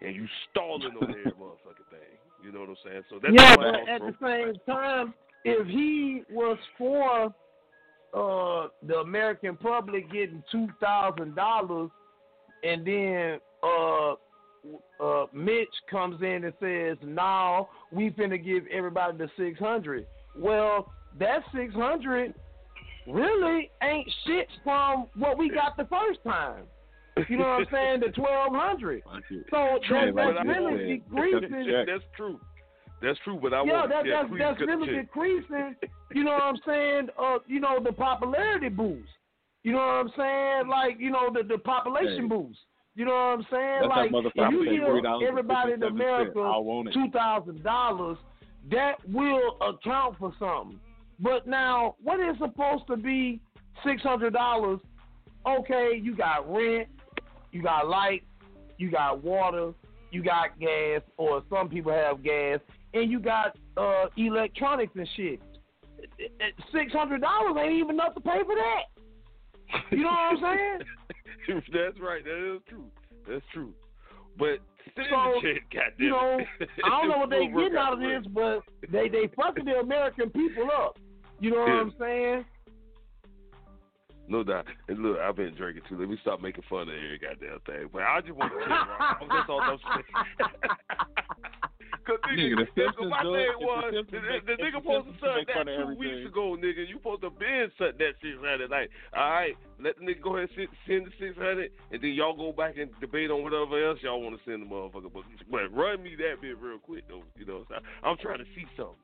[0.02, 2.16] and you stalling on every motherfucking thing.
[2.43, 3.04] You know what I'm saying?
[3.10, 4.12] So that's yeah, but at bro.
[4.12, 7.26] the same time, if he was for
[8.14, 11.89] uh, the American public getting two thousand dollars,
[12.64, 14.14] and then uh,
[14.99, 20.05] uh, Mitch comes in and says, "No, we finna give everybody the six hundred.
[20.38, 22.34] Well, that six hundred
[23.07, 26.64] really ain't shit from what we got the first time.
[27.28, 27.99] You know what I'm saying?
[28.01, 29.03] The twelve hundred.
[29.49, 31.84] So True, that, that's really decreasing.
[31.86, 32.39] That's true.
[33.01, 35.05] That's true, but I yeah, want that, yeah, that's that's really check.
[35.05, 35.76] decreasing.
[36.12, 37.07] You know what I'm saying?
[37.22, 39.07] Uh, you know the popularity boost.
[39.62, 40.68] You know what I'm saying?
[40.68, 42.28] Like you know the the population Hey.
[42.28, 42.57] boost.
[43.00, 43.80] You know what I'm saying?
[43.84, 44.84] That's like if you give
[45.26, 46.34] everybody in America
[46.93, 48.18] two thousand dollars,
[48.72, 50.78] that will account for something.
[51.18, 53.39] But now, what is supposed to be
[53.86, 54.82] six hundred dollars?
[55.47, 56.89] Okay, you got rent,
[57.54, 58.24] you got light,
[58.78, 59.72] you got water,
[60.12, 62.60] you got gas, or some people have gas,
[62.93, 65.41] and you got uh, electronics and shit.
[66.74, 68.99] Six hundred dollars ain't even enough to pay for that.
[69.92, 70.58] You know what I'm
[71.48, 71.62] saying?
[71.74, 72.24] That's right.
[72.24, 72.86] That is true.
[73.28, 73.74] That's true.
[74.38, 74.60] But
[74.96, 75.02] So,
[75.72, 76.40] goddamn you know.
[76.86, 78.62] I don't know what they getting out of this, but
[78.92, 80.98] they they fucking the American people up.
[81.40, 81.82] You know what Yeah.
[81.82, 82.46] I'm saying?
[84.28, 84.66] No doubt.
[84.88, 85.98] And look, I've been drinking too.
[86.00, 87.90] Let me stop making fun of every goddamn thing.
[87.92, 88.60] But I just want to
[89.28, 90.04] that's all I'm saying.
[92.10, 93.53] Cause Nigga, nigga, the Simpsons my thing.
[93.53, 94.18] The was the,
[94.49, 95.99] the nigga supposed to make that two everything.
[96.01, 96.82] weeks ago, nigga.
[96.89, 98.74] You supposed to been suck that six hundred.
[98.74, 102.01] Like, all right, let the nigga go ahead and send, send the six hundred, and
[102.01, 105.14] then y'all go back and debate on whatever else y'all want to send the motherfucker.
[105.14, 107.22] But, but run me that bit real quick though.
[107.38, 108.97] You know, so I'm trying to see something.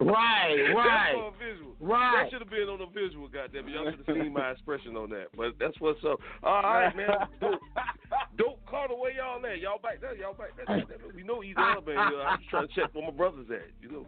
[0.00, 1.74] Right, That's right, on visual.
[1.80, 2.24] right.
[2.24, 3.68] That should have been on the visual, goddamn.
[3.68, 3.72] it.
[3.72, 5.26] Y'all should have seen my expression on that.
[5.36, 6.18] But that's what's up.
[6.42, 7.08] All right, man.
[7.40, 7.60] Dope,
[8.38, 9.58] dope call the way y'all at.
[9.60, 10.14] Y'all back there.
[10.16, 10.78] Y'all back there.
[10.78, 11.14] It.
[11.14, 11.98] We know either other, man.
[11.98, 13.68] I'm just trying to check where my brothers at.
[13.82, 14.06] You know.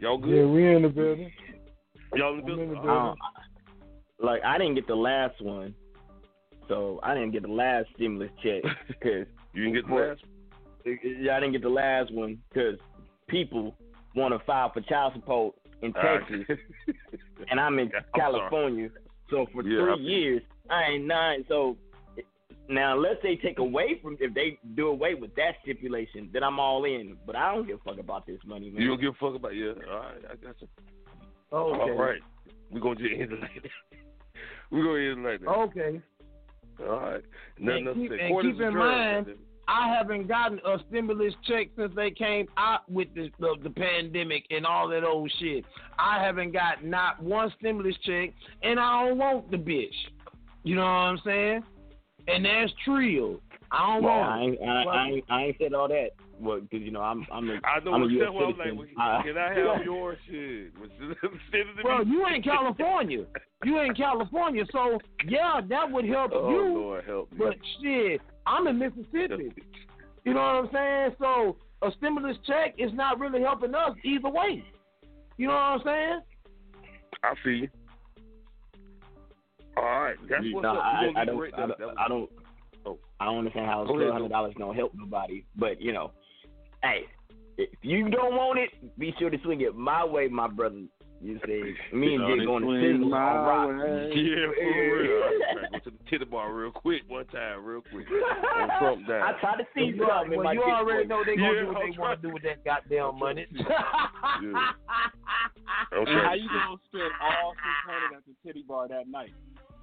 [0.00, 0.36] Y'all good?
[0.36, 1.30] Yeah, we in the building.
[2.14, 2.68] Y'all in the I'm in building?
[2.68, 2.88] the building.
[2.88, 3.10] right.
[3.10, 3.16] Um,
[4.20, 5.74] like I didn't get the last one,
[6.68, 10.20] so I didn't get the last stimulus check because you didn't get the last.
[11.20, 12.78] Yeah, I didn't get the last one because
[13.28, 13.74] people
[14.14, 16.20] want to file for child support in All right.
[16.28, 16.58] Texas,
[17.50, 18.20] and I'm in I'm sorry.
[18.32, 18.88] California.
[19.30, 21.44] So for Yeah, three I feel years, I ain't nine.
[21.48, 21.76] So
[22.68, 26.58] now, unless they take away from, if they do away with that stipulation, then I'm
[26.58, 27.16] all in.
[27.26, 28.82] But I don't give a fuck about this money, man.
[28.82, 29.72] You don't give a fuck about yeah.
[29.88, 30.68] All right, I got you.
[31.52, 31.80] Okay.
[31.92, 32.20] All right.
[32.70, 33.70] We're gonna just end it like that.
[34.70, 35.48] We're gonna end it like that.
[35.48, 36.00] Okay.
[36.80, 37.22] All right.
[37.58, 38.26] Nothing And else keep, to say.
[38.26, 39.38] and keep in mind, goddamn.
[39.68, 44.44] I haven't gotten a stimulus check since they came out with the, the the pandemic
[44.50, 45.64] and all that old shit.
[45.98, 48.30] I haven't got not one stimulus check,
[48.62, 49.88] and I don't want the bitch.
[50.62, 51.62] You know what I'm saying?
[52.28, 53.40] And that's trill.
[53.72, 54.30] I don't Well, want.
[54.30, 56.10] I ain't, I, I, ain't, I ain't said all that.
[56.38, 58.24] Well, because you know I'm I'm a, I know I'm a what U.S.
[58.26, 58.66] that was like.
[58.68, 58.94] citizen.
[58.96, 60.72] well, Can I have your shit?
[61.50, 63.24] Send Bro, you ain't California.
[63.64, 66.74] You ain't California, so yeah, that would help Oh you.
[66.78, 67.38] Lord, help me.
[67.38, 69.52] But shit, I'm in Mississippi.
[70.24, 71.16] You know what I'm saying?
[71.18, 74.64] So a stimulus check is not really helping us either way.
[75.36, 76.20] You know what I'm saying?
[77.22, 77.68] I see you.
[79.76, 80.82] All right, that's what's no, up.
[80.82, 81.16] I, I don't.
[81.18, 82.30] I don't, That- that was- I don't,
[82.86, 82.98] Oh.
[83.18, 85.44] I don't understand how Go ahead, twelve hundred dollars don't help nobody.
[85.56, 86.12] But you know,
[86.82, 87.00] hey,
[87.58, 90.82] if you don't want it, be sure to swing it my way, my brother.
[91.26, 91.58] You You say
[91.96, 93.66] me and Shawty Jay going to swing Sizzle my on rock.
[93.84, 94.12] way.
[94.14, 95.22] Yeah, for real.
[95.58, 98.06] I go to the titty bar real quick one time, real quick.
[98.06, 99.22] On Trump down.
[99.22, 101.66] I tried to see You, something in well, you already know they gonna Yeah, do
[101.68, 103.44] what I'm they want to do with that goddamn money.
[103.50, 103.66] And
[106.08, 109.32] how you gonna spend all six hundred at the titty bar that night?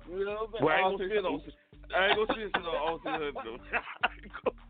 [0.09, 0.63] You know what I'm saying?
[0.63, 1.41] Well, I ain't gonna six- spend on.
[1.93, 3.57] I ain't gonna spend on all six hundred though.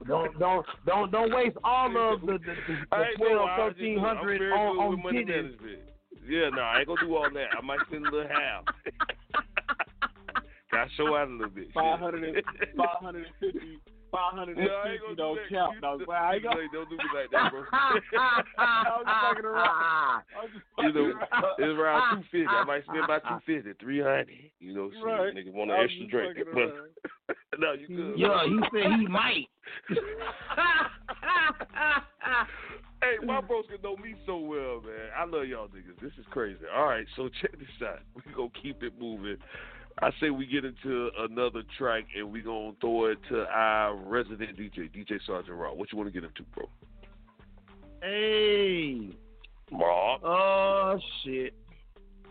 [0.08, 3.54] don't don't don't don't waste all of the the, the, the ain't gonna twelve lie,
[3.54, 5.28] I just thirteen do- I'm hundred very on on money titties.
[5.28, 5.80] management.
[6.28, 7.48] Yeah, no, I ain't gonna do all that.
[7.58, 8.64] I might spend a little half.
[10.72, 11.68] Got to show out a little bit.
[11.74, 12.36] Five hundred and
[12.76, 13.80] five hundred and fifty.
[14.12, 15.50] Five hundred and Yeah, I ain't gonna don't do that.
[15.54, 15.82] count.
[15.82, 16.62] No, I ain't gonna.
[16.74, 17.64] Don't do me like that, bro.
[17.72, 18.24] I was just
[19.22, 19.68] fucking around.
[19.68, 21.60] I was just you know, fucking around.
[21.60, 22.48] it's around two fifty.
[22.48, 24.30] I might spend about two fifty, three hundred.
[24.60, 25.34] You know, shit, Right.
[25.36, 26.38] nigga want an extra drink.
[26.54, 26.74] But
[27.60, 28.18] no, you good.
[28.18, 29.48] Yeah, he said he might.
[33.04, 35.10] Hey, my bros can know me so well, man.
[35.18, 36.02] I love y'all niggas.
[36.02, 36.60] This is crazy.
[36.74, 38.00] All right, so check this out.
[38.16, 39.38] We gonna keep it moving.
[40.02, 44.58] I say we get into another track and we gonna throw it to our resident
[44.58, 45.74] DJ, DJ Sergeant Raw.
[45.74, 46.70] What you want to get into, bro?
[48.02, 49.10] Hey.
[49.72, 50.18] Raw.
[50.24, 51.54] Oh shit.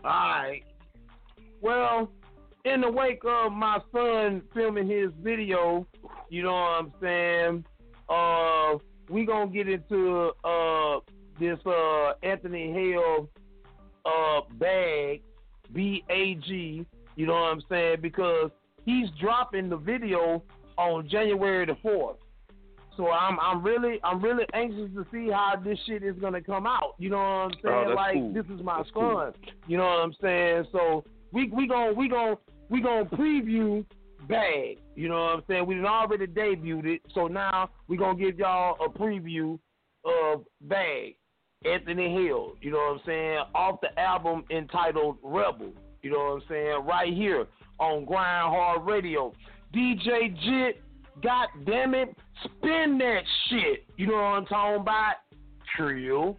[0.03, 0.63] Alright.
[1.61, 2.09] Well,
[2.65, 5.85] in the wake of my son filming his video,
[6.29, 7.65] you know what I'm saying?
[8.09, 8.77] Uh
[9.13, 10.99] we gonna get into uh
[11.39, 13.29] this uh Anthony Hale
[14.05, 15.21] uh bag
[15.71, 16.85] B A G,
[17.15, 17.97] you know what I'm saying?
[18.01, 18.49] Because
[18.85, 20.43] he's dropping the video
[20.77, 22.17] on January the fourth.
[22.97, 26.65] So I'm I'm really I'm really anxious to see how this shit is gonna come
[26.65, 26.95] out.
[26.97, 27.85] You know what I'm saying?
[27.89, 28.33] Oh, like cool.
[28.33, 28.93] this is my That's son.
[28.93, 29.33] cool.
[29.67, 30.65] You know what I'm saying?
[30.71, 32.35] So we we gon' we gon'
[32.69, 33.85] we gon' preview
[34.27, 34.79] Bag.
[34.95, 35.65] You know what I'm saying?
[35.65, 39.59] We done already debuted it, so now we gonna give y'all a preview
[40.05, 41.15] of Bag.
[41.65, 45.71] Anthony Hill, you know what I'm saying, off the album entitled Rebel.
[46.01, 46.85] You know what I'm saying?
[46.85, 47.47] Right here
[47.79, 49.33] on Grind Hard Radio.
[49.73, 50.81] DJ Jit,
[51.23, 53.85] god damn it, spin that shit.
[53.95, 55.13] You know what I'm talking about?
[55.75, 56.37] Trill.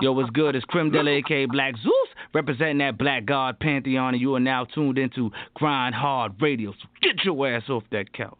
[0.00, 0.54] Yo, what's good?
[0.56, 4.64] It's Crim Della, aka Black Zeus, representing that Black God Pantheon, and you are now
[4.64, 6.72] tuned into Grind Hard Radio.
[6.72, 8.36] So get your ass off that couch.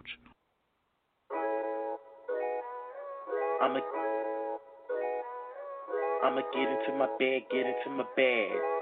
[3.63, 3.81] I'ma
[6.25, 8.80] I'ma get into my bed, get into my bed.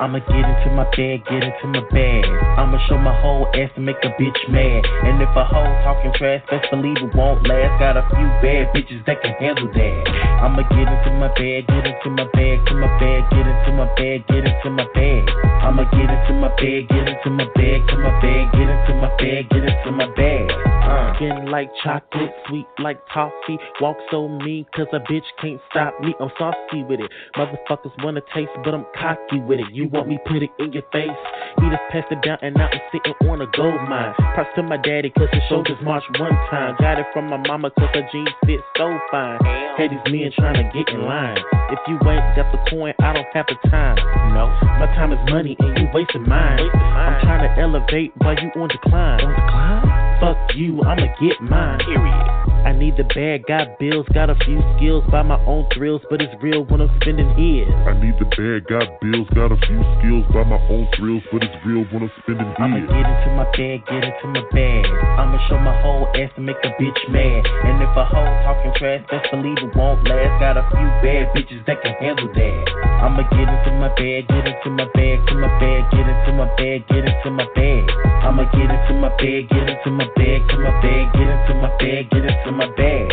[0.00, 2.24] I'ma get into my bed, get into my bed.
[2.58, 4.82] I'ma show my whole ass and make a bitch mad.
[5.06, 7.78] And if a hoe talking trash, best believe it won't last.
[7.78, 10.02] Got a few bad bitches that can handle that.
[10.42, 13.86] I'ma get into my bed, get into my bed, to my bed, get into my
[13.94, 15.22] bed, get into my bed.
[15.62, 19.10] I'ma get into my bed, get into my bed, to my bed, get into my
[19.14, 20.50] bed, get into my bed.
[20.84, 21.14] Uh.
[21.16, 23.58] Skin like chocolate, sweet like toffee.
[23.80, 26.14] Walk so mean, cause a bitch can't stop me.
[26.20, 27.10] I'm saucy with it.
[27.36, 29.66] Motherfuckers wanna taste, but I'm cocky with it.
[29.72, 31.10] You want me put it in your face?
[31.58, 34.12] He just passed it down and now I'm sitting on a gold mine.
[34.34, 36.76] Props to my daddy, cause his shoulders march one time.
[36.78, 39.38] Got it from my mama, cause her jeans fit so fine.
[39.78, 41.38] Had these men trying to get in line.
[41.70, 43.96] If you ain't got the coin, I don't have the time.
[44.34, 44.46] No,
[44.78, 46.60] my time is money and you wasting mine.
[46.60, 49.20] I'm trying to elevate while you on decline.
[49.20, 49.93] On decline?
[50.20, 51.78] Fuck you, I'ma get mine.
[51.80, 52.44] Period.
[52.64, 56.22] I need the bag, got bills, got a few skills, buy my own thrills, but
[56.24, 57.68] it's real when I'm spending his.
[57.84, 61.44] I need the bag, got bills, got a few skills, buy my own thrills, but
[61.44, 64.80] it's real when I'm spending I'ma get into my bag, get into my bag.
[65.20, 67.44] I'ma show my whole ass and make a bitch mad.
[67.68, 70.32] And if a hoe talking trash, best believe it won't last.
[70.40, 72.64] Got a few bad bitches that can handle that.
[73.04, 76.48] I'ma get into my bag, get into my bag, to my bag, get into my
[76.56, 77.84] bag, get into my bag.
[78.24, 81.68] I'ma get into my bag, get into my bag, to my bag, get into my
[81.78, 83.10] bag, get into my bag.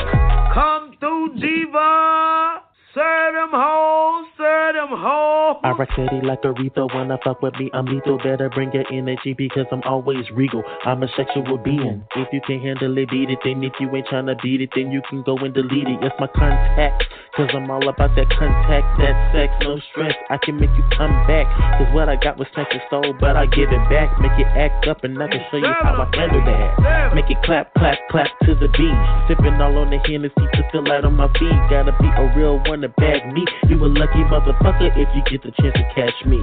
[0.53, 2.61] Come through, Diva.
[2.93, 5.57] Serve them hoes, serve them hoes.
[5.63, 6.89] I rock steady like Aretha.
[6.93, 8.17] When I fuck with me, I'm lethal.
[8.17, 10.63] Better bring your energy because I'm always regal.
[10.85, 12.03] I'm a sexual being.
[12.15, 13.39] If you can handle it, beat it.
[13.43, 15.99] Then if you ain't tryna beat it, then you can go and delete it.
[16.01, 17.03] It's my contact.
[17.35, 20.11] Cause I'm all about that contact, that sex, no stress.
[20.29, 21.47] I can make you come back.
[21.79, 24.11] Cause what I got was snatch your soul, but I give it back.
[24.19, 27.15] Make it act up and I can show you how I handle that.
[27.15, 28.99] Make it clap, clap, clap to the beat.
[29.31, 31.55] Sipping all on the Hennessy to feel light on my feet.
[31.71, 33.47] Gotta be a real one to bag me.
[33.69, 36.39] You a lucky motherfucker if you get the chance to catch me.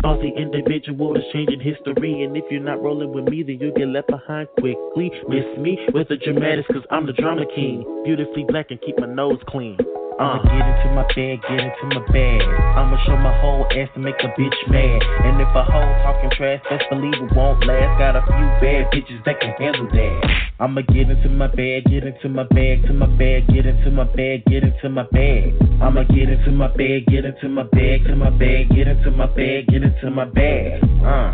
[0.00, 2.22] Bossy individual is changing history.
[2.22, 5.10] And if you're not rolling with me, then you'll get left behind quickly.
[5.28, 7.84] Miss me with the dramatics, cause I'm the drama king.
[8.04, 9.76] Beautifully black and keep my nose clean.
[10.20, 12.42] I'ma get into my bag, get into my bag.
[12.76, 15.00] I'ma show my whole ass and make a bitch mad.
[15.24, 17.98] And if a hoe talking trash, best believe it won't last.
[17.98, 20.30] Got a few bad bitches that can handle that.
[20.60, 24.04] I'ma get into my bag, get into my bag, to my bag, get into my
[24.04, 25.54] bag, get into my bag.
[25.80, 29.24] I'ma get into my bag, get into my bag, to my bag, get into my
[29.24, 30.84] bag, get into my bag.
[31.00, 31.32] Uh.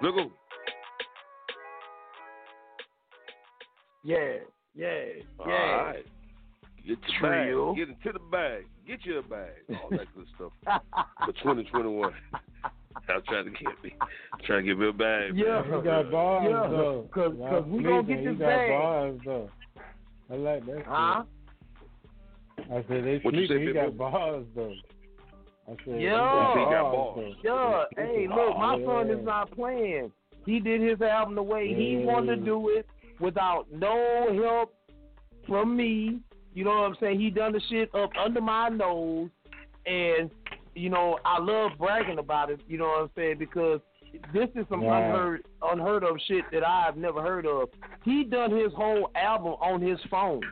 [0.00, 0.39] Look who.
[4.02, 4.36] Yeah,
[4.74, 5.04] yeah,
[5.38, 5.82] All yeah.
[5.82, 6.06] right.
[6.86, 7.74] Get your Trill.
[7.74, 7.76] bag.
[7.76, 8.64] Get into the bag.
[8.86, 9.52] Get you a bag.
[9.82, 10.52] All that good stuff
[11.26, 12.12] for 2021.
[13.08, 13.94] I'm trying to get me,
[14.44, 15.36] trying to get me a bag.
[15.36, 15.64] Yeah.
[15.64, 17.08] You got bars Yeah, though.
[17.12, 18.70] 'cause- Y'all 'cause we gonna get You this bag.
[18.70, 19.50] bars though.
[20.30, 20.84] I like that.
[20.86, 21.24] Huh?
[22.58, 22.66] shit.
[22.72, 24.74] I said they What you say, He got bars though.
[25.68, 26.54] I said Yeah.
[26.54, 27.16] he He got got bars.
[27.16, 27.34] bars.
[27.44, 28.86] Yeah, hey, look, my Yeah.
[28.86, 30.12] son is not playing.
[30.46, 32.86] He did his album the way he wanted to do it
[33.20, 34.74] without no help
[35.46, 36.20] from me.
[36.54, 37.20] You know what I'm saying?
[37.20, 39.30] He done the shit up under my nose,
[39.86, 40.30] and
[40.74, 42.60] you know I love bragging about it.
[42.66, 43.38] You know what I'm saying?
[43.38, 43.80] Because
[44.32, 45.04] this is some Right.
[45.04, 47.68] unheard unheard of shit that I've never heard of.
[48.04, 50.42] He done his whole album on his phone.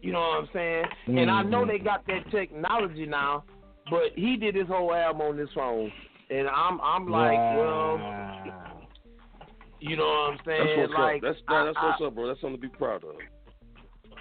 [0.00, 0.84] You know what I'm saying?
[1.06, 1.68] And I know Mhm.
[1.68, 3.44] they got that technology now,
[3.90, 5.92] but he did his whole album on his phone.
[6.30, 8.71] And I'm I'm like, well, Wow.
[9.82, 10.66] You know what I'm saying?
[10.78, 11.22] That's what's like, up.
[11.22, 12.26] That's I- that's I- what's up, bro.
[12.28, 13.14] That's something to be proud of.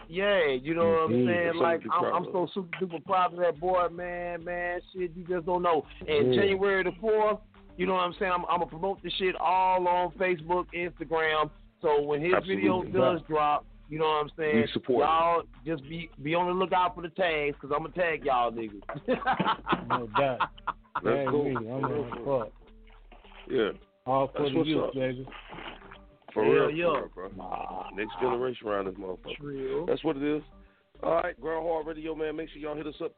[0.10, 1.28] Yeah, you know what I'm Indeed.
[1.28, 1.46] saying?
[1.46, 4.44] That's Like something to be I'm, I'm so super duper proud of that boy, man,
[4.44, 4.82] man.
[4.92, 5.86] Shit, you just don't know.
[6.06, 6.42] And Yeah.
[6.42, 7.40] January the fourth,
[7.78, 8.32] you know what I'm saying?
[8.34, 11.50] I'm, I'm gonna promote this shit all on Facebook, Instagram.
[11.82, 12.92] So when his video Absolutely.
[13.00, 14.56] does drop, you know what I'm saying?
[14.58, 17.94] We support y'all just be be on the lookout for the tags, cause I'm gonna
[17.94, 18.82] tag y'all niggas.
[19.88, 20.40] No doubt.
[21.04, 21.44] That's Tag cool.
[21.46, 21.56] me.
[21.56, 22.40] I'm That's on cool.
[22.42, 22.52] fuck.
[23.50, 23.70] Yeah,
[24.06, 24.94] All for That's the what's youth, up.
[24.94, 25.28] baby.
[26.34, 26.86] for Hell real, yeah.
[27.14, 27.86] for real, bro.
[27.96, 29.38] Next generation around this motherfucker.
[29.38, 29.86] Trill.
[29.86, 30.42] That's what it is.
[31.04, 32.36] All right, Grind Hard Radio, man.
[32.36, 33.14] Make sure y'all hit us up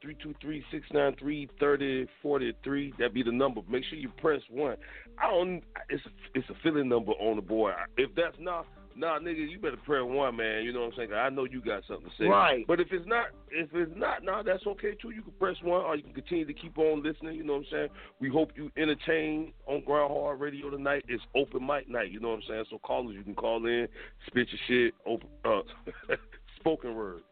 [1.60, 2.96] 323-693-3043.
[2.98, 3.60] That be the number.
[3.68, 4.76] Make sure you press one.
[5.18, 5.62] I don't.
[5.90, 7.74] It's a, it's a filling number on the board.
[7.98, 8.66] If that's not,
[8.96, 10.64] nah, nigga, you better press one, man.
[10.64, 11.12] You know what I'm saying?
[11.12, 12.24] I know you got something to say.
[12.26, 12.66] Right.
[12.66, 15.10] But if it's not, if it's not, nah, that's okay too.
[15.10, 17.36] You can press one, or you can continue to keep on listening.
[17.36, 17.88] You know what I'm saying?
[18.20, 21.04] We hope you entertain on Grind Hard Radio tonight.
[21.08, 22.10] It's open mic night.
[22.10, 22.64] You know what I'm saying?
[22.70, 23.88] So callers, you can call in,
[24.26, 25.60] spit your shit, open, uh,
[26.60, 27.22] spoken word.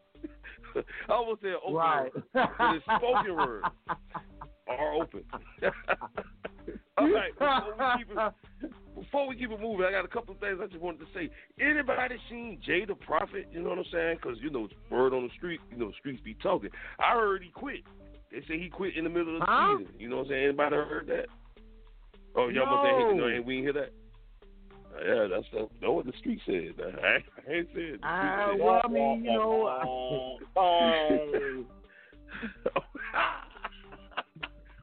[0.75, 2.13] I almost said open Right.
[2.13, 3.63] word, but it's spoken word
[4.67, 5.23] are open.
[6.97, 8.33] All right, before we, keep it,
[8.95, 11.05] before we keep it moving, I got a couple of things I just wanted to
[11.13, 11.29] say.
[11.59, 13.47] Anybody seen J Da Prophet?
[13.51, 14.17] You know what I'm saying?
[14.21, 15.59] Because you know, it's word on the street.
[15.71, 16.69] You know, streets be talking.
[16.99, 17.81] I heard he quit.
[18.31, 19.77] They say he quit in the middle of the Huh?
[19.79, 19.93] season.
[19.99, 20.43] You know what I'm saying?
[20.49, 21.25] Anybody heard that?
[22.35, 23.27] Oh, y'all must say, No.
[23.27, 23.91] no, and we ain't hear that.
[24.95, 26.75] Uh, Yeah, that's that's that's what the street said.
[26.79, 26.85] I
[27.15, 27.99] ain't, I ain't said.
[28.01, 31.65] The Ah, street well, I mean, you know, um,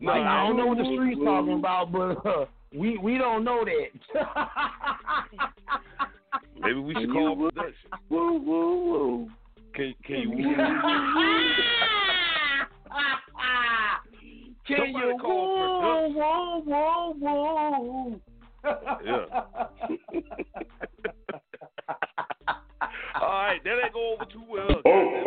[0.00, 3.44] No, like, I don't know what the streets talking about, but uh, we we don't
[3.44, 3.90] know that.
[6.60, 7.90] Maybe we should call production.
[8.08, 9.28] woo woo woo.
[9.74, 10.54] Can can you woo?
[14.66, 16.62] Can Somebody you call woo woo
[17.20, 18.20] woo woo?
[19.04, 19.24] Yeah.
[23.20, 24.80] All right, that ain't go over too well.
[24.86, 25.19] Oh.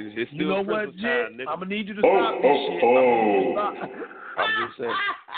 [0.00, 1.22] It's, it's You still know what, Christmas Jit?
[1.28, 1.48] time, nigga.
[1.52, 2.80] I'm gonna need you to Oh, stop this oh, shit.
[2.80, 3.52] I'm gonna need you to oh.
[3.52, 3.74] stop.
[4.38, 4.96] I'm just saying.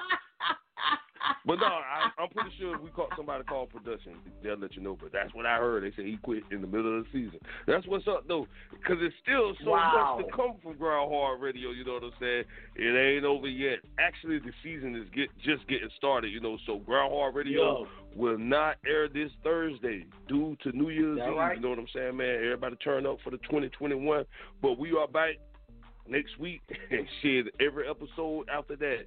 [1.45, 4.83] But no, I, I'm pretty sure if we caught somebody call production, they'll let you
[4.83, 4.97] know.
[5.01, 5.83] But that's what I heard.
[5.83, 7.41] They say he quit in the middle of the season.
[7.67, 10.17] That's what's up though, because it's still so Wow.
[10.19, 11.71] much to come from Grind Hard Radio.
[11.71, 12.45] You know what I'm saying?
[12.77, 13.79] It ain't over yet.
[13.99, 16.29] Actually, the season is get just getting started.
[16.33, 17.87] You know, so Grind Hard Radio Yo.
[18.15, 21.37] will not air this Thursday due to New Year's Eve.
[21.37, 21.57] right?
[21.57, 22.37] You know what I'm saying, man?
[22.37, 24.25] Everybody turn up for the 2021.
[24.63, 25.37] But we are back
[26.09, 29.05] next week and shit every episode after that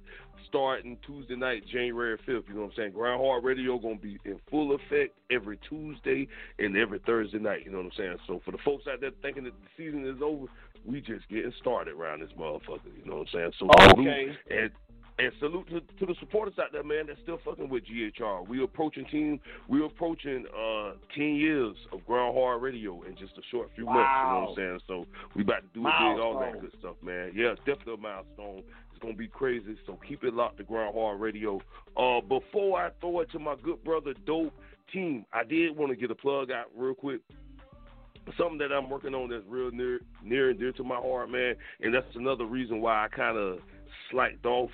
[0.48, 2.48] starting Tuesday night, January 5th.
[2.48, 2.92] You know what I'm saying?
[2.92, 6.28] Grind Hard Radio going to be in full effect every Tuesday
[6.58, 7.64] and every Thursday night.
[7.64, 8.16] You know what I'm saying?
[8.26, 10.46] So for the folks out there thinking that the season is over,
[10.84, 12.94] we just getting started around this motherfucker.
[12.96, 13.52] You know what I'm saying?
[13.58, 13.68] So
[13.98, 14.36] Okay.
[14.50, 14.70] and
[15.18, 17.06] and salute to, to the supporters out there, man.
[17.06, 18.46] That's still fucking with GHR.
[18.48, 19.40] We approaching team.
[19.68, 23.98] We approaching uh ten years of Grind Hard Radio in just a short few months.
[23.98, 24.80] You know what I'm saying?
[24.86, 27.32] So we about to do it big, all that good stuff, man.
[27.34, 28.62] Yeah, it's definitely a milestone.
[28.92, 29.76] It's gonna be crazy.
[29.86, 31.60] So keep it locked to Grind Hard Radio.
[31.96, 34.52] Uh, before I throw it to my good brother Dope
[34.92, 37.20] Team, I did want to get a plug out real quick
[38.36, 41.54] something that I'm working on that's real near near and dear to my heart, man.
[41.80, 43.60] And that's another reason why I kind of
[44.10, 44.70] slacked off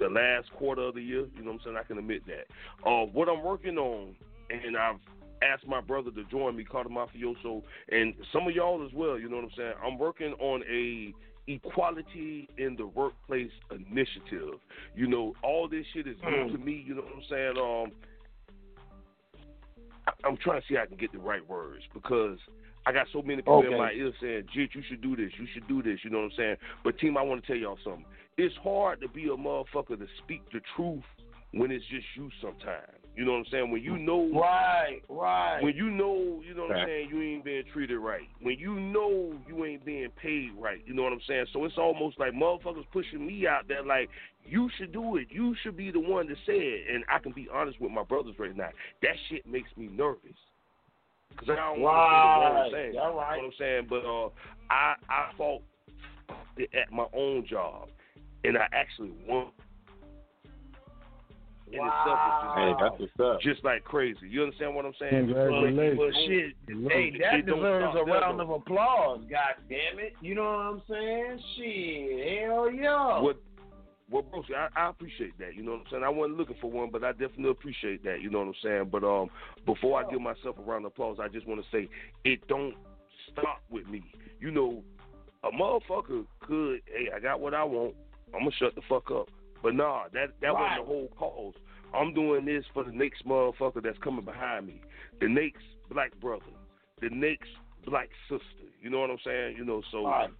[0.00, 1.26] the last quarter of the year.
[1.36, 1.76] You know what I'm saying?
[1.78, 2.88] I can admit that.
[2.88, 4.16] Uh, what I'm working on,
[4.50, 4.96] and I've
[5.42, 9.18] asked my brother to join me, Cata' Mafioso, and some of y'all as well.
[9.18, 9.72] You know what I'm saying?
[9.84, 11.14] I'm working on a
[11.46, 14.58] equality in the workplace initiative.
[14.94, 16.52] You know, all this shit is new Mm.
[16.52, 16.84] to me.
[16.86, 17.58] You know what I'm saying?
[17.58, 17.92] Um,
[20.24, 22.38] I'm trying to see how I can get the right words because
[22.86, 25.32] I got so many people in my ear saying, "Jit, you should do this.
[25.38, 26.56] You should do this." You know what I'm saying?
[26.82, 28.04] But team, I want to tell y'all something.
[28.36, 31.04] It's hard to be a motherfucker to speak the truth
[31.52, 32.30] when it's just you.
[32.40, 33.70] Sometimes, you know what I'm saying?
[33.70, 35.60] When you know, Right, right.
[35.62, 38.26] when you know, you know what I'm saying, you ain't being treated right.
[38.40, 41.46] When you know you ain't being paid right, you know what I'm saying?
[41.52, 44.08] So it's almost like motherfuckers pushing me out there like,
[44.46, 45.26] you should do it.
[45.30, 46.94] You should be the one to say it.
[46.94, 48.70] And I can be honest with my brothers right now.
[49.02, 50.32] That shit makes me nervous.
[51.30, 52.72] Because I don't want to say the wrong Right.
[52.92, 52.98] thing.
[53.00, 53.36] All right.
[53.36, 53.86] You know what I'm saying?
[53.88, 54.28] But uh,
[54.70, 55.62] I, I fought
[56.74, 57.88] at my own job.
[58.44, 59.48] And I actually won.
[61.72, 63.40] In itself is Hey, just, that's what's up.
[63.42, 64.18] just like crazy.
[64.28, 65.26] You understand what I'm saying?
[65.28, 65.98] Congratulations.
[65.98, 66.54] But shit,
[66.90, 68.44] hey, that Shit deserves a round though.
[68.44, 69.20] of applause.
[69.30, 70.14] God damn it!
[70.20, 71.38] You know what I'm saying?
[71.56, 73.20] Shit, hell yeah.
[73.20, 73.40] What
[74.10, 75.54] well, bro, see, I, I appreciate that.
[75.54, 76.04] You know what I'm saying?
[76.04, 78.20] I wasn't looking for one, but I definitely appreciate that.
[78.20, 78.88] You know what I'm saying?
[78.90, 79.28] But um,
[79.66, 81.88] before I give myself a round of applause, I just want to say
[82.24, 82.74] it don't
[83.32, 84.02] stop with me.
[84.40, 84.82] You know,
[85.44, 87.94] a motherfucker could, hey, I got what I want.
[88.34, 89.28] I'm gonna shut the fuck up.
[89.62, 90.78] But nah, that that Right.
[90.78, 91.54] wasn't the whole cause.
[91.92, 94.80] I'm doing this for the next motherfucker that's coming behind me,
[95.20, 96.44] the next black brother,
[97.00, 97.50] the next
[97.84, 98.44] black sister.
[98.80, 99.56] You know what I'm saying?
[99.56, 100.06] You know, so.
[100.06, 100.30] Right.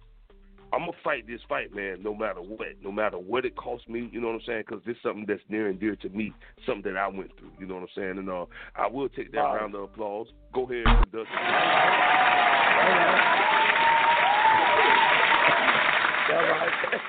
[0.73, 4.09] I'm gonna fight this fight, man, no matter what, no matter what it costs me.
[4.11, 4.63] You know what I'm saying?
[4.67, 6.33] Because this is something that's near and dear to me,
[6.65, 7.51] something that I went through.
[7.59, 8.17] You know what I'm saying?
[8.19, 8.45] And uh,
[8.75, 9.57] I will take that Right.
[9.57, 10.27] round of applause.
[10.53, 11.29] Go ahead and conduct.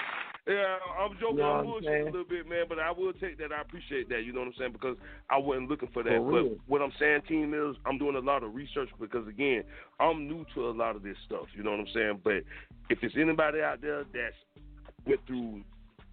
[0.47, 1.37] Yeah, I'm joking.
[1.37, 3.53] You know I'm what I'm a little bit, man, but I will take that.
[3.53, 4.25] I appreciate that.
[4.25, 4.73] You know what I'm saying?
[4.73, 4.97] Because
[5.31, 6.17] I wasn't looking for that.
[6.17, 9.63] For but what I'm saying, team, is I'm doing a lot of research because again,
[10.01, 11.47] I'm new to a lot of this stuff.
[11.57, 12.21] You know what I'm saying?
[12.25, 12.43] But
[12.91, 14.35] if there's anybody out there that's
[15.07, 15.63] went through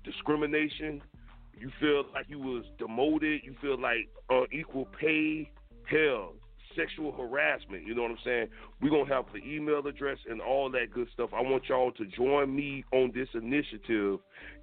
[0.03, 1.01] discrimination,
[1.59, 5.49] you feel like you was demoted, you feel like uh, unequal pay,
[5.89, 6.33] hell,
[6.75, 8.47] sexual harassment, you know what I'm saying?
[8.81, 11.29] We're going to have the email address and all that good stuff.
[11.35, 14.19] I want y'all to join me on this initiative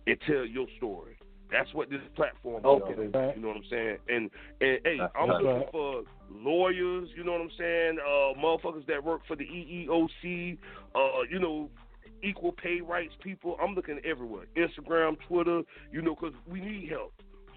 [0.07, 1.19] and tell your story.
[1.51, 2.93] That's what this platform Okay.
[2.93, 3.15] is.
[3.37, 3.99] You know what I'm saying?
[4.09, 4.31] And
[4.61, 5.43] and hey, That's I'm right.
[5.43, 7.99] looking for lawyers, you know what I'm saying?
[8.01, 10.59] Uh motherfuckers that work for the EEOC,
[10.95, 10.99] uh,
[11.31, 11.71] you know,
[12.23, 13.57] equal pay rights people.
[13.63, 14.47] I'm looking everywhere.
[14.57, 17.13] Instagram, Twitter, you know, because we need help.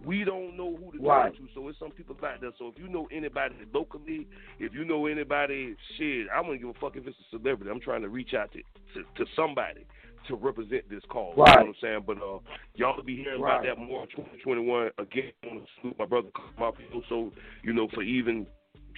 [0.06, 1.34] We don't know who to Right.
[1.36, 2.52] turn to, so it's some people out there.
[2.58, 4.28] So if you know anybody locally,
[4.60, 7.70] if you know anybody, shit, I don't give a fuck if it's a celebrity.
[7.72, 8.60] I'm trying to reach out to
[8.94, 9.86] to, to somebody
[10.28, 11.34] to represent this cause.
[11.36, 12.04] You know what I'm saying?
[12.06, 12.40] But uh,
[12.76, 14.92] y'all will be hearing about that more in 2021.
[14.98, 16.30] Again, I want to salute my brother
[16.60, 17.32] Mafio, so
[17.64, 18.46] you know for even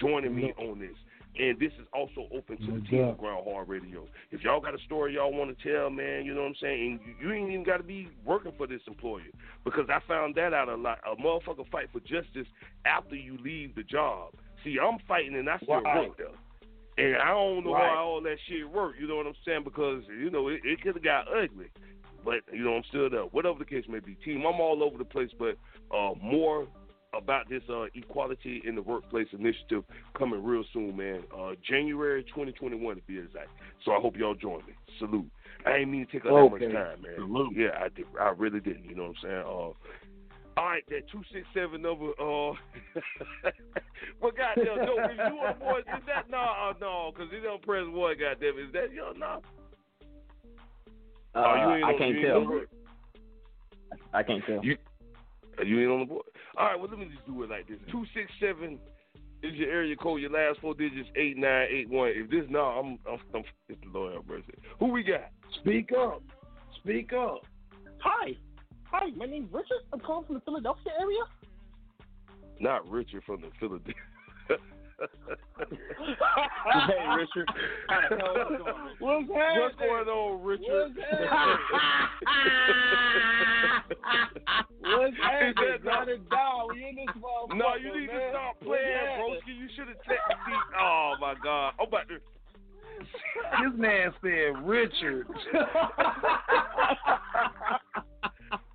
[0.00, 0.94] joining me on this.
[1.38, 4.06] And this is also open to the team of Grind Hard Radio.
[4.30, 6.82] If y'all got a story y'all want to tell, man, you know what I'm saying?
[6.82, 9.22] And you, you ain't even got to be working for this employer.
[9.64, 10.98] Because I found that out a lot.
[11.10, 12.46] A motherfucker fight for justice
[12.84, 14.34] after you leave the job.
[14.62, 16.08] See, I'm fighting and I still Right.
[16.08, 16.26] work there.
[16.98, 17.88] And I don't know Right.
[17.88, 19.64] how all that shit worked, you know what I'm saying?
[19.64, 21.68] Because, you know, it, it could have got ugly.
[22.24, 23.22] But, you know, I'm still there.
[23.22, 24.14] Whatever the case may be.
[24.16, 25.56] Team, I'm all over the place, but
[25.90, 26.66] uh, more
[27.16, 29.84] about this uh, equality in the workplace initiative
[30.16, 31.22] coming real soon, man.
[31.36, 33.48] Uh, January 2021 to be exact.
[33.84, 34.74] So I hope y'all join me.
[34.98, 35.30] Salute.
[35.66, 36.66] I ain't mean to take up that Okay.
[36.66, 37.14] much time, man.
[37.16, 37.54] Salute.
[37.56, 38.06] Yeah, I did.
[38.20, 38.84] I really didn't.
[38.84, 39.44] You know what I'm saying?
[39.46, 39.72] Uh,
[40.54, 42.10] all right, that two six seven number.
[42.20, 42.52] Uh,
[44.20, 45.84] well, goddamn, no, is you on the board?
[45.86, 47.10] Is that no, uh, no?
[47.12, 48.16] Because he don't press one.
[48.18, 49.12] Goddamn, is that yo?
[49.12, 49.40] No.
[51.34, 52.36] Uh, oh, you ain't I can't you ain't tell.
[52.36, 52.68] on the board?
[54.12, 54.62] I can't tell.
[54.62, 54.91] You, uh,
[55.64, 56.24] you ain't on the board.
[56.56, 57.78] All right, well, let me just do it like this.
[57.90, 58.78] Two six seven
[59.42, 60.20] is your area code.
[60.20, 62.12] Your last four digits eight nine eight one.
[62.14, 64.54] If this no, I'm I'm, I'm it's the Lord have mercy.
[64.78, 65.30] Who we got?
[65.60, 66.22] Speak up.
[66.82, 67.42] Speak up.
[67.98, 68.36] Hi.
[68.90, 69.82] Hi, my name's Richard.
[69.92, 71.20] I'm calling from the Philadelphia area.
[72.60, 73.94] Not Richard from the Philadelphia.
[76.86, 77.48] Hey, Richard.
[78.98, 80.92] What's, What's going on, Richard?
[84.80, 85.78] What's happening?
[85.84, 86.68] Got it down.
[86.72, 88.20] We in this motherfucker, No, you need man.
[88.20, 89.54] to stop playing, broski.
[89.58, 90.34] You should have checked the
[90.80, 91.74] Oh my God!
[91.78, 92.14] Oh, I'm about to.
[93.62, 95.26] This man said Richard.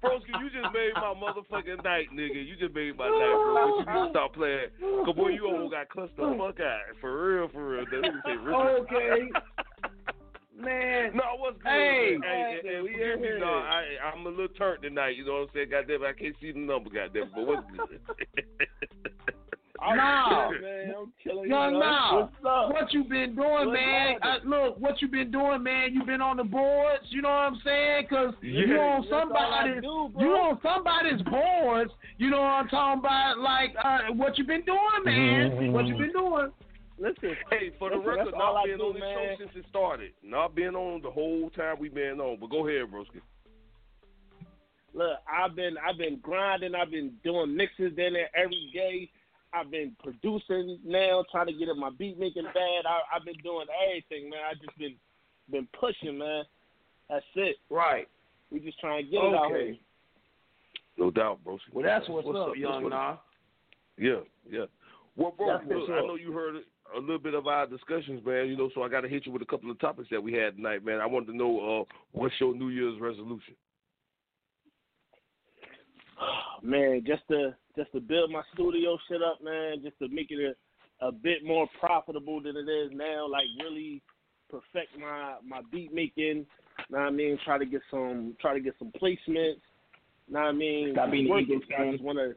[0.03, 2.45] Broski, you just made my motherfucking night, nigga.
[2.45, 3.83] You just made my night, bro.
[3.85, 4.69] But you need to stop playing.
[5.05, 6.81] Cause boy, you almost got cussed the fuck out.
[7.01, 7.85] For real, for real.
[7.85, 8.85] That nigga say Richard.
[8.85, 9.29] okay.
[10.59, 11.15] Man.
[11.15, 11.69] No, what's good?
[11.69, 12.29] Hey, man?
[12.29, 13.39] hey, hey, we forgive me, here.
[13.39, 13.63] dog.
[13.63, 13.83] I,
[14.13, 15.15] I'm a little turned tonight.
[15.15, 15.69] You know what I'm saying?
[15.69, 16.89] Goddamn, I can't see the number.
[16.89, 17.99] Goddamn, but what's good?
[19.79, 21.79] Nah, man, I'm killing No, you.
[21.79, 22.29] no.
[22.31, 22.69] What's up?
[22.73, 24.15] What you been doing, What's man?
[24.21, 24.49] Happening?
[24.49, 25.93] look, what you been doing, man?
[25.93, 27.03] You been on the boards.
[27.09, 28.07] You know what I'm saying?
[28.09, 31.91] Cause you Yeah, on that's somebody's, do, you on somebody's boards.
[32.17, 33.37] You know what I'm talking about?
[33.39, 35.73] Like uh, what you been doing, man?
[35.73, 36.51] What you been doing?
[36.99, 39.65] Listen, Hey, for the listen, record, not I being do, on the show since it
[39.69, 40.11] started.
[40.23, 42.37] Not being on the whole time we've been on.
[42.41, 43.21] But go ahead, broski.
[44.95, 46.73] Look, I've been I've been grinding.
[46.73, 49.09] I've been doing mixes in there every day.
[49.53, 52.85] I've been producing now, trying to get in my beat making bad.
[52.85, 54.39] I, I've been doing everything, man.
[54.49, 54.95] I just been
[55.49, 56.43] been pushing, man.
[57.09, 57.55] That's it.
[57.69, 58.07] Right.
[58.51, 59.57] We just trying to get it out here.
[59.57, 59.79] Okay.
[60.97, 61.57] No doubt, bro.
[61.71, 63.17] Well, that's what's, up, That's young what- nah.
[63.97, 64.19] Yeah,
[64.49, 64.65] yeah.
[65.15, 66.57] Well, bro, That's look, I know you heard
[66.95, 68.47] a little bit of our discussions, man.
[68.47, 70.33] You know, so I got to hit you with a couple of topics that we
[70.33, 70.99] had tonight, man.
[70.99, 73.55] I wanted to know uh, what's your New Year's resolution?
[76.63, 80.55] man, just to just to build my studio shit up, man, just to make it
[81.01, 84.01] a, a bit more profitable than it is now, like really
[84.49, 86.45] perfect my my beat making.
[86.89, 87.37] Know what I mean?
[87.43, 89.61] Try to get some try to get some placements.
[90.29, 90.91] Know what I mean?
[90.93, 91.63] Stop being it.
[91.79, 92.33] I just wanna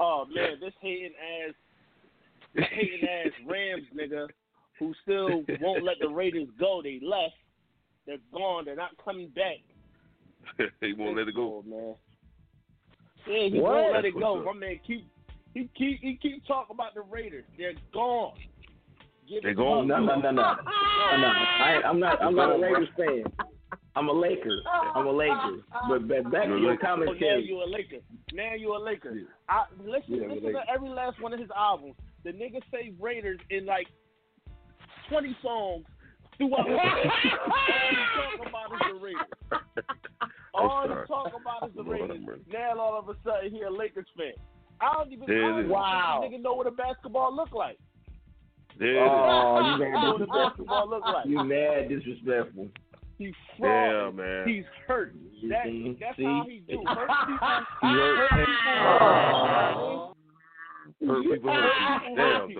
[0.00, 1.12] Oh man, this hating
[1.46, 1.54] ass
[2.54, 4.28] this hating ass Rams nigga
[4.78, 6.82] who still won't let the Raiders go.
[6.82, 7.34] They left.
[8.06, 8.64] They're gone.
[8.64, 9.58] They're not coming back.
[10.80, 11.62] he won't let it go.
[11.62, 11.94] Oh, man.
[13.26, 13.72] Yeah, he What?
[13.74, 14.34] won't let it go.
[14.34, 14.56] what's My up.
[14.58, 15.06] man keep
[15.54, 17.44] he keep he keep talking about the Raiders.
[17.58, 18.34] They're gone.
[19.28, 19.86] Give They're it gone?
[19.88, 20.30] No, no, no, no.
[20.32, 21.28] no, no.
[21.28, 22.20] I, I'm not.
[22.22, 23.24] I'm not a Raiders fan.
[23.94, 24.56] I'm a Laker.
[24.94, 25.58] I'm a Laker.
[25.88, 26.86] But back, back to You're your Laker.
[26.88, 27.44] Oh, now commentary.
[27.46, 27.96] you a Laker.
[28.32, 29.14] Now you a Laker.
[29.48, 30.52] I listen Yeah, listen Laker.
[30.64, 31.94] to every last one of his albums.
[32.24, 33.86] The nigga say Raiders in like
[35.10, 35.84] twenty songs
[36.38, 36.66] throughout.
[36.68, 36.78] All he
[38.38, 39.22] talk about is the Raiders.
[40.54, 41.06] All he sorry.
[41.06, 42.40] talk about is the Raiders.
[42.52, 44.32] Now all of a sudden he a Lakers fan.
[44.80, 46.20] I don't even, There I don't even Wow.
[46.22, 47.78] this nigga know what a basketball look like.
[48.78, 49.10] There it is.
[49.12, 51.26] Oh, you know mad what a basketball look like.
[51.26, 52.68] You mad disrespectful.
[53.18, 54.14] He's Yeah, fraud.
[54.16, 54.48] man.
[54.48, 55.14] He's hurt.
[55.48, 55.96] That, See?
[56.00, 56.24] that's See?
[56.24, 56.82] how he do.
[56.86, 57.38] Hurt people.
[57.46, 57.66] Hurt.
[57.80, 60.14] Hurt people.
[61.06, 62.16] Hurt people, hurt people.
[62.16, 62.58] Damn, dude.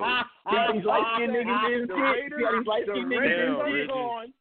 [0.50, 1.88] See these light skinned niggas is?
[1.88, 3.88] The See how Raiders, these light the skinned Raiders niggas are is?
[3.88, 4.32] gone.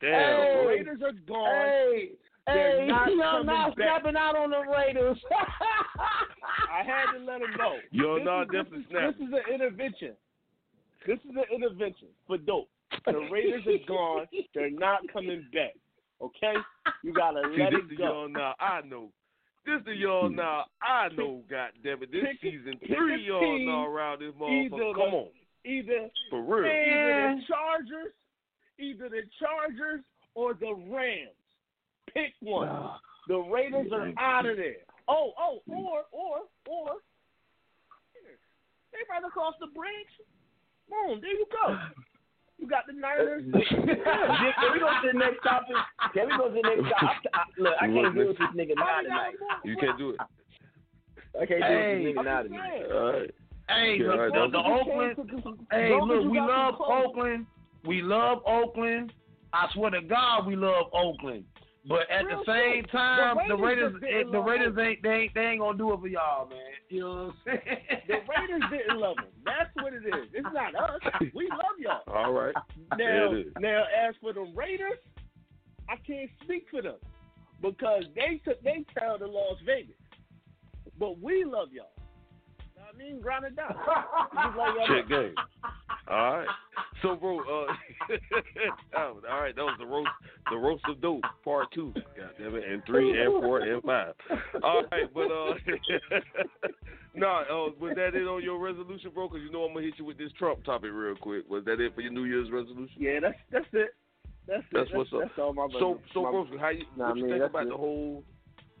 [0.00, 0.66] Damn, The bro.
[0.68, 1.66] Raiders are gone.
[1.66, 2.10] Hey,
[2.52, 3.86] They're hey, not you're coming not back.
[4.00, 5.18] stepping out on the Raiders.
[6.72, 7.76] I had to let him know.
[7.92, 10.14] Yo, this nah, is, this, is, this is an intervention.
[11.06, 12.68] This is an intervention for dope.
[13.04, 14.26] The Raiders are gone.
[14.54, 15.74] They're not coming back.
[16.22, 16.54] Okay?
[17.04, 18.04] You gotta See, let this it the go.
[18.04, 18.54] y'all now.
[18.58, 19.08] I know.
[19.66, 20.36] This the y'all mm.
[20.36, 20.64] now.
[20.82, 21.42] I know.
[21.48, 22.10] God damn it.
[22.10, 24.70] This Pick- season three a y'all team, now around this motherfucker.
[24.70, 25.28] the- Come on,
[25.64, 26.64] Either for real.
[26.66, 28.12] either the Chargers,
[28.78, 30.00] either the Chargers
[30.34, 31.36] or the Rams.
[32.14, 32.90] Pick one.
[33.28, 34.76] The Raiders are out of there.
[35.08, 36.96] Oh, oh, or or or
[38.92, 40.12] they right across the bridge.
[40.88, 41.76] Boom, there you go.
[42.58, 43.44] You got the Niners.
[43.52, 45.76] Can we go to the next topic?
[46.12, 47.30] Can we go to the next topic?
[47.32, 49.34] I, I, look, I can't deal with this nigga now tonight.
[49.64, 50.16] You can't do it.
[51.40, 52.04] I can't deal Hey.
[52.04, 52.82] with this nigga now I'm tonight.
[52.92, 53.30] All right.
[53.68, 55.16] Hey, Yeah, the, the, the Oakland.
[55.70, 56.74] Hey, look, we love.
[56.80, 57.46] Oakland.
[57.86, 59.12] We love Oakland.
[59.52, 61.44] I swear to God, we love Oakland.
[61.88, 62.90] But at Real the same shit.
[62.90, 65.60] time, The the Raiders Raiders, just eh, didn't the Raiders ain't they ain't they ain't
[65.60, 66.58] gonna do it for y'all, man.
[66.90, 67.34] You know what I'm
[67.64, 68.02] saying?
[68.06, 69.32] The Raiders didn't love them.
[69.44, 70.28] That's what it is.
[70.34, 71.00] It's not us.
[71.34, 72.02] We love y'all.
[72.14, 72.54] All right.
[72.90, 73.52] Now, There it is.
[73.58, 74.98] now, as for the Raiders,
[75.88, 76.96] I can't speak for them
[77.62, 79.96] because they took they traveled to Las Vegas,
[80.98, 81.86] but we love y'all.
[82.88, 83.68] Know what I mean, grind it down.
[83.74, 85.34] Just like y'all Check game.
[86.08, 86.48] All right.
[87.02, 87.72] So, bro, uh,
[88.98, 90.08] all right, that was the roast,
[90.50, 91.92] the roast of dope, part two.
[91.94, 94.14] God damn it, and three, and four, and five.
[94.62, 95.54] All right, but uh,
[97.14, 99.28] nah, uh, was that it on your resolution, bro?
[99.28, 101.48] Because you know I'm gonna hit you with this Trump topic real quick.
[101.48, 102.96] Was that it for your New Year's resolution?
[102.96, 103.94] Yeah, that's that's it.
[104.46, 104.66] That's it.
[104.72, 105.20] That's what's up.
[105.22, 107.50] That's all my So, so, my, bro, how you, Nah, what you man, think that's
[107.50, 107.68] about it.
[107.68, 108.24] the whole?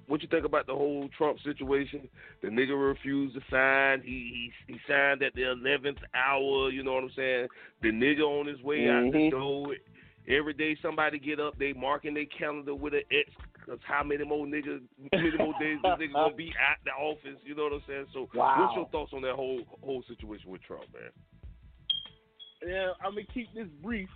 [0.08, 2.08] What you think about the whole Trump situation?
[2.42, 4.02] The nigga refused to sign.
[4.02, 6.70] He he, he signed at the eleventh hour.
[6.70, 7.48] You know what I'm saying?
[7.82, 9.30] The nigga on his way out the Mhm.
[9.30, 9.76] door.
[10.26, 13.30] Every day somebody get up, they marking their calendar with an X.
[13.66, 14.80] Cause how many more niggas,
[15.12, 17.38] many more days this nigga gonna be at the office?
[17.44, 18.06] You know what I'm saying?
[18.14, 18.54] So, Wow.
[18.56, 21.12] what's your thoughts on that whole whole situation with Trump, man?
[22.66, 24.08] Yeah, I'm gonna keep this brief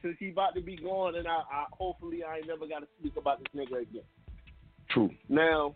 [0.00, 2.86] since he about to be gone, and I, I hopefully I ain't never got to
[2.98, 4.02] speak about this nigga again.
[4.90, 5.10] True.
[5.28, 5.74] Now,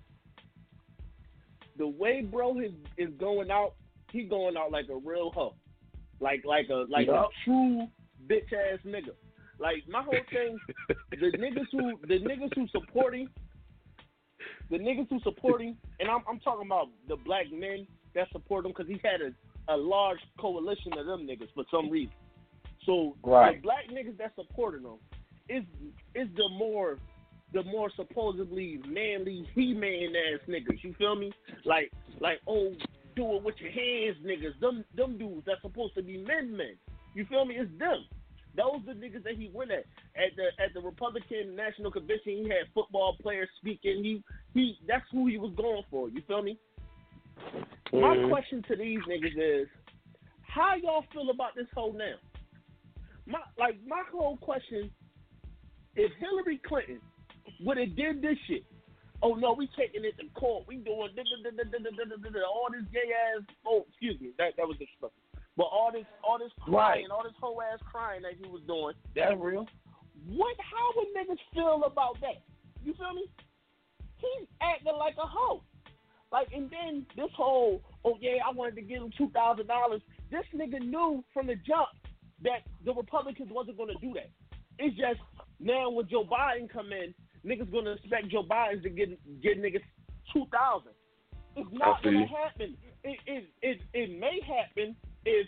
[1.76, 3.74] the way bro is is going out,
[4.10, 5.54] he going out like a real hoe,
[6.20, 7.30] like like a like Yup.
[7.30, 7.86] a true
[8.28, 9.12] bitch ass nigga.
[9.58, 10.58] Like my whole thing,
[11.10, 13.28] the niggas who the niggas who supporting,
[14.70, 18.72] the niggas who supporting, and I'm I'm talking about the black men that support him
[18.72, 22.14] because he had a, a large coalition of them niggas for some reason.
[22.86, 23.56] So Right.
[23.56, 24.98] the black niggas that supported him
[25.48, 25.64] is
[26.14, 26.98] is the more
[27.54, 30.82] the more supposedly manly he man ass niggas.
[30.82, 31.32] You feel me?
[31.64, 31.90] Like
[32.20, 32.72] like oh
[33.16, 34.58] do it with your hands niggas.
[34.60, 36.74] Them them dudes that's supposed to be men men.
[37.14, 37.54] You feel me?
[37.54, 38.04] It's them.
[38.56, 39.84] Those the niggas that he went at
[40.16, 42.42] at the at the Republican National Convention.
[42.42, 44.02] He had football players speaking.
[44.02, 44.22] He
[44.52, 46.08] he that's who he was going for.
[46.08, 46.58] You feel me?
[47.92, 48.28] My Mhm.
[48.28, 49.68] question to these niggas is,
[50.42, 52.16] how y'all feel about this whole now?
[53.26, 54.90] My like my whole question,
[55.94, 57.00] if Hillary Clinton
[57.60, 58.64] would have did this shit.
[59.22, 60.64] Oh no, we taking it to court.
[60.68, 63.42] We doing all this gay ass.
[63.66, 65.12] Oh, excuse me, that that was disrespectful.
[65.56, 67.10] But all this, all this crying, right.
[67.14, 68.94] all this whole ass crying that he was doing.
[69.14, 69.66] That's real.
[70.26, 70.56] What?
[70.58, 72.42] How would niggas feel about that?
[72.84, 73.30] You feel me?
[74.18, 75.62] He's acting like a hoe.
[76.32, 80.02] Like, and then this whole, oh yeah, I wanted to give him two thousand dollars.
[80.30, 81.94] This nigga knew from the jump
[82.42, 84.30] that the Republicans wasn't gonna do that.
[84.78, 85.20] It's just
[85.60, 87.14] now when Joe Biden come in,
[87.44, 89.82] niggas gonna expect Joe Biden to get get niggas
[90.32, 90.92] two thousand.
[91.56, 92.76] It's not gonna happen.
[93.04, 95.46] It, it it it may happen if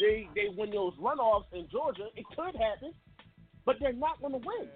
[0.00, 2.08] they they win those runoffs in Georgia.
[2.16, 2.92] It could happen,
[3.64, 4.68] but they're not gonna win.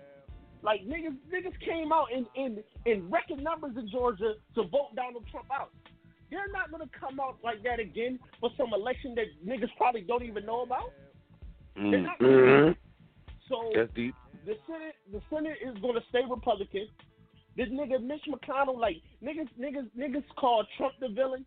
[0.62, 5.24] Like niggas, niggas came out in, in in record numbers in Georgia to vote Donald
[5.30, 5.70] Trump out.
[6.30, 10.22] They're not gonna come out like that again for some election that niggas probably don't
[10.22, 10.92] even know about.
[11.74, 12.76] They're not gonna do Mhm.
[13.48, 14.14] So That's deep.
[14.46, 16.88] The Senate, the Senate is gonna stay Republican.
[17.56, 21.44] This nigga Mitch McConnell, like niggas, niggas, niggas call Trump the villain.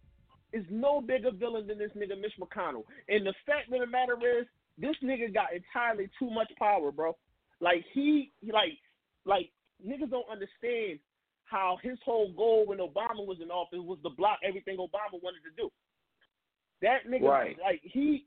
[0.51, 2.83] Is no bigger villain than this nigga Mitch McConnell.
[3.09, 4.45] And the fact of the matter is,
[4.77, 7.17] this nigga got entirely too much power, bro.
[7.59, 8.77] Like he, like,
[9.25, 9.49] like
[9.83, 10.99] niggas don't understand
[11.45, 15.41] how his whole goal when Obama was in office was to block everything Obama wanted
[15.41, 15.71] to do.
[16.83, 17.57] That nigga, Right.
[17.59, 18.25] like he,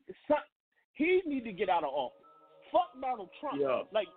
[0.95, 2.25] he need to get out of office.
[2.73, 3.61] Fuck Donald Trump.
[3.61, 3.83] Yeah.
[3.93, 4.09] Like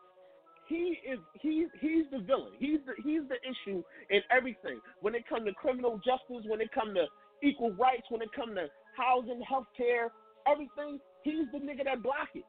[0.70, 2.54] he is he's he's the villain.
[2.60, 4.80] He's the he's the issue in everything.
[5.02, 7.10] When it comes to criminal justice, when it comes to
[7.41, 10.14] equal rights, when it comes to housing, health care,
[10.46, 12.46] everything, he's the nigga that block it.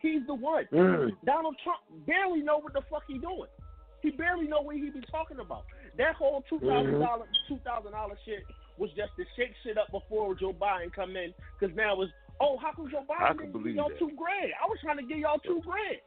[0.00, 0.64] He's the one.
[0.72, 1.12] Mm.
[1.24, 3.52] Donald Trump barely know what the fuck he doing.
[4.00, 5.64] He barely know what he be talking about.
[5.96, 8.44] That whole two thousand dollar two thousand dollar shit
[8.78, 11.32] was just to shake shit up before Joe Biden come in.
[11.60, 13.98] Because now it's oh how come Joe Biden didn't give y'all that.
[13.98, 14.52] two grand?
[14.56, 16.00] I was trying to give y'all two grand.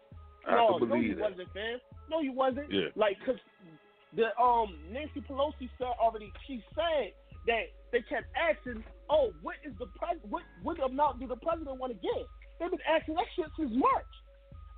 [0.48, 1.22] I no, no, you that.
[1.32, 1.80] wasn't, fam.
[2.10, 2.72] No, you wasn't.
[2.72, 2.88] Yeah.
[2.96, 3.36] Like, cause
[4.16, 6.32] the um Nancy Pelosi said already.
[6.48, 7.12] She said
[7.48, 10.18] that they kept asking, "Oh, what is the pres?
[10.30, 12.26] What what amount do the president want to give?"
[12.60, 14.14] They've been asking that shit since March,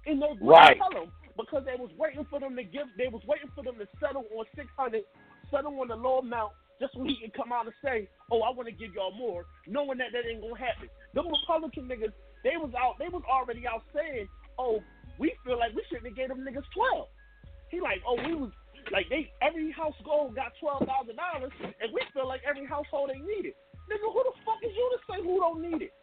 [0.05, 0.77] and they Right.
[0.77, 2.87] tell them because they was waiting for them to give.
[2.97, 5.03] They was waiting for them to settle on six hundred,
[5.51, 8.49] settle on the low amount, just so he can come out and say, "Oh, I
[8.49, 10.89] want to give y'all more," knowing that that ain't gonna happen.
[11.13, 12.13] The Republican niggas,
[12.43, 12.97] they was out.
[12.97, 14.27] They was already out saying,
[14.57, 14.83] "Oh,
[15.19, 17.07] we feel like we shouldn't have gave them niggas 12.
[17.69, 18.51] He like, oh, we was
[18.91, 23.27] like they every household got twelve thousand dollars, and we feel like every household ain't
[23.27, 23.57] need it.
[23.85, 25.93] Nigga, who the fuck is you to say who don't need it?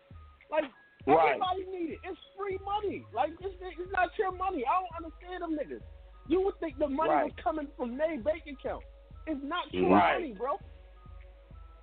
[0.51, 0.64] Like
[1.06, 1.38] Right.
[1.38, 2.01] everybody need it.
[2.02, 3.06] It's free money.
[3.14, 4.62] Like it's, it's not your money.
[4.66, 5.82] I don't understand them niggas.
[6.28, 8.82] You would think the money was coming from their bank account.
[9.26, 10.20] It's not your Right.
[10.20, 10.59] money, bro.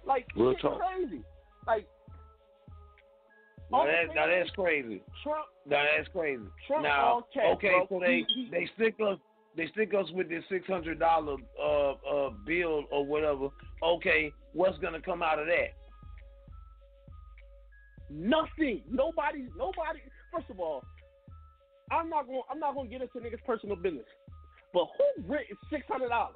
[0.06, 0.80] Like Real shit talk.
[0.80, 1.24] crazy.
[1.68, 1.88] Like
[3.72, 5.02] Now, that, now that's crazy.
[5.24, 6.44] Trump Now that's crazy.
[6.68, 7.24] Trump now,
[7.54, 7.88] okay, bro.
[7.90, 9.18] so they He- he- they stick us
[9.56, 13.50] they stick us with this six hundred dollar uh uh bill or whatever.
[13.82, 15.74] Okay, what's gonna come out of that?
[18.10, 18.82] Nothing.
[18.90, 19.48] Nobody.
[19.58, 20.00] Nobody.
[20.32, 20.84] First of all,
[21.92, 22.42] I'm not going.
[22.50, 24.06] I'm not going to get into niggas' personal business.
[24.74, 26.36] But who rent is six hundred dollars?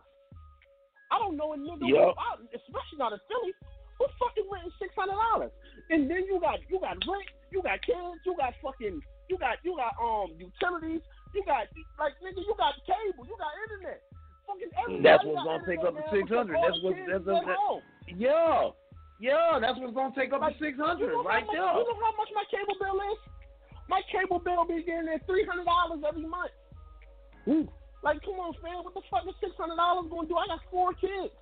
[1.11, 2.13] I don't know a nigga.
[2.17, 3.53] I- especially not in Philly,
[3.97, 5.53] who fucking renting six hundred dollars.
[5.89, 9.57] And then you got you got rent, you got kids, you got fucking, you got
[9.65, 11.01] you got um utilities,
[11.33, 11.67] you got
[11.97, 14.01] like nigga, you got cable, you got internet.
[14.47, 16.55] Fucking everybody That's what's gonna take up the six hundred.
[16.63, 17.81] That's what that's what, at home.
[18.15, 18.71] yeah.
[19.17, 21.73] Yeah, that's what's gonna take up Like, the six You know right much, there.
[21.73, 23.19] You know how much my cable bill is?
[23.89, 26.53] My cable bill be getting at three hundred dollars every month.
[27.49, 27.67] Ooh.
[28.03, 30.37] Like, come on, fam, what the fuck is six hundred dollars gonna do?
[30.37, 31.33] I got four kids.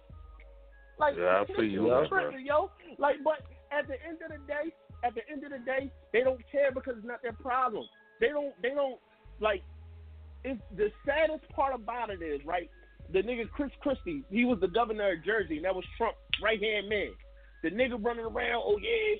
[1.00, 2.22] Like, Yeah, I feel you shit on is that, bro.
[2.32, 2.72] tripping, yo.
[2.98, 3.42] Like, but
[3.72, 4.72] at the end of the day,
[5.04, 7.86] at the end of the day, they don't care because it's not their problem.
[8.20, 8.54] They don't.
[8.62, 9.00] They don't
[9.40, 9.62] like.
[10.44, 12.70] It's the saddest part about it is right.
[13.12, 16.62] The nigga Chris Christie, he was the governor of Jersey, and that was Trump's right
[16.62, 17.12] hand man.
[17.64, 19.20] The nigga running around, oh yeah,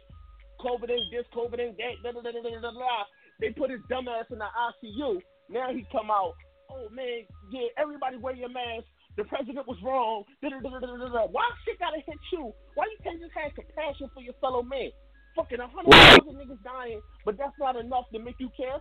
[0.62, 2.72] COVID ain't this, COVID ain't that, da da da da da da.
[2.72, 3.04] da.
[3.40, 5.20] They put his dumb ass in the ICU.
[5.50, 6.34] Now he come out,
[6.72, 8.86] oh man, yeah, everybody wear your mask.
[9.18, 10.24] The president was wrong.
[10.42, 11.28] Da-da-da-da-da-da.
[11.32, 12.52] Why shit gotta hit you?
[12.76, 14.92] Why you can't just have compassion for your fellow man?
[15.36, 18.80] Fucking a hundred thousand niggas dying, but that's not enough to make you care.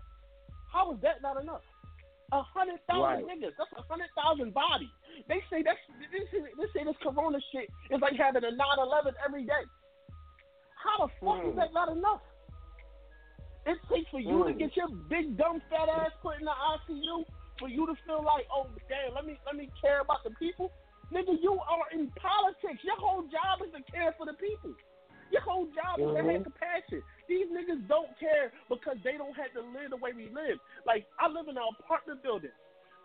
[0.72, 1.62] How is that not enough?
[2.32, 3.38] A hundred thousand Right.
[3.38, 3.54] niggas.
[3.58, 4.90] That's a hundred thousand bodies.
[5.28, 5.78] They say that's
[6.10, 9.64] they say, they say this corona shit is like having a 9-11 every day.
[10.74, 11.56] How the fuck is Mm.
[11.56, 12.20] that not enough?
[13.66, 14.58] It takes for you to Mm.
[14.58, 17.24] get your big dumb fat ass put in the ICU
[17.58, 20.70] for you to feel like, oh damn, let me let me care about the people.
[21.12, 22.82] Nigga, you are in politics.
[22.82, 24.72] Your whole job is to care for the people.
[25.30, 26.44] Your whole job is to have Mhm.
[26.44, 27.02] compassion.
[27.28, 30.58] These niggas don't care because they don't have to live the way we live.
[30.86, 32.52] Like I live in an apartment building.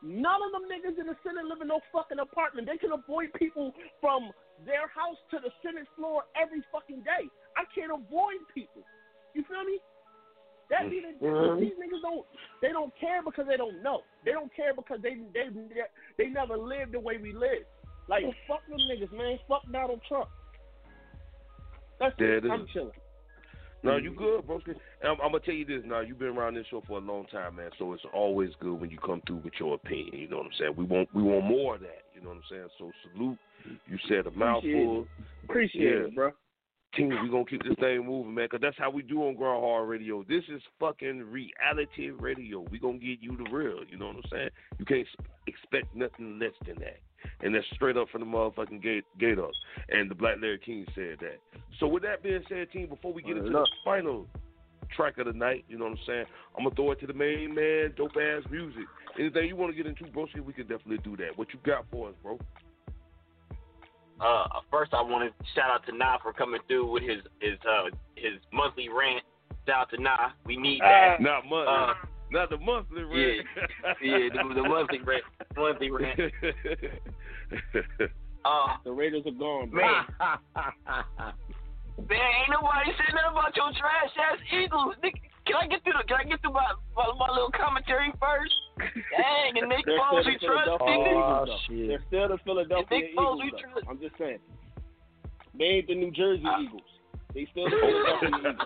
[0.02, 2.68] None of them niggas in the Senate live in no fucking apartment.
[2.68, 4.32] They can avoid people from
[4.66, 7.30] their house to the Senate floor every fucking day.
[7.58, 8.82] I can't avoid people.
[9.34, 9.80] You feel me?
[10.70, 11.60] That be the Mhm.
[11.60, 12.26] these niggas don't
[12.62, 14.04] they don't care because they don't know.
[14.24, 15.50] They don't care because they they
[16.18, 17.66] they never lived the way we live.
[18.08, 19.40] Like fuck them niggas, man.
[19.48, 20.30] Fuck Donald Trump.
[22.00, 22.46] That's There it.
[22.46, 22.70] it I'm is.
[22.70, 22.91] chilling.
[23.82, 24.60] No, you good, bro.
[25.04, 26.02] I'm, I'm gonna tell you this now.
[26.02, 27.72] You've been around this show for a long time, man.
[27.80, 30.18] So it's always good when you come through with your opinion.
[30.18, 30.74] You know what I'm saying?
[30.76, 32.04] We want we want more of that.
[32.14, 32.68] You know what I'm saying?
[32.78, 33.38] So salute.
[33.88, 35.08] You said a mouthful.
[35.46, 36.06] Appreciate Yeah.
[36.08, 36.32] it, bro.
[36.95, 39.61] Team, we gonna keep this thing moving, man, because that's how we do on Grind
[39.64, 40.24] Hard Radio.
[40.28, 42.66] This is fucking reality radio.
[42.72, 43.84] We're gonna get you the real.
[43.88, 44.49] You know what I'm saying?
[44.80, 45.07] You can't
[45.45, 46.98] expect nothing less than that,
[47.41, 49.52] and that's straight up from the motherfucking gate, gate up.
[49.90, 51.40] And the Black Larry King said that.
[51.80, 54.26] So with that being said, team, before we get into the final
[54.95, 56.26] track of the night, you know what I'm saying?
[56.57, 58.86] I'm gonna throw it to the main man, dope ass music.
[59.20, 60.26] Anything you want to get into, bro?
[60.44, 61.38] We can definitely do that.
[61.38, 62.40] What you got for us, bro?
[64.22, 67.58] Uh, first, I want to shout out to Nah for coming through with his his
[67.68, 69.24] uh his monthly rant.
[69.68, 70.30] Shout out to Nah.
[70.46, 71.22] We need that.
[71.22, 71.74] Not monthly.
[71.74, 71.94] Uh,
[72.32, 73.46] Not the monthly rant.
[73.80, 75.24] yeah, yeah, the, the monthly rant.
[75.56, 76.20] Monthly rant.
[78.46, 79.84] Uh, The Raiders are gone, bro.
[79.84, 80.06] man,
[82.08, 84.96] man, ain't nobody said nothing about your trash ass Eagles.
[85.04, 85.20] Nick,
[85.50, 88.54] Can I get through the, Can I get through my, my my little commentary first?
[88.78, 91.44] Dang, and Nick They're Foles, still we the trust Philadelphia nigga.
[91.44, 91.62] Eagles.
[91.90, 93.42] They're still the Philadelphia Nick Foles, Eagles.
[93.44, 93.58] we though.
[93.74, 94.40] trust- I'm just saying.
[95.58, 96.86] They ain't the New Jersey Uh, Eagles.
[97.34, 98.58] They still the Philadelphia Eagles.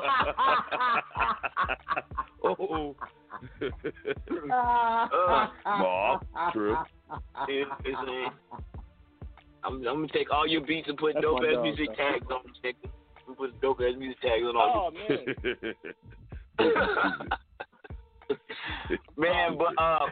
[2.43, 2.95] oh.
[4.51, 6.75] Uh, Bob, true.
[7.47, 8.29] it, it's a,
[9.65, 11.87] I'm, I'm gonna take all your beats and put That's dope my ass dog, music
[11.87, 11.95] bro.
[11.95, 12.53] tags on them.
[12.63, 12.89] nigga.
[13.27, 15.73] We put dope ass music tags on all Oh man.
[19.17, 20.05] man, but uh,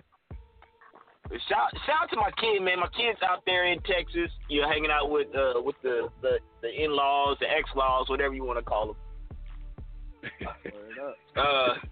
[1.48, 2.80] shout shout out to my kid, man.
[2.80, 4.32] My kid's out there in Texas.
[4.50, 8.34] You're hanging out with uh with the the, the in laws, the ex laws, whatever
[8.34, 8.96] you want to call them.
[11.38, 11.74] Uh,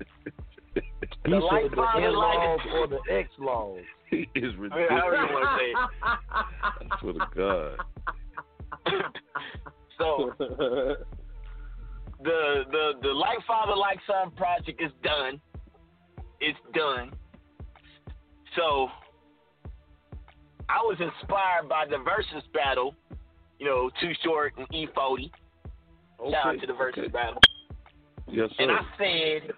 [1.25, 3.83] He The said light the in-laws or the ex-laws.
[4.09, 5.33] He is I mean, however you ridiculous.
[5.33, 5.75] want to say it.
[6.81, 7.73] I swear to God.
[9.97, 10.07] So
[12.23, 15.39] the the the like father like son project is done.
[16.39, 17.11] It's done.
[18.55, 18.87] So
[20.67, 22.95] I was inspired by the versus battle.
[23.59, 25.31] You know, Too Short and E Forty.
[26.31, 27.11] Shout out to the versus okay.
[27.11, 27.41] battle.
[28.27, 28.63] Yes, sir.
[28.63, 29.51] And I said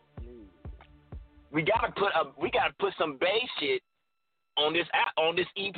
[1.52, 3.82] we gotta put a we gotta put some bass shit
[4.58, 5.76] on this on this EP.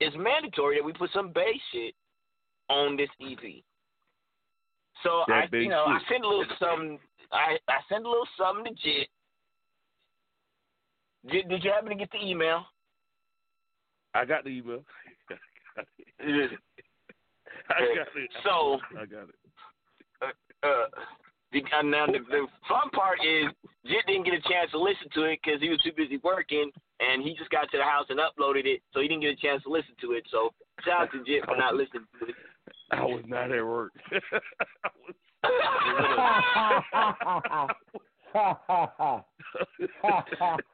[0.00, 1.94] It's mandatory that we put some bass shit
[2.68, 3.62] on this EP.
[5.02, 6.08] So That I you know I shit.
[6.12, 6.98] sent a little something.
[7.32, 9.08] I I sent a little something to Jit.
[11.30, 12.64] Jit, did you happen to get the email?
[14.14, 14.84] I got the email.
[15.76, 15.82] I
[17.94, 18.30] got it.
[18.44, 19.34] So I got it.
[20.62, 20.86] uh,
[21.52, 23.46] the, uh, now the, the fun part is
[23.86, 26.70] Jit didn't get a chance to listen to it because he was too busy working,
[27.00, 29.42] and he just got to the house and uploaded it, so he didn't get a
[29.42, 30.24] chance to listen to it.
[30.30, 30.50] So
[30.84, 32.34] shout out to Jit for not listening to it.
[32.90, 33.92] I was not at work.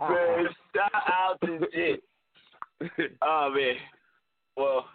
[0.00, 2.02] Man, shout out to Jit.
[3.22, 3.74] Oh man.
[4.56, 4.86] Well,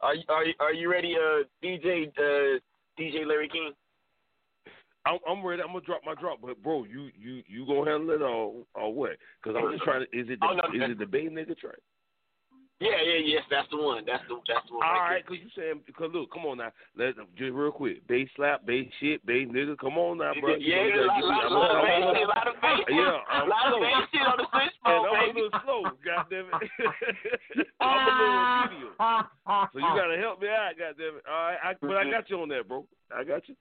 [0.00, 2.58] are you are you, are you ready, uh, DJ uh,
[2.98, 3.72] DJ Larry King?
[5.06, 5.62] I'm, I'm ready.
[5.62, 8.92] I'm gonna drop my drop, but bro, you you you gonna handle it or or
[8.92, 9.12] what?
[9.42, 10.18] Because I'm just trying to.
[10.18, 11.78] Is it the, Oh, no, is it the Bay nigga track?
[12.80, 14.04] Yeah, yeah, yes, that's the one.
[14.08, 14.88] That's the that's the one.
[14.88, 18.00] All right right, cause you saying because look, come on now, let just real quick,
[18.08, 20.56] bass slap, bass shit, bass nigga, come on now, bro.
[20.56, 22.78] You Yeah, a lot, you lot, gotta- lot of bass shit, a lot of bass
[22.80, 22.96] shit.
[22.96, 25.40] Yeah, a lot of bass shit on the switch And phone, I'm a baby.
[25.44, 26.56] little slow, goddamn it.
[27.84, 28.40] I'm a little
[28.72, 28.92] medium.
[28.96, 31.24] So you gotta help me out, goddamn it.
[31.28, 32.86] All right, I, but I got you on that, bro.
[33.12, 33.56] I got you.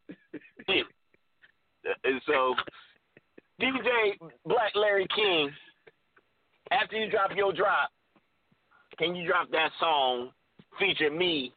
[2.08, 2.56] And so,
[3.60, 4.16] DJ
[4.46, 5.52] Black Larry King,
[6.72, 7.90] after you drop your drop,
[9.00, 10.30] can you drop that song
[10.78, 11.54] feature me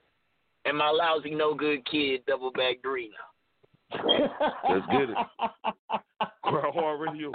[0.65, 3.11] and my lousy no good kid double back Dorino.
[4.69, 5.17] Let's get it.
[6.45, 7.33] Grind Hard Radio.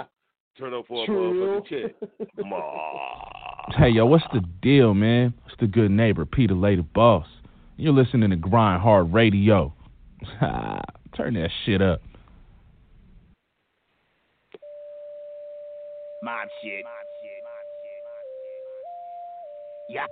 [0.58, 1.62] Turn up for a True.
[1.70, 2.10] motherfucking check.
[2.44, 3.68] Ma.
[3.76, 5.32] Hey, yo, what's the deal, man?
[5.46, 7.26] It's the good neighbor, Pedalay the Boss.
[7.76, 9.72] You're listening to Grind Hard Radio.
[10.40, 12.02] Turn that shit up.
[16.24, 16.84] Mob shit.
[19.88, 20.06] Yeah.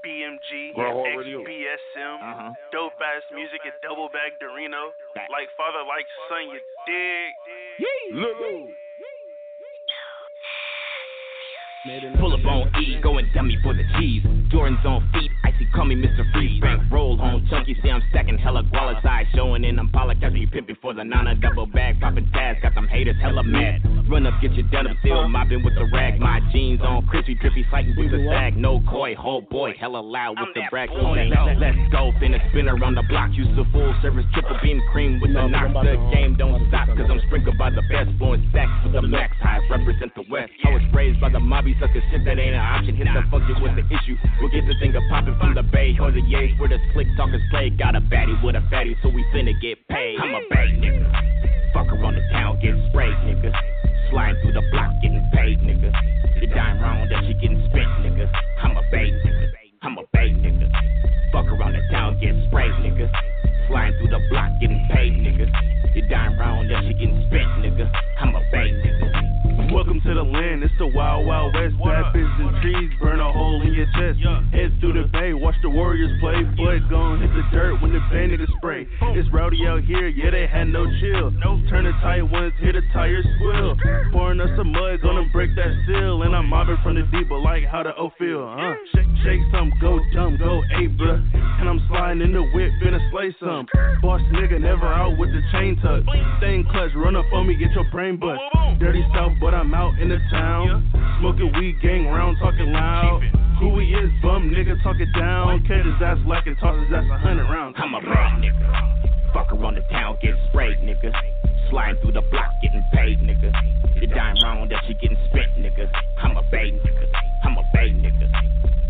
[0.00, 1.44] BMG, Grind Hard Radio.
[1.44, 2.52] XPSM, Uh-huh.
[2.72, 4.92] dope ass music and double Bag Dorino.
[5.28, 8.16] Like father, like son, you dig?
[8.16, 8.68] Little.
[12.18, 14.24] Pull up on E, going dummy for the cheese.
[14.50, 16.26] Jordan's on feet, icy call me Mr.
[16.32, 16.60] Freeze.
[16.60, 19.00] Bank roll home chunky, see I'm stacking hella guala
[19.34, 22.74] showing in I'm Pollock, catch me pimping for the nana double bag, popping fast, got
[22.74, 23.80] them haters hella mad.
[24.10, 26.18] Run up, get your done up, still mopping with the rag.
[26.18, 28.56] My jeans on crispy, drippy, fighting with the sag.
[28.56, 30.90] No koi, whole boy, hella loud with the brag.
[30.90, 33.30] Let's go, finna spin around the block.
[33.32, 35.70] Use the full service triple beam cream with the knock.
[35.84, 38.10] The game don't stop, cause I'm sprinkled by the best.
[38.18, 40.50] Blowing stacks with the max high, represent the west.
[40.64, 42.96] I was raised by the mobby sucker shit that ain't an option.
[42.96, 44.18] Hit the fuck it with the issue.
[44.40, 47.06] We'll get the thing a poppin' from the bay or the yays where the slick
[47.14, 47.68] talkers play.
[47.68, 50.16] Got a baddie with a fatty, so we finna get paid.
[50.16, 51.12] I'm a bay nigga.
[51.74, 53.52] Fuck around the town, get sprayed, nigga.
[54.08, 55.92] Slide through the block, getting paid, nigga.
[56.40, 58.32] The dime round that she getting spent, nigga.
[58.64, 59.46] I'm a bay nigga.
[59.82, 60.72] I'm a bay nigga.
[61.32, 63.12] Fuck around the town, get sprayed, nigga.
[63.68, 65.52] Slide through the block, getting paid, nigga.
[65.92, 67.92] The dime round that she getting spent, nigga.
[68.18, 68.89] I'm a bay nigga.
[69.70, 71.78] Welcome to the land, it's the wild, wild west.
[71.78, 74.18] Bad bitches and trees, burn a hole in your chest.
[74.50, 76.42] Head through the bay, watch the warriors play.
[76.58, 78.88] Foot gon' hit the dirt when the bandit is spray.
[79.14, 81.30] It's rowdy out here, yeah, they had no chill.
[81.70, 83.76] Turn the tight ones, hit the tires squill.
[84.10, 86.22] Pouring us some mud, gonna break that seal.
[86.22, 88.74] And I'm mobbing from the deep, but like how the O feel, huh?
[88.92, 91.22] Shake, shake some, go jump, go eight, bruh.
[91.60, 93.68] And I'm sliding in the whip, finna slay some.
[94.02, 96.02] Boss nigga, never out with the chain tuck.
[96.38, 98.40] Staying clutch, run up on me, get your brain bust.
[98.80, 100.88] Dirty South, but I'm out in the town.
[101.20, 103.20] Smoking weed, gang round, talking loud.
[103.60, 105.60] Who he is, bum nigga, talk it down.
[105.68, 107.76] Catch his ass lacking, toss his ass a hundred rounds.
[107.76, 108.56] I'm a bad nigga.
[109.34, 111.12] Fuck around the town, get sprayed, nigga.
[111.68, 113.52] Sliding through the block, getting paid, nigga.
[114.00, 115.92] The dime round that she getting spent, nigga.
[116.16, 117.04] I'm a bay nigga.
[117.44, 118.32] I'm a bay nigga.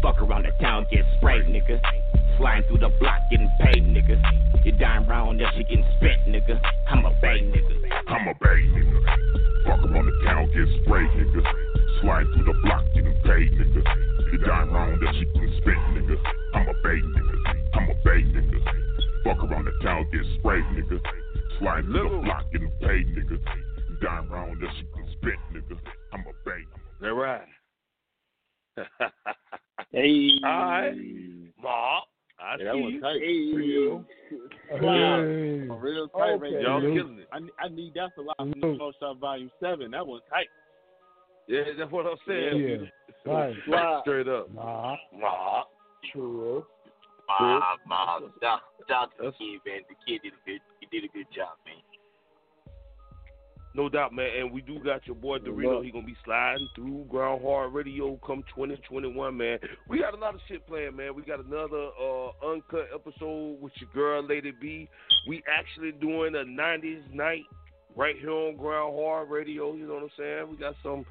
[0.01, 1.83] Fuck around the town, get sprayed, nigga.
[2.39, 4.23] Sliding through the block, getting paid, nigga.
[4.63, 6.63] The dime round that she getting spent, nigga.
[6.87, 7.75] I'm a bay nigga.
[8.07, 9.50] I'm a bay nigga.
[9.71, 11.43] Fuck around the town, get sprayed, nigga.
[12.03, 13.83] Slide through the block, getting paid, nigga.
[14.33, 16.17] The dime round that she can spit, nigga.
[16.55, 17.35] I'm a bay nigga.
[17.75, 18.59] I'm a bay nigga.
[19.23, 20.99] Fuck around the town, get sprayed, nigga.
[21.61, 23.39] Slide through the block, getting paid, nigga.
[23.39, 25.79] The dime round that she can spit, nigga.
[26.15, 26.65] I'm a bay.
[27.01, 27.47] That right.
[29.93, 30.31] hey.
[30.45, 30.95] All right.
[31.63, 32.01] Ma.
[32.41, 33.01] I Yeah, that see was you.
[33.01, 33.21] tight.
[33.21, 34.20] Hey.
[34.71, 34.83] Real.
[34.83, 35.67] Wow.
[35.69, 36.53] For real tight right.
[36.63, 37.29] Y'all killing it.
[37.33, 39.91] I, I need that to live from the Smoke Shop Volume 7.
[39.91, 40.47] That was tight.
[41.49, 42.89] Yeah, that's what I'm saying.
[43.27, 43.33] Yeah.
[43.33, 43.55] Right.
[44.03, 44.53] Straight up.
[44.55, 44.97] Nah.
[45.19, 45.63] Ma.
[46.13, 46.65] True.
[47.39, 49.81] Ma, ma, shout, shout to the kid, man.
[49.87, 51.79] The kid did a good, he did a good job, man.
[53.75, 54.29] No doubt, man.
[54.39, 55.85] And we do got your boy Dorito.
[55.85, 59.59] He gonna be sliding through Grind Hard Radio come 2021, man.
[59.89, 61.15] We got a lot of shit planned, man.
[61.15, 64.89] We got another uh, uncut episode with your girl Lady B.
[65.29, 67.45] We actually doing a 90s night
[67.97, 69.75] right here on Grind Hard Radio.
[69.75, 70.51] You know what I'm saying?
[70.51, 71.05] We got some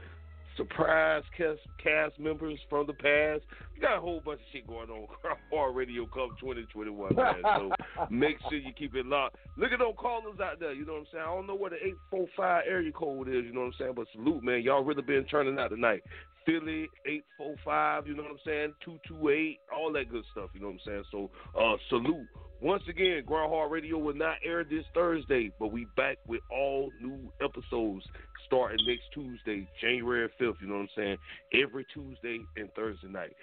[0.60, 3.44] surprise cast, cast members from the past.
[3.74, 5.08] We got a whole bunch of shit going on.
[5.54, 7.34] Hard Radio come 2021, man.
[7.44, 7.72] So
[8.12, 9.38] make sure you keep it locked.
[9.58, 10.74] Look at those callers out there.
[10.74, 11.24] You know what I'm saying?
[11.24, 13.46] I don't know what the 845 area code is.
[13.46, 13.94] You know what I'm saying?
[13.96, 14.62] But salute, man.
[14.62, 16.04] Y'all really been turning out tonight.
[16.46, 18.08] Philly 845.
[18.08, 18.74] You know what I'm saying?
[18.84, 19.60] 228.
[19.76, 20.50] All that good stuff.
[20.54, 21.04] You know what I'm saying?
[21.12, 22.28] So uh, salute.
[22.62, 26.92] Once again, Grind Hard Radio will not air this Thursday, but we back with all
[27.02, 28.04] new episodes
[28.46, 30.56] starting next Tuesday, January 5th.
[30.62, 31.18] You know what I'm saying?
[31.54, 33.34] Every Tuesday and Thursday night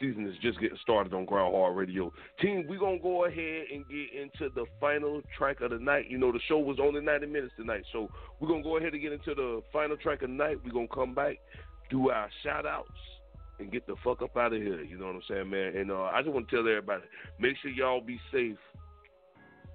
[0.00, 2.12] season is just getting started on Grind Hard Radio.
[2.40, 6.10] Team, we're going to go ahead and get into the final track of the night.
[6.10, 8.92] You know, the show was only 90 minutes tonight, so we're going to go ahead
[8.92, 10.58] and get into the final track of the night.
[10.64, 11.36] We're going to come back,
[11.90, 12.90] do our shout outs,
[13.58, 14.82] and get the fuck up out of here.
[14.82, 15.76] You know what I'm saying, man?
[15.76, 17.02] And uh, I just want to tell everybody
[17.38, 18.56] make sure y'all be safe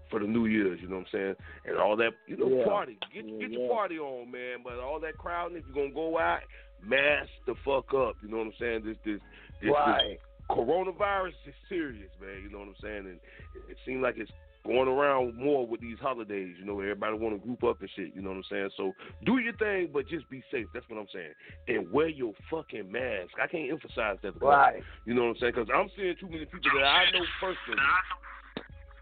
[0.10, 1.36] for the New Year's, you know what I'm saying?
[1.66, 2.66] And all that, you know, Yeah.
[2.66, 2.98] party.
[3.14, 3.60] Get, Yeah, get yeah.
[3.60, 4.60] your party on, man.
[4.64, 6.42] But all that crowding, if you're going to go out,
[6.84, 8.16] mask the fuck up.
[8.22, 8.84] You know what I'm saying?
[8.86, 9.20] This, this,
[9.62, 10.20] this, Right.
[10.20, 10.20] this
[10.50, 12.44] coronavirus is serious, man.
[12.44, 12.98] You know what I'm saying?
[12.98, 13.08] And
[13.56, 14.32] it, it seems like it's
[14.66, 16.56] going around more with these holidays.
[16.60, 18.16] You know, everybody want to group up and shit.
[18.16, 18.70] You know what I'm saying?
[18.78, 18.94] So
[19.26, 20.68] do your thing, but just be safe.
[20.74, 21.34] That's what I'm saying.
[21.68, 23.32] And wear your fucking mask.
[23.42, 24.36] I can't emphasize that.
[24.36, 24.42] enough.
[24.42, 24.84] Right.
[25.06, 25.54] You know what I'm saying?
[25.56, 27.84] Because I'm seeing too many people that I know personally.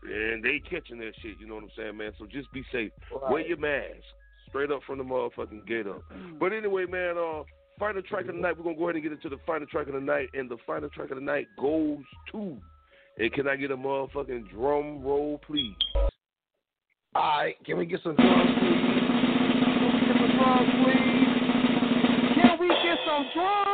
[0.04, 2.12] And they catching that shit, you know what I'm saying, man?
[2.18, 2.92] So just be safe.
[3.14, 3.32] Right.
[3.32, 4.02] Wear your mask.
[4.50, 6.02] Straight up from the motherfucking gate up.
[6.40, 7.44] But anyway, man, uh,
[7.78, 9.88] final track of the night, we're gonna go ahead and get into the final track
[9.88, 12.00] of the night, and the final track of the night goes
[12.32, 12.58] to
[13.18, 15.76] and can I get a motherfucking drum roll, please?
[17.14, 18.72] All right, can we get some drums, please?
[19.66, 21.32] Can we get some drums, please?
[22.36, 23.72] Can we get some drums?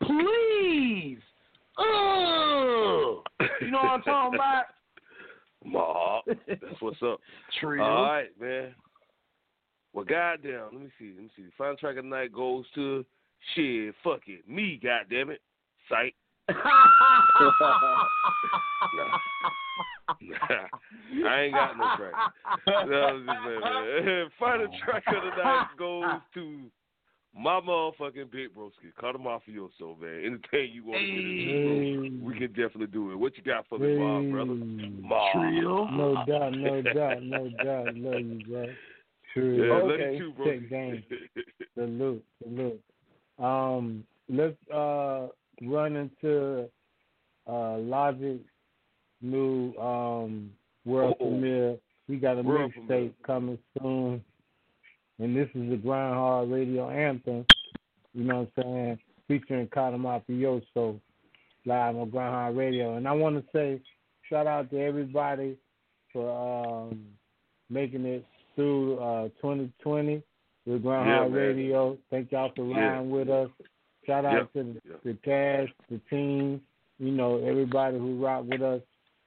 [0.00, 1.18] Please.
[1.78, 1.86] Ugh.
[3.60, 4.64] You know what I'm talking about?
[5.64, 7.20] Ma, that's what's up.
[7.60, 7.84] Trio.
[7.84, 8.74] All right, man.
[9.92, 11.12] Well, goddamn, let me see.
[11.14, 11.44] Let me see.
[11.58, 13.04] Final track of the night goes to
[13.54, 13.94] shit.
[14.02, 14.80] Fuck it, me.
[14.82, 15.40] Goddamn it,
[15.88, 16.14] sight.
[20.22, 22.12] Nah, I ain't got no track.
[22.66, 24.32] No, I'm just.
[24.40, 26.04] Final oh, track of the night goes
[26.34, 26.70] to
[27.36, 30.20] my motherfucking big broski, Cut him off for Mafioso, man.
[30.24, 33.18] Anything you want to get into, bro, we can definitely do it.
[33.18, 34.54] What you got for me, Bob, brother?
[34.54, 35.32] Ma.
[35.90, 37.94] No doubt, no doubt, no doubt.
[37.96, 38.66] Love you, bro.
[39.32, 39.64] True.
[39.64, 40.12] Yeah, love okay.
[40.14, 40.46] you too, bro.
[40.46, 41.04] Check game.
[41.74, 42.82] Salute, salute.
[43.40, 45.28] Um, let's uh
[45.62, 46.68] run into
[47.46, 48.44] uh Logic's
[49.22, 50.50] new um
[50.84, 51.30] world Uh-oh.
[51.30, 51.76] premiere.
[52.08, 54.22] We got a mixtape coming soon.
[55.18, 57.44] And this is the Grind Hard Radio Anthem.
[58.14, 58.98] You know what I'm saying?
[59.28, 60.98] Featuring Cata' Mafioso
[61.66, 62.96] live on Grind Hard Radio.
[62.96, 63.80] And I want to say
[64.28, 65.56] shout out to everybody
[66.12, 67.04] for um,
[67.68, 68.24] making it
[68.56, 70.22] through uh, 2020
[70.66, 71.38] with Grind Yeah.
[71.40, 71.98] Radio.
[72.10, 73.00] Thank y'all for Yeah.
[73.00, 73.50] with us.
[74.06, 74.72] Shout out Yeah, to
[75.04, 76.60] the, the cast, the team,
[76.98, 78.82] you know, everybody who rock with us.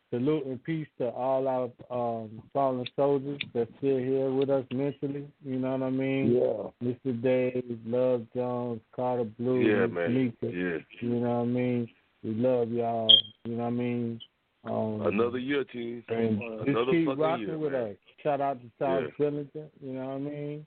[0.09, 5.27] Salute and peace to all our um, fallen soldiers that's still here with us mentally.
[5.43, 6.33] You know what I mean?
[6.33, 6.87] Yeah.
[6.87, 7.19] Mr.
[7.19, 10.13] Dave, Love Jones, Carter Blue, Yeah, man.
[10.13, 10.55] Mika.
[10.55, 10.77] Yeah.
[11.01, 11.89] You know what I mean?
[12.23, 13.09] We love y'all.
[13.45, 14.19] You know what I mean?
[14.65, 16.03] Um, Another year, team.
[16.09, 17.81] and Another just keep fucking rocking year, with man.
[17.89, 17.95] us.
[18.21, 19.61] Shout out to South Yeah.
[19.81, 20.65] You know what I mean?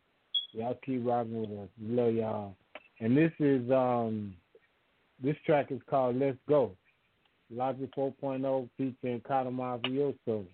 [0.57, 1.69] Y'all keep rocking with us.
[1.81, 2.55] We love y'all.
[3.01, 4.35] And this is um
[5.23, 6.73] this track is called Let's Go.
[7.55, 10.47] Logic 4.0 featuring Cata' Mafioso.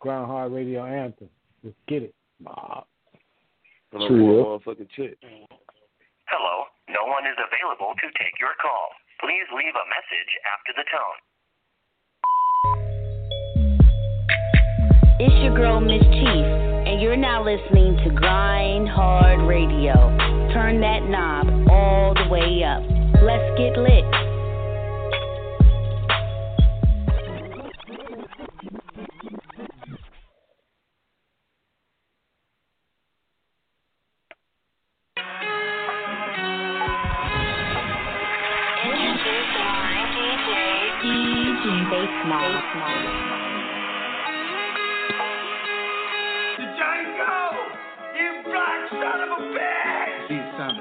[0.00, 1.28] Grind Hard Radio Anthem.
[1.62, 2.14] Let's get it.
[2.46, 2.86] Hold
[3.92, 5.16] on, motherfucking check.
[6.26, 8.88] Hello, no one is available to take your call.
[9.20, 11.18] Please leave a message after the tone.
[15.20, 16.59] It's your girl, Miss Chief, and
[17.00, 19.94] you're now listening to Grind Hard Radio.
[20.52, 22.82] Turn that knob all the way up.
[23.22, 24.04] Let's get lit.
[41.00, 41.90] DJ.
[41.90, 43.39] Baseman.
[50.70, 50.78] Man,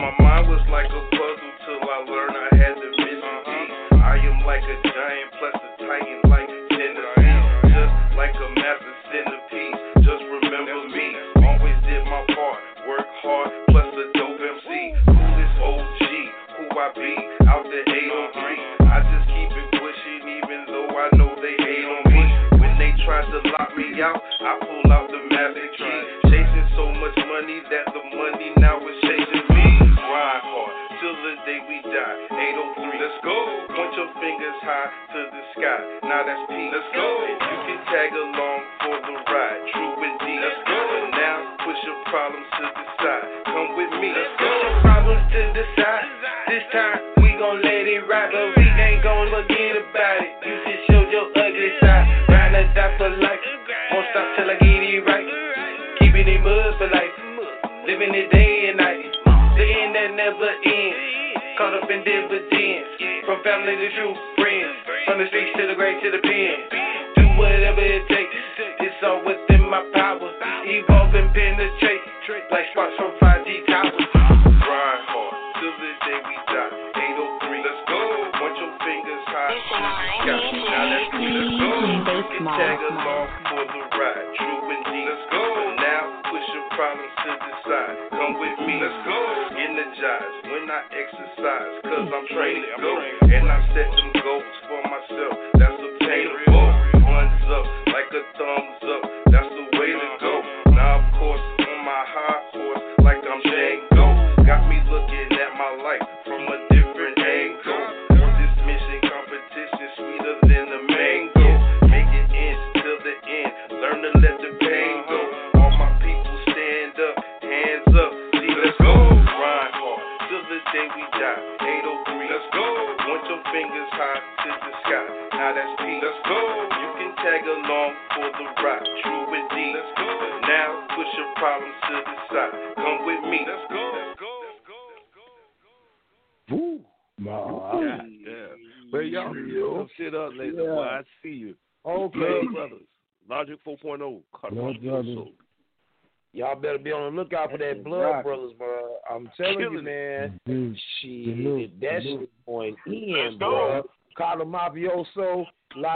[0.00, 1.33] my mind was like a puzzle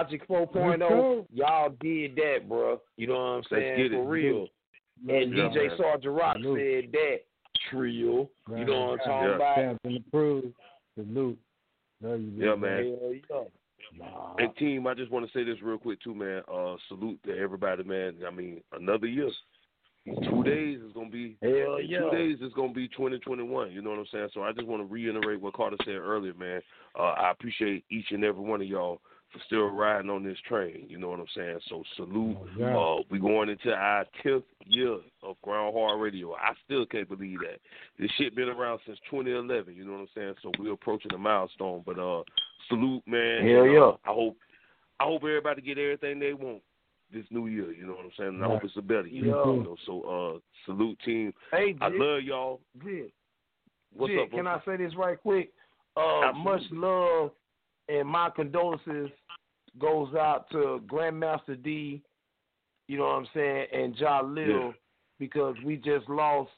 [0.08, 2.80] Logic 4.0, y'all did that, bro.
[2.96, 3.76] You know what I'm Let's saying?
[3.76, 3.90] get it.
[3.92, 4.46] For real.
[5.08, 5.76] And Yeah, DJ man.
[5.76, 6.58] Sergeant Rock Salute.
[6.58, 7.16] said that
[7.70, 8.30] trio.
[8.48, 9.34] You know what I'm talking Yeah.
[9.36, 9.54] about?
[9.54, 10.54] Stamp and approved.
[10.94, 11.38] Salute.
[12.00, 12.98] Love you, Yeah, man.
[13.00, 13.44] Hell yeah.
[13.96, 14.34] Nah.
[14.38, 16.42] And team, I just want to say this real quick too, man.
[16.46, 18.16] Uh, salute to everybody, man.
[18.26, 19.30] I mean, another year.
[20.24, 21.98] Two days is gonna be Hell yeah.
[22.00, 23.70] two days is gonna be twenty twenty one.
[23.72, 24.30] You know what I'm saying?
[24.32, 26.62] So I just want to reiterate what Cata' said earlier, man.
[26.98, 29.00] Uh, I appreciate each and every one of y'all
[29.32, 30.86] for still riding on this train.
[30.88, 31.58] You know what I'm saying?
[31.68, 32.36] So salute.
[32.40, 32.76] Oh, yeah.
[32.76, 36.34] Uh, we going into our tenth year of Grind Hard Radio.
[36.34, 37.60] I still can't believe that
[37.98, 39.74] this shit been around since 2011.
[39.74, 40.34] You know what I'm saying?
[40.42, 41.82] So we're approaching a milestone.
[41.84, 42.22] But uh,
[42.68, 43.46] salute, man.
[43.46, 43.90] Hell And, uh, yeah.
[44.06, 44.36] I hope
[45.00, 46.62] I hope everybody get everything they want
[47.12, 47.72] this new year.
[47.72, 48.34] You know what I'm saying?
[48.34, 49.26] And I hope it's a better year.
[49.26, 49.44] Yeah.
[49.52, 50.02] You know, so
[50.36, 51.32] uh, salute team.
[51.52, 52.60] Hey, I love y'all.
[52.84, 53.12] Jit,
[53.94, 54.30] What's Jit, up?
[54.30, 54.46] can?
[54.46, 55.52] I say this right quick?
[55.96, 56.52] Uh, Absolutely.
[56.52, 57.30] much love
[57.88, 59.10] and my condolences
[59.78, 62.02] goes out to Grandmaster Dee,
[62.88, 64.72] you know what I'm saying, and Jalil Yeah.
[65.18, 66.50] because we just lost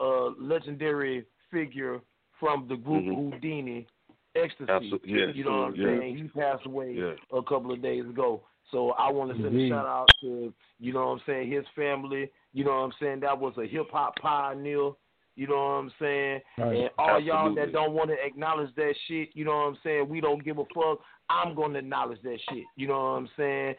[0.00, 2.00] a legendary figure
[2.38, 3.40] from the group Mhm.
[3.40, 3.86] Whodini,
[4.34, 4.70] Ecstasy.
[4.70, 5.18] Absolutely.
[5.18, 5.26] Yeah.
[5.28, 5.98] You know what I'm Yeah.
[5.98, 6.16] saying?
[6.18, 7.14] He passed away Yeah.
[7.32, 8.42] a couple of days ago.
[8.70, 9.72] So I want to send Indeed.
[9.72, 12.30] a shout out to, you know what I'm saying, his family.
[12.52, 13.20] You know what I'm saying?
[13.20, 14.92] That was a hip hop pioneer.
[15.36, 16.40] You know what I'm saying?
[16.58, 16.76] Right.
[16.76, 20.08] And all y'all that don't want to acknowledge that shit, you know what I'm saying?
[20.08, 21.00] We don't give a fuck.
[21.28, 22.64] I'm going to acknowledge that shit.
[22.76, 23.74] You know what I'm saying?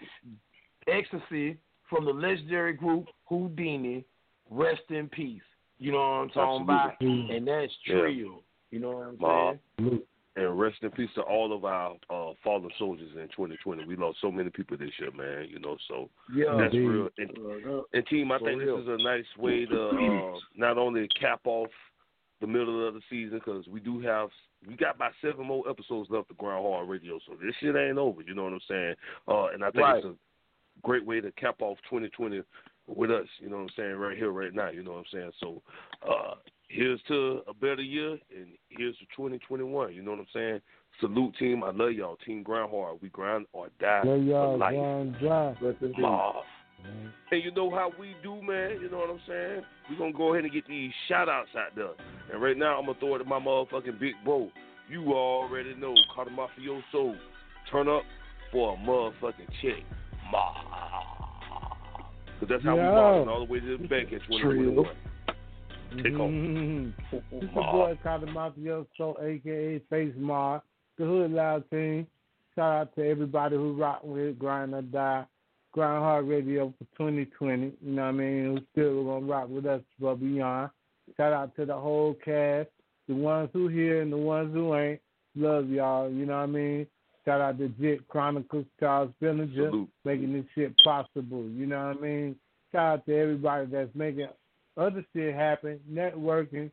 [0.87, 1.57] Ecstasy
[1.89, 4.03] from the legendary group Whodini,
[4.49, 5.41] rest in peace.
[5.79, 7.25] You know what I'm talking Absolutely.
[7.25, 7.35] about?
[7.35, 8.07] And that's Yeah.
[8.69, 9.53] You know what I'm Ma.
[9.79, 10.01] saying?
[10.37, 13.85] And rest in peace to all of our uh, fallen soldiers in 2020.
[13.85, 15.47] We lost so many people this year, man.
[15.49, 16.55] You know, so Yeah.
[16.59, 16.87] that's Indeed.
[16.87, 17.09] real.
[17.17, 18.77] And, and team, I think real.
[18.77, 19.89] this is a nice way to
[20.35, 21.71] uh, not only cap off
[22.39, 24.29] the middle of the season because we do have
[24.67, 27.97] we got about seven more episodes left of Grind Hard Radio, so this shit ain't
[27.97, 28.21] over.
[28.21, 28.95] You know what I'm saying?
[29.27, 29.97] Uh, and I think Right.
[29.97, 30.15] it's a
[30.83, 32.41] great way to cap off 2020
[32.87, 33.27] with us.
[33.39, 33.95] You know what I'm saying?
[33.95, 34.69] Right here, right now.
[34.69, 35.31] You know what I'm saying?
[35.39, 35.63] So
[36.07, 36.35] uh,
[36.67, 39.93] here's to a better year, and here's to 2021.
[39.93, 40.61] You know what I'm saying?
[40.99, 42.17] Salute team, I love y'all.
[42.25, 44.53] Team Grind Hard, we grind or die Love y'all.
[44.53, 44.73] for life.
[44.73, 45.93] John John.
[45.99, 46.35] Mob.
[47.31, 48.79] And you know how we do, man.
[48.81, 49.61] You know what I'm saying?
[49.89, 51.91] We're going to go ahead and get these shout outs out there.
[52.31, 54.49] And right now, I'm going to throw it to my motherfucking big bro.
[54.89, 57.15] You already know, Cata' Mafioso.
[57.71, 58.03] Turn up
[58.51, 59.83] for a motherfucking check.
[60.31, 60.53] Ma.
[62.39, 63.27] Because that's how we Yo.
[63.27, 64.85] all the way to the bank in 2021.
[65.95, 66.29] Take off.
[66.31, 66.93] Mhm.
[67.11, 67.71] It's your Ma.
[67.71, 70.61] boy Cata' Mafioso, aka Face Mar,
[70.97, 72.07] the Hood Loud team.
[72.55, 75.25] Shout out to everybody who rock with Grind or Die,
[75.71, 77.73] Grind Hard Radio for 2020.
[77.81, 78.45] You know what I mean?
[78.45, 80.71] Who still gonna rock with us for beyond.
[81.15, 82.69] Shout out to the whole cast,
[83.07, 84.99] the ones who here and the ones who ain't.
[85.35, 86.09] Love y'all.
[86.09, 86.87] You know what I mean?
[87.23, 89.89] Shout out to Jit Chronicles, Charles Billinger, Salute.
[90.03, 91.43] making this shit possible.
[91.43, 92.35] You know what I mean?
[92.71, 94.29] Shout out to everybody that's making
[94.77, 96.71] other shit happen, networking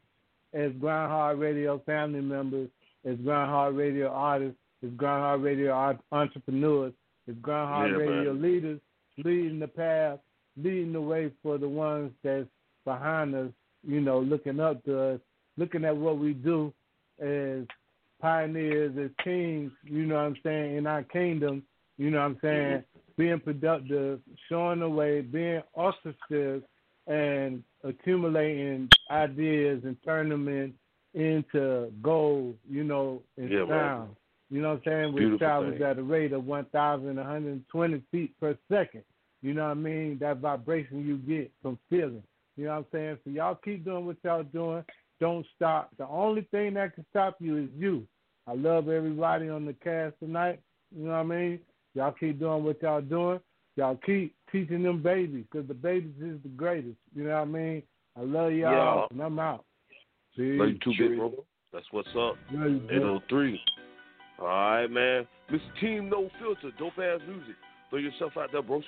[0.52, 2.68] as Hard Radio family members,
[3.05, 6.93] as Hard Radio artists, as Hard Radio entrepreneurs,
[7.28, 8.43] as Hard Yeah, Radio man.
[8.43, 8.81] leaders,
[9.24, 10.18] leading the path,
[10.56, 12.47] leading the way for the ones that's
[12.85, 13.51] behind us,
[13.86, 15.20] you know, looking up to us,
[15.56, 16.72] looking at what we do
[17.20, 17.64] as
[18.20, 21.62] pioneers, as kings, you know what I'm saying, in our kingdom,
[21.98, 23.01] you know what I'm saying, mm-hmm.
[23.16, 26.62] being productive, showing the way, being auspicious,
[27.06, 30.74] and accumulating ideas and turning them in,
[31.14, 33.68] into gold, you know, and Yeah, man.
[33.68, 34.16] sound.
[34.51, 35.12] You know what I'm saying?
[35.14, 39.02] Which Beautiful travels at a rate of 1,120 feet per second.
[39.43, 40.18] You know what I mean?
[40.20, 42.22] That vibration you get from feeling.
[42.56, 43.18] You know what I'm saying?
[43.24, 44.85] So y'all keep doing what y'all doing.
[45.20, 45.90] Don't stop.
[45.98, 48.06] The only thing that can stop you is you.
[48.47, 50.60] I love everybody on the cast tonight.
[50.94, 51.60] You know what I mean?
[51.94, 53.40] Y'all keep doing what y'all doing.
[53.76, 56.96] Y'all keep teaching them babies because the babies is the greatest.
[57.14, 57.82] You know what I mean?
[58.16, 59.06] I love y'all, Yeah.
[59.10, 59.64] and I'm out.
[60.36, 60.52] See?
[60.52, 61.44] Love you too, big bro.
[61.72, 62.36] That's what's up.
[62.52, 63.60] Love you, 803.
[64.38, 65.26] All right, man.
[65.51, 65.80] Mr.
[65.80, 67.56] Team No Filter, dope ass music.
[67.90, 68.80] Throw yourself out there, bro.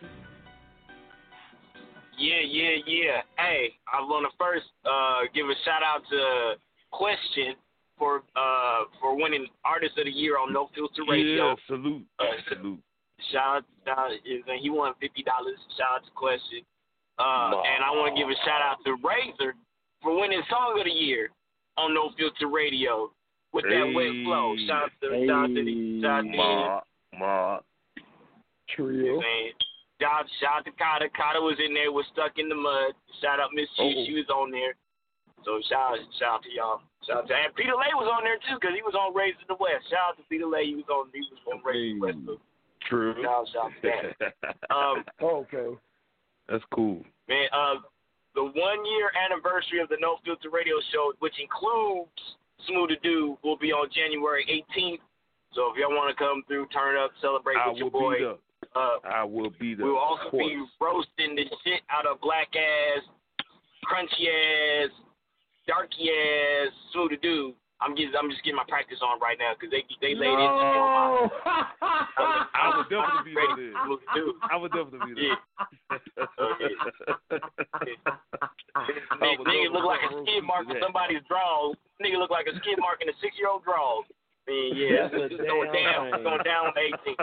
[2.19, 3.21] Yeah, yeah, yeah.
[3.37, 6.55] Hey, I want to first uh, give a shout out to
[6.93, 7.55] Question
[7.99, 11.49] for uh, for winning Artist of the Year on No Filter Radio.
[11.51, 12.07] Yeah, salute.
[12.19, 12.81] Uh, salute.
[13.33, 15.59] Shout out, shout out and he won fifty dollars.
[15.77, 16.61] Shout out to Question.
[17.19, 17.63] Uh, Wow.
[17.65, 19.55] and I want to give a shout out to Razor
[20.03, 21.31] for winning Song of the Year
[21.79, 23.11] on No Filter Radio
[23.53, 24.55] with that wet flow.
[24.69, 26.81] Shout out to shout out to the shout out to Ma,
[27.19, 27.59] ma.
[28.69, 29.21] Trio.
[29.21, 29.51] Man.
[30.01, 31.09] Shout, shout out to Cata'.
[31.17, 32.93] Cata' was in there, was stuck in the mud.
[33.25, 34.05] Shout out Miss G, Oh.
[34.05, 34.77] she was on there.
[35.45, 36.81] So shout shout out to y'all.
[37.07, 39.47] Shout out to and Pedalay was on there too, cause he was on Raised in
[39.49, 39.89] the West.
[39.89, 42.19] Shout out to Pedalay, he was on he was on Raised in the West.
[42.27, 42.39] too.
[42.89, 43.15] True.
[43.23, 44.55] Shout, shout out to that.
[44.75, 45.77] Um, okay.
[46.49, 47.03] That's cool.
[47.29, 47.75] Man, uh,
[48.35, 52.11] the one year anniversary of the No Filter Radio Show, which includes
[52.69, 55.01] Smooth to Do, will be on January 18th.
[55.55, 58.15] So if y'all want to come through, turn up, celebrate I with your will boy.
[58.19, 58.35] be there.
[58.75, 59.87] Uh, I will be there.
[59.87, 63.03] We'll also be roasting the shit out of black ass,
[63.89, 64.91] crunchy ass,
[65.67, 67.55] darky ass, smooth to do.
[67.81, 70.49] I'm getting, I'm just getting my practice on right now because they they laid into
[70.49, 71.29] me on my.
[72.57, 73.75] I would definitely be there.
[73.85, 74.23] Smooth to.
[74.49, 75.37] I would definitely be there.
[79.21, 81.73] Nigga, nigga look like a skid mark on somebody's draw.
[82.03, 84.01] Nigga look like a skid mark in a six year old draw.
[84.01, 86.15] I mean, yeah, That's a it's going damn down, shame.
[86.15, 87.17] it's going down to 18.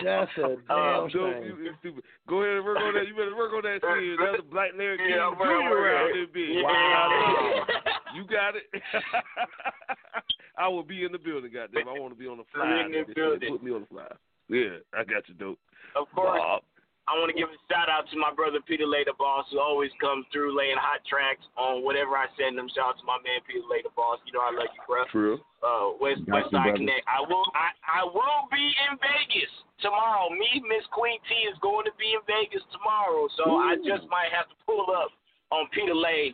[0.04, 1.42] That's a Uh, damn Joe, shame.
[1.42, 2.04] you, you stupid.
[2.28, 3.08] Go ahead and work on that.
[3.08, 4.18] You better work on that shit.
[4.20, 5.74] That's a Black Larry King Yeah, I'm Jr.
[5.74, 6.62] around this bitch.
[6.62, 7.66] Wow.
[8.14, 8.64] You got it.
[10.58, 11.88] I will be in the building, goddamn.
[11.88, 12.84] I want to be on the fly.
[12.84, 13.56] in the This building.
[13.56, 14.10] Put me on the fly.
[14.48, 15.58] Yeah, I got you, dope.
[15.96, 16.62] Of course, Bob.
[17.08, 19.90] I want to give a shout out to my brother Pedalay the Boss, who always
[19.98, 22.70] comes through laying hot tracks on whatever I send him.
[22.70, 24.22] Shout out to my man Pedalay the Boss.
[24.28, 25.02] You know I love you, bro.
[25.10, 25.36] True.
[25.58, 26.78] Uh, West Got West you, Side brother.
[26.86, 27.02] Connect.
[27.10, 29.50] I will I, I will be in Vegas
[29.82, 30.30] tomorrow.
[30.30, 34.30] Me, Miss Queen T is going to be in Vegas tomorrow, so I just might
[34.30, 35.10] have to pull up
[35.50, 36.30] on Pedalay,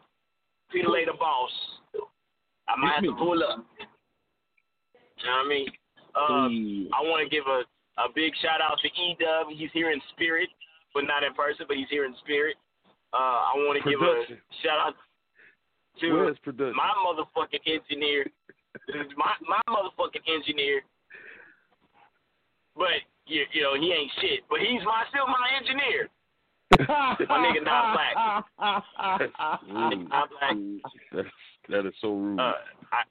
[0.75, 1.51] Pedalay the Boss.
[2.69, 3.65] I might have to pull up.
[5.19, 5.69] You know what I mean?
[6.17, 6.49] Uh,
[6.97, 7.63] I want to give a,
[8.01, 9.49] a big shout out to E Dub.
[9.53, 10.49] He's here in spirit,
[10.95, 12.57] but not in person, but he's here in spirit.
[13.13, 14.25] Uh, I want to give a
[14.65, 14.95] shout out
[16.01, 16.35] to
[16.75, 18.27] my motherfucking engineer.
[19.17, 20.83] my my motherfucking engineer.
[22.77, 26.09] But you, you know he ain't shit, but he's my still my engineer.
[27.29, 28.15] My nigga not black.
[29.69, 30.09] Rude.
[30.09, 30.57] Not black.
[31.13, 31.29] That's,
[31.69, 32.41] that is so rude.
[32.41, 32.53] Uh,
[32.93, 33.03] I,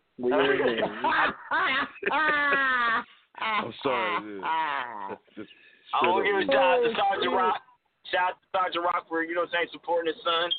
[3.38, 4.40] I'm sorry.
[4.40, 5.15] Yeah.
[5.36, 5.49] Just
[5.94, 6.48] I straight want to up give a rude.
[6.52, 7.61] shout out to Sergeant Rock.
[8.11, 10.52] Shout out to Sergeant Rock for, you know what I'm saying, supporting his son.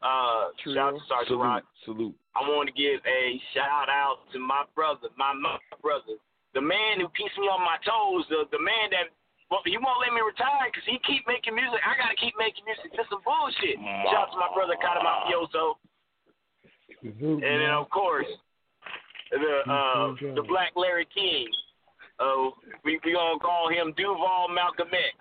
[0.00, 1.42] Uh, shout out to Sergeant Salute.
[1.42, 1.62] Rock.
[1.84, 2.14] Salute.
[2.38, 3.22] I want to give a
[3.54, 6.14] shout out to my brother, my, my brother,
[6.54, 9.10] the man who keeps me on my toes, the, the man that
[9.50, 11.80] well, he won't let me retire because he keep making music.
[11.84, 12.92] I got to keep making music.
[12.92, 13.80] This some bullshit.
[14.08, 15.80] Shout out to my brother, Cata' Mafioso.
[17.02, 18.26] And then, of course,
[19.30, 21.48] the uh, the Black Larry King.
[22.18, 22.50] Uh,
[22.84, 25.14] we we gonna call him Duval Malcolm X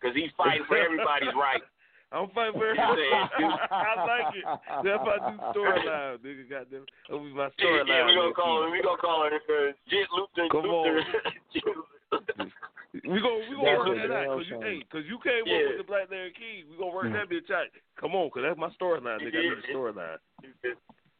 [0.00, 1.62] because he's fighting for everybody's right.
[2.10, 3.06] I'm fighting for Yeah, everybody.
[3.70, 4.44] I like it.
[4.82, 6.50] That's my new storyline, nigga.
[6.50, 7.86] Goddamn, that'll be my Yeah, storyline.
[7.86, 8.72] yeah, we gonna call him.
[8.72, 10.48] We gonna call her uh, Jet Luther.
[10.50, 12.50] Come Luther.
[12.92, 14.82] We gonna we gonna That's work that out because you shame.
[14.82, 15.62] hey, cause you came Yeah.
[15.62, 16.66] up with the Black Larry King.
[16.66, 17.70] We gonna work that bitch out.
[17.94, 19.38] Come on, cause that's my storyline, nigga.
[19.38, 20.18] I need a storyline.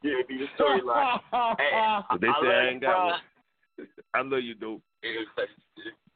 [0.02, 1.20] yeah, be the storyline.
[1.62, 1.70] hey,
[2.10, 3.06] But they I say love I you, ain't got bro.
[3.06, 3.20] one.
[4.14, 4.82] I love you, dope.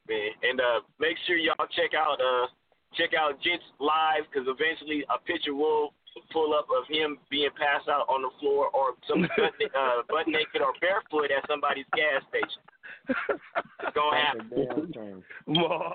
[0.09, 2.51] Man, and uh, make sure y'all check out uh
[2.98, 5.94] check out Jits live because eventually a picture will
[6.32, 10.27] pull up of him being passed out on the floor or some butt, uh, butt
[10.28, 12.62] naked or barefoot at somebody's gas station.
[13.09, 15.23] It's gonna happen.
[15.47, 15.93] Mom.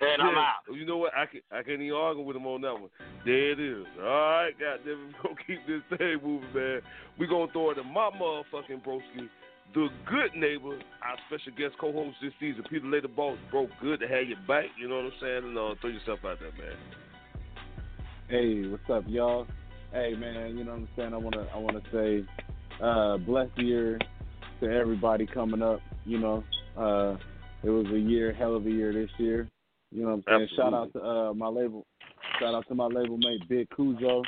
[0.00, 0.62] And I'm out.
[0.72, 1.12] You know what?
[1.14, 2.90] I can I can't even argue with him on that one.
[3.24, 3.86] There it is.
[3.98, 6.80] All right, goddamn, we gonna keep this thing moving, man.
[7.18, 9.28] We gonna throw it to my motherfucking broski,
[9.74, 13.36] the good neighbor, our special guest co-host this season, Pedalay the Boss.
[13.50, 14.66] Bro, good to have you back.
[14.78, 15.44] You know what I'm saying?
[15.44, 16.76] And uh, throw yourself out there, man.
[18.30, 19.44] Hey, what's up, y'all?
[19.92, 21.14] Hey, man, you know what I'm saying?
[21.14, 22.24] I wanna, I wanna say,
[22.80, 23.98] uh, blessed year
[24.60, 25.80] to everybody coming up.
[26.04, 26.44] You know,
[26.76, 27.16] uh,
[27.64, 29.48] it was a year, hell of a year this year.
[29.90, 30.42] You know what I'm saying?
[30.42, 30.56] Absolutely.
[30.56, 31.84] Shout out to uh, my label.
[32.38, 34.22] Shout out to my label mate Big Cujo.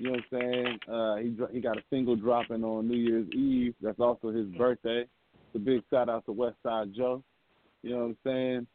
[0.00, 0.78] You know what I'm saying?
[0.88, 3.74] Uh, he he got a single dropping on New Year's Eve.
[3.82, 5.00] That's also his birthday.
[5.02, 7.22] It's a big shout out to West Side Joe.
[7.82, 8.66] You know what I'm saying?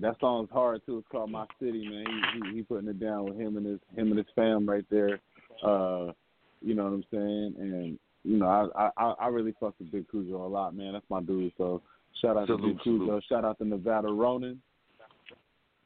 [0.00, 0.98] That song's hard too.
[0.98, 2.04] It's called My City, man.
[2.06, 4.86] He, he he putting it down with him and his him and his fam right
[4.90, 5.20] there.
[5.64, 6.12] Uh,
[6.60, 7.54] you know what I'm saying?
[7.58, 10.94] And you know, I I I really fuck with Big Cujo a lot, man.
[10.94, 11.52] That's my dude.
[11.58, 11.82] So
[12.20, 13.06] shout out to Big Cujo.
[13.06, 13.24] salute.
[13.28, 14.62] Shout out to Nevada Ronin.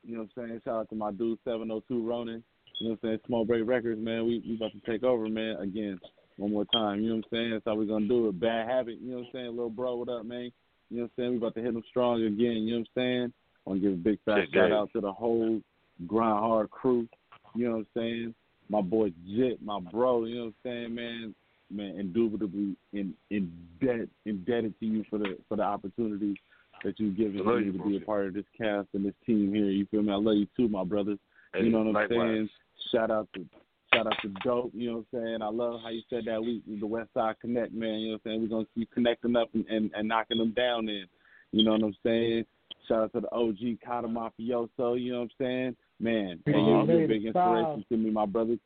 [0.05, 0.61] You know what I'm saying?
[0.65, 2.45] Shout out to my dude 702 Ronin.
[2.79, 3.21] You know what I'm saying?
[3.27, 4.27] Small Break Records, man.
[4.27, 5.57] We we about to take over, man.
[5.57, 5.99] Again,
[6.37, 7.01] one more time.
[7.01, 7.51] You know what I'm saying?
[7.51, 8.39] That's how we gonna do it.
[8.39, 8.99] Bad habit.
[9.01, 9.47] You know what I'm saying?
[9.49, 10.53] Little bro, what up, man?
[10.91, 11.31] You know what I'm saying?
[11.33, 12.63] We about to hit them strong again.
[12.63, 13.33] You know what I'm saying?
[13.67, 15.61] Want to give a big fat shout out to the whole
[16.07, 17.09] Grind Hard crew.
[17.55, 18.35] You know what I'm saying?
[18.69, 20.25] My boy Jit, my bro.
[20.25, 21.35] You know what I'm saying, man?
[21.69, 26.41] Man, indubitably in in debt indebted to you for the for the opportunity
[26.85, 29.53] that you've given me you, to be a part of this cast and this team
[29.53, 29.67] here.
[29.67, 30.13] You feel me?
[30.13, 31.19] I love you too, my brothers.
[31.53, 32.19] Hey, you know what I'm likewise.
[32.19, 32.49] saying?
[32.93, 33.45] Shout out to
[33.93, 35.43] shout out to Dope, you know what I'm saying?
[35.43, 38.31] I love how you said that we the West Side Connect, man, you know what
[38.31, 38.43] I'm saying?
[38.43, 41.07] We're gonna keep connecting up and, and, and knocking them down in.
[41.53, 42.45] You know what I'm saying?
[42.89, 45.77] Shout out to the OG Cata' Mafioso, you know what I'm saying?
[45.99, 47.59] Man, Yeah, hey, uh, you're a big style.
[47.59, 48.57] inspiration to me, my brother.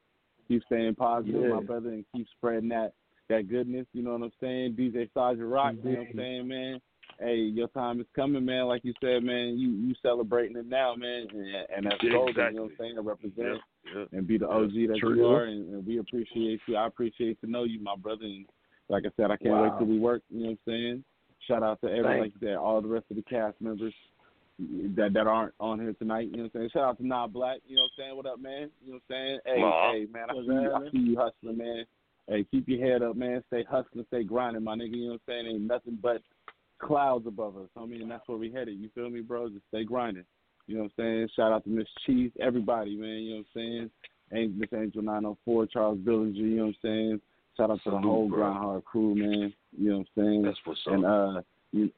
[0.49, 1.55] Keep staying positive, Yeah.
[1.55, 2.93] my brother, and keep spreading that
[3.29, 4.75] that goodness, you know what I'm saying?
[4.75, 6.81] DJ Sergeant Rock, you know what I'm saying, man?
[7.21, 8.65] Hey, your time is coming, man.
[8.65, 12.35] Like you said, man, you you celebrating it now, man, and, and that's Yeah, golden.
[12.47, 12.95] You know what I'm saying?
[12.97, 13.55] To represent Yeah,
[13.95, 14.05] yeah.
[14.11, 15.15] and be the Yeah, OG that true.
[15.15, 16.75] you are, and, and we appreciate you.
[16.77, 18.25] I appreciate to know you, my brother.
[18.25, 18.47] And
[18.89, 19.79] like I said, I can't wait Wow.
[19.79, 20.23] till we work.
[20.29, 21.05] You know what I'm saying?
[21.47, 23.95] Shout out to every Thank like you said, all the rest of the cast members
[24.97, 26.28] that that aren't on here tonight.
[26.31, 26.70] You know what I'm saying?
[26.73, 27.59] Shout out to Nah Black.
[27.66, 28.16] You know what I'm saying?
[28.16, 28.70] What up, man?
[28.85, 29.39] You know what I'm saying?
[29.47, 29.93] Hey, Aw.
[29.93, 31.85] hey, man, I see, you, I see you hustling, man.
[32.28, 33.43] Hey, keep your head up, man.
[33.49, 34.97] Stay hustling, stay grinding, my nigga.
[34.97, 35.47] You know what I'm saying?
[35.47, 36.23] Ain't nothing but
[36.78, 37.69] clouds above us.
[37.77, 38.78] I mean, that's where we headed.
[38.78, 39.49] You feel me, bro?
[39.49, 40.24] Just stay grinding.
[40.66, 41.28] You know what I'm saying?
[41.35, 43.09] Shout out to Miss Cheese, everybody, man.
[43.09, 43.91] You know what I'm saying?
[44.32, 46.39] Angel, Miss Angel 904, Charles Billinger.
[46.39, 47.20] You know what I'm saying?
[47.57, 48.39] Shout out to the whole bro.
[48.39, 49.53] Grind Hard crew, man.
[49.77, 50.43] You know what I'm saying?
[50.43, 50.93] That's what's up.
[50.93, 51.43] And uh,
[51.73, 51.91] you,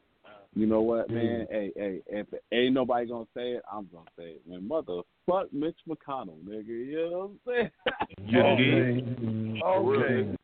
[0.54, 1.14] you know what, Mm.
[1.14, 1.46] man?
[1.50, 4.68] Hey, hey, if ain't nobody gonna say it, I'm gonna say it, man.
[4.68, 6.66] Motherfuck Mitch McConnell, nigga.
[6.66, 7.70] You know what I'm saying?
[8.28, 8.94] You Okay.
[8.94, 9.18] did.
[9.20, 10.38] Mm, Okay.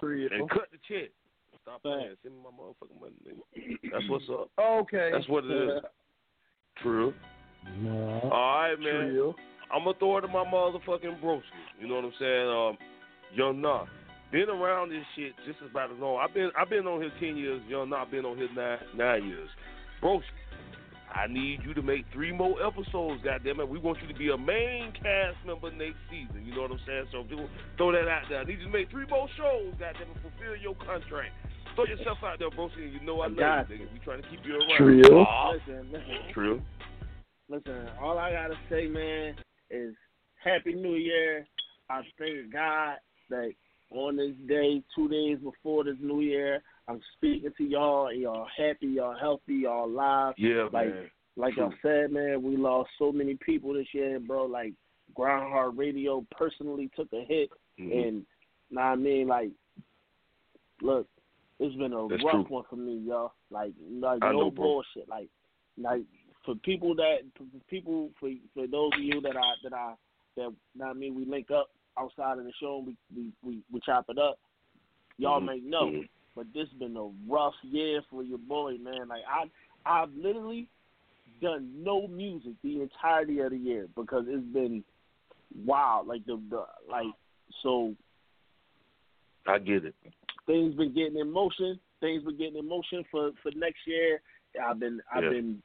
[0.00, 0.28] Trio.
[0.32, 1.10] And cut the check.
[1.62, 2.14] Stop playing.
[2.22, 3.90] Send me my motherfucking money, nigga.
[3.90, 4.50] That's what's up.
[4.60, 5.10] Okay.
[5.12, 5.82] That's what it is.
[6.82, 7.14] True.
[7.78, 8.20] No.
[8.24, 9.08] All right, man.
[9.08, 9.34] Trio.
[9.72, 11.42] I'm gonna throw it to my motherfucking broski.
[11.80, 12.48] You know what I'm saying?
[12.48, 12.78] Um,
[13.34, 13.86] Young Nah.
[14.34, 16.18] Been around this shit just about as long.
[16.18, 17.62] I've been I've been on here ten years.
[17.68, 19.48] Young Nah been on here nine nine years.
[20.02, 20.26] Broski,
[21.14, 23.22] I need you to make three more episodes.
[23.22, 26.42] Goddamn it, we want you to be a main cast member next season.
[26.44, 27.04] You know what I'm saying?
[27.12, 27.46] So do-
[27.76, 28.40] throw that out there.
[28.40, 29.70] I need you to make three more shows.
[29.78, 31.30] Goddamn it, fulfill your contract.
[31.76, 32.82] Throw yourself out there, broski.
[32.82, 33.92] and You know I love Got you, nigga.
[33.92, 34.82] We trying to keep you around.
[34.82, 35.22] Trio.
[35.22, 35.26] Aw.
[35.30, 35.50] Ah.
[35.54, 36.60] Listen, listen, True.
[37.48, 37.86] listen.
[38.02, 39.36] All I gotta say, man,
[39.70, 39.94] is
[40.42, 41.46] Happy New Year.
[41.88, 42.96] I thank God
[43.30, 43.52] that
[43.94, 48.08] on this day, two days before this New Year, I'm speaking to y'all.
[48.08, 50.34] and Y'all happy, y'all healthy, y'all alive.
[50.36, 51.10] Yeah, like, man.
[51.36, 51.66] like True.
[51.66, 54.44] I said, man, we lost so many people this year, bro.
[54.46, 54.72] Like
[55.14, 57.50] Grind Hard Radio personally took a hit,
[57.80, 58.08] Mhm.
[58.08, 58.26] and
[58.70, 59.50] now I mean, like,
[60.82, 61.06] look,
[61.60, 62.56] it's been a That's rough true.
[62.56, 63.32] one for me, y'all.
[63.50, 65.08] Like, like I no know, bullshit.
[65.08, 65.28] Like,
[65.78, 66.02] like
[66.44, 69.94] for people that for people for for those of you that I that I
[70.36, 73.62] that now I mean we link up outside of the show and we we we,
[73.72, 74.38] we chop it up.
[75.18, 75.46] Y'all Mhm.
[75.46, 76.04] may know,
[76.34, 79.08] but this has been a rough year for your boy, man.
[79.08, 79.50] Like I
[79.86, 80.68] I've literally
[81.40, 84.84] done no music the entirety of the year because it's been
[85.64, 86.06] wild.
[86.06, 87.06] Like the the like
[87.62, 87.94] so
[89.46, 89.94] I get it.
[90.46, 91.78] things been getting in motion.
[92.00, 94.20] Things been getting in motion for for next year.
[94.62, 95.30] I've been I've Yeah.
[95.30, 95.62] been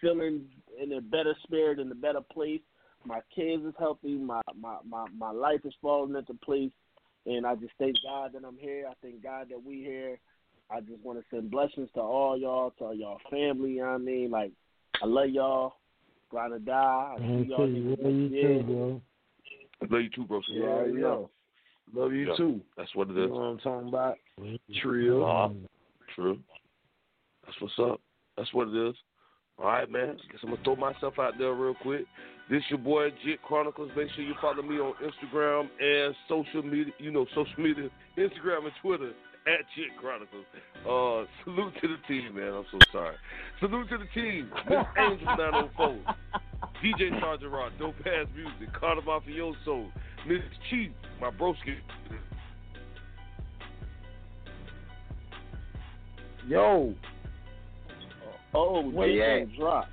[0.00, 0.48] feeling
[0.80, 2.60] in a better spirit, in a better place.
[3.04, 4.16] My kids is healthy.
[4.16, 6.72] My my my my life is falling into place,
[7.26, 8.86] and I just thank God that I'm here.
[8.88, 10.18] I thank God that we here.
[10.70, 13.72] I just want to send blessings to all y'all, to all y'all family.
[13.72, 14.52] You know what I mean, like
[15.02, 15.74] I love y'all.
[16.30, 17.14] Gotta die.
[17.16, 18.58] I Man, see y'all too, niggas love you year.
[18.58, 19.02] too, bro.
[19.90, 20.40] Love you too, bro.
[20.48, 21.16] Yeah, yeah.
[21.94, 22.36] Love you Yeah.
[22.36, 22.60] too.
[22.76, 24.16] That's what it You know what I'm talking about?
[24.80, 25.24] Trio.
[25.24, 25.50] Uh,
[26.14, 26.38] true.
[27.44, 28.00] That's what's up.
[28.36, 28.94] That's what it is.
[29.58, 30.16] All right, man.
[30.30, 32.06] Guess I'm gonna throw myself out there real quick.
[32.52, 33.90] This your boy Jit Chronicles.
[33.96, 36.92] Make sure you follow me on Instagram and social media.
[36.98, 37.88] You know, social media,
[38.18, 39.12] Instagram and Twitter
[39.46, 40.44] at Jit Chronicles.
[40.82, 42.52] Uh, salute to the team, man.
[42.52, 43.16] I'm so sorry.
[43.58, 44.50] Salute to the team.
[44.68, 45.98] Miss Angel 904.
[46.84, 49.90] DJ Sergeant Rock, Dope Ass Music, Cata' Mafioso,
[50.28, 50.90] Miss Chief,
[51.22, 51.78] my broski.
[56.46, 56.94] Yo.
[58.52, 59.88] Oh, Where you Jason drop.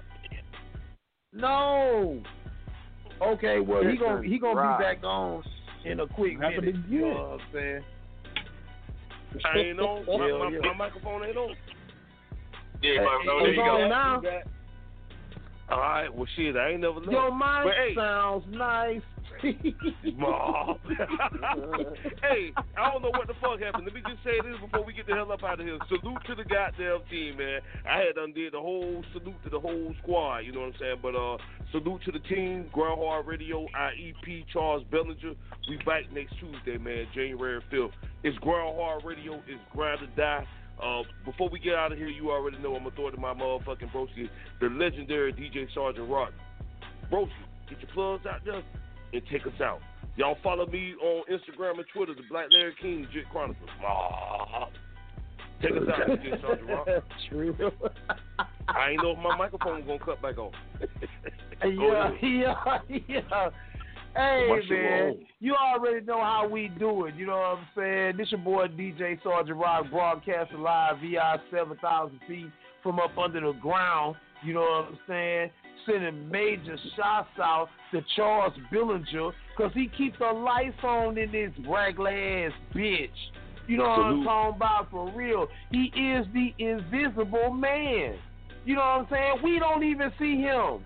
[1.32, 2.22] No.
[3.22, 4.78] Okay, well he gonna he gonna Right.
[4.78, 5.44] be back on
[5.86, 6.90] in a quick Happened minute.
[6.90, 7.84] You know what I'm saying?
[9.46, 10.06] I ain't on.
[10.06, 10.60] My, Yeah, my, yeah.
[10.64, 11.56] my microphone ain't on.
[12.82, 14.22] Yeah, Hey, my, it's on now.
[15.70, 16.14] All right.
[16.14, 16.56] Well, shit.
[16.56, 17.12] I ain't never looked.
[17.12, 19.02] Your mic But hey, sounds nice.
[20.18, 20.80] Mom.
[22.22, 23.86] hey, I don't know what the fuck happened.
[23.86, 25.78] Let me just say this before we get the hell up out of here.
[25.88, 27.62] Salute to the goddamn team, man.
[27.88, 30.40] I had undid the whole salute to the whole squad.
[30.40, 31.00] You know what I'm saying?
[31.02, 31.38] But uh,
[31.72, 35.34] salute to the team, Grind Hard Radio, IEP, Charles Bellinger.
[35.70, 37.92] We back next Tuesday, man, January 5th.
[38.24, 39.36] It's Grind Hard Radio.
[39.48, 40.48] It's Grind to Die.
[40.82, 43.20] Uh, before we get out of here, you already know I'm gonna throw it to
[43.20, 44.30] my motherfucking broski,
[44.62, 46.32] the legendary DJ Sergeant Rock.
[47.12, 47.32] Broski,
[47.70, 48.64] get your plugs out there
[49.14, 49.80] and take us out.
[50.16, 53.70] Y'all follow me on Instagram and Twitter, the Black Larry King, Jit Chronicles.
[53.86, 54.68] Ah.
[55.62, 56.88] Take us out, DJ Sergeant Rock.
[57.30, 57.56] True.
[58.68, 60.52] I ain't know if my microphone was gonna cut back on.
[61.64, 63.50] yeah, yeah, yeah.
[64.16, 67.16] Hey shit man, you already know how we do it.
[67.16, 68.18] You know what I'm saying?
[68.18, 72.48] This your boy DJ Sergeant Rock broadcasting live via 7000 feet
[72.82, 74.16] from up under the ground.
[74.44, 75.52] You know what I'm saying?
[75.90, 81.52] Sending major shots out to Charles Billinger because he keeps the lights on in this
[81.68, 83.10] raggedy ass bitch.
[83.68, 85.48] You know what I'm talking about for real.
[85.72, 88.16] He is the invisible man.
[88.66, 89.34] You know what I'm saying?
[89.44, 90.84] We don't even see him.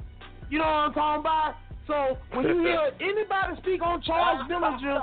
[0.50, 1.56] You know what I'm talking about?
[1.88, 5.02] So when you hear anybody speak on Charles Billinger,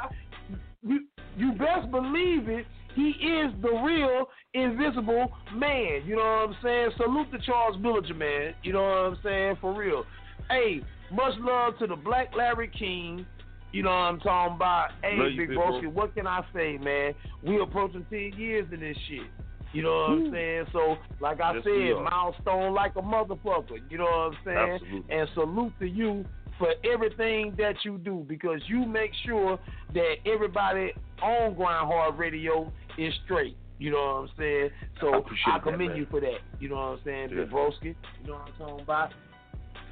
[0.82, 1.00] you,
[1.36, 2.66] you best believe it.
[2.94, 6.02] He is the real invisible man.
[6.04, 6.90] You know what I'm saying?
[6.96, 8.54] Salute to Charles Billinger, man.
[8.62, 9.56] You know what I'm saying?
[9.60, 10.04] For real.
[10.48, 13.26] Hey, much love to the Black Larry King.
[13.72, 14.88] You know what I'm talking about?
[15.02, 15.90] Hey, Love Big big Broski, bro.
[15.90, 17.14] what can I say, man?
[17.44, 19.26] We approaching 10 years in this shit.
[19.72, 20.32] You know what I'm hmm.
[20.32, 20.66] saying?
[20.72, 23.78] So, like I Yes, said, milestone like a motherfucker.
[23.88, 24.78] You know what I'm saying?
[24.82, 25.16] Absolutely.
[25.16, 26.24] And salute to you
[26.58, 29.58] for everything that you do because you make sure
[29.94, 30.92] that everybody
[31.22, 33.56] on Grind Hard Radio is straight.
[33.78, 34.70] You know what I'm saying?
[35.00, 35.96] So I I commend man.
[35.96, 36.38] you for that.
[36.60, 37.44] You know what I'm saying, Yeah.
[37.44, 37.94] You
[38.26, 39.10] know what I'm talking about?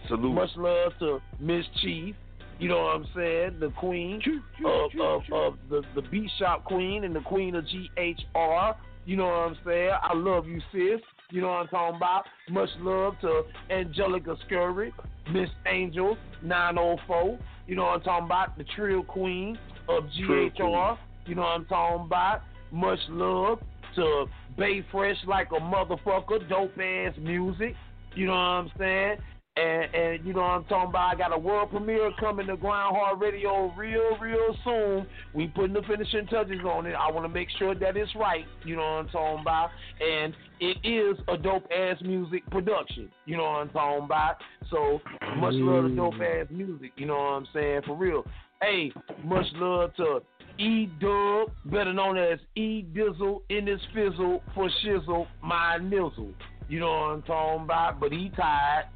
[0.08, 0.34] Salute.
[0.34, 2.14] Much love to Miss Chief.
[2.58, 3.60] You know what I'm saying?
[3.60, 4.20] The queen
[4.66, 8.74] of, of, of the, the beat shop queen and the queen of GHR.
[9.06, 9.92] You know what I'm saying?
[10.02, 11.00] I love you, sis.
[11.30, 12.24] You know what I'm talking about?
[12.50, 14.92] Much love to Angelica Scurry,
[15.32, 17.38] Miss Angel 904.
[17.66, 18.58] You know what I'm talking about?
[18.58, 19.58] The Trill Queen
[19.88, 20.98] of GHR.
[21.26, 22.42] You know what I'm talking about?
[22.70, 23.60] Much love
[23.96, 24.26] to
[24.56, 27.74] Bay Fresh like a motherfucker, dope ass music.
[28.14, 29.16] You know what I'm saying?
[29.56, 31.14] And and you know what I'm talking about?
[31.14, 35.06] I got a world premiere coming to Grind Hard Radio real, real soon.
[35.34, 36.94] We putting the finishing touches on it.
[36.94, 38.44] I want to make sure that it's right.
[38.64, 39.70] You know what I'm talking about?
[40.00, 43.08] And it is a dope ass music production.
[43.26, 44.36] You know what I'm talking about?
[44.70, 45.00] So
[45.36, 46.42] much love to dope mm.
[46.42, 46.92] ass music.
[46.96, 47.80] You know what I'm saying?
[47.86, 48.24] For real.
[48.62, 48.92] Hey,
[49.24, 50.20] much love to
[50.58, 56.34] E Dub, better known as E Dizzle in this fizzle for shizzle, my nizzle.
[56.68, 58.00] You know what I'm talking about?
[58.00, 58.86] But he tired.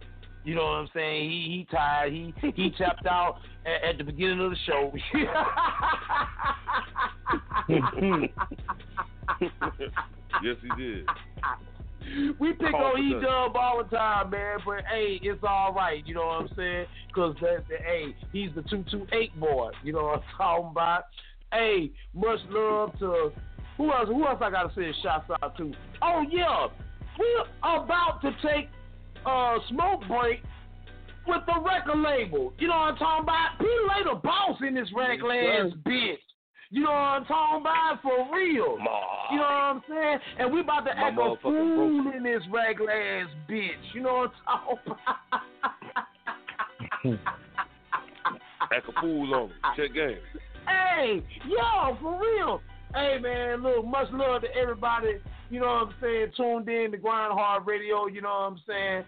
[0.44, 1.30] You know what I'm saying?
[1.30, 2.12] He he tired.
[2.12, 4.92] He he tapped out at, at the beginning of the show.
[10.42, 11.06] yes, he did.
[12.40, 14.58] we pick Call on E Dub all the time, man.
[14.66, 16.04] But hey, it's all right.
[16.04, 16.86] You know what I'm saying?
[17.06, 19.70] Because that, that hey, he's the two two eight boy.
[19.84, 21.04] You know what I'm talking about?
[21.52, 23.30] Hey, much love to
[23.76, 24.08] who else?
[24.08, 25.72] Who else I gotta send shots out to?
[26.02, 26.68] Oh yeah,
[27.18, 28.68] we're about to take
[29.26, 30.42] a smoke break
[31.26, 32.52] with the record label.
[32.58, 33.58] You know what I'm talking about?
[33.58, 36.16] Pedalay the boss in this regular ass bitch.
[36.70, 37.98] You know what I'm talking about?
[38.02, 38.78] For real.
[39.30, 40.18] You know what I'm saying?
[40.38, 43.94] And we about to My act a fool in this regular ass bitch.
[43.94, 45.08] You know what I'm talking about?
[48.72, 49.56] Act a fool on him.
[49.76, 50.16] Check game.
[50.66, 52.60] Hey, yo, for real.
[52.94, 55.14] Hey, man, look, much love to everybody,
[55.48, 58.60] you know what I'm saying, tuned in to Grind Hard Radio, you know what I'm
[58.66, 59.04] saying.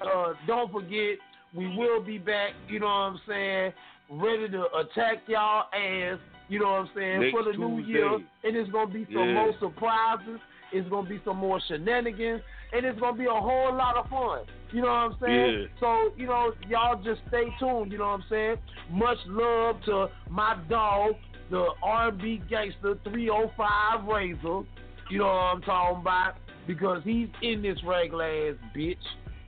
[0.00, 1.18] Uh, don't forget,
[1.54, 3.72] we will be back, you know what I'm saying,
[4.10, 6.18] ready to attack y'all ass,
[6.48, 8.14] you know what I'm saying, Next for the new year.
[8.14, 9.34] And it's going to be some Yeah.
[9.34, 10.38] more surprises.
[10.72, 12.42] It's going to be some more shenanigans.
[12.72, 14.44] And it's going to be a whole lot of fun.
[14.72, 15.60] You know what I'm saying?
[15.60, 15.66] Yeah.
[15.80, 18.56] So, you know, y'all just stay tuned, you know what I'm saying?
[18.90, 21.12] Much love to my dog,
[21.50, 24.66] the R&B gangster 305 Razor.
[25.08, 26.34] You know what I'm talking about?
[26.66, 28.96] Because he's in this regular ass bitch.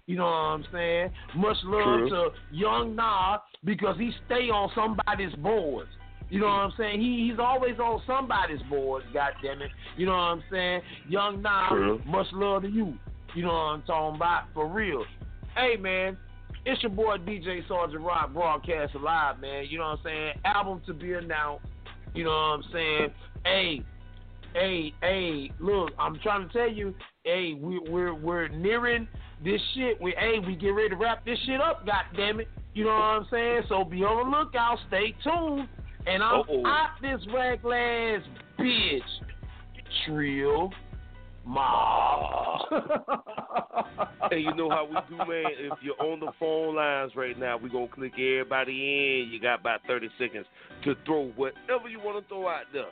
[0.07, 1.11] You know what I'm saying?
[1.37, 2.11] Much love True.
[2.11, 5.91] to Young Nah because he stay on somebody's boards.
[6.31, 7.01] You know what I'm saying?
[7.01, 9.71] He he's always on somebody's board, God damn it.
[9.97, 10.81] You know what I'm saying?
[11.09, 12.03] Young Nam, True.
[12.07, 12.95] much love to you.
[13.39, 14.47] You know what I'm talking about?
[14.53, 15.05] For real.
[15.55, 16.17] Hey man,
[16.67, 19.67] it's your boy DJ Sergeant Rock broadcast live, man.
[19.69, 20.33] You know what I'm saying?
[20.45, 21.65] Album to be announced.
[22.17, 23.09] You know what I'm saying?
[23.45, 23.83] Hey,
[24.55, 29.07] hey, hey, look, I'm trying to tell you, hey, we, we're we're nearing
[29.45, 30.03] this shit.
[30.03, 31.87] We hey, we get ready to wrap this shit up.
[31.87, 33.63] God damn it, you know what I'm saying?
[33.69, 34.79] So be on the lookout.
[34.89, 35.69] Stay tuned.
[36.09, 36.67] And I'm Uh-oh.
[36.67, 38.21] out this reckless
[38.59, 39.01] bitch.
[40.07, 40.73] Trill
[41.49, 42.61] mob.
[44.31, 45.45] Hey, you know how we do, man?
[45.59, 48.73] If you're on the phone lines right now, we're going to click everybody
[49.23, 49.31] in.
[49.33, 50.47] You got about 30 seconds
[50.85, 52.85] to throw whatever you want to throw out there.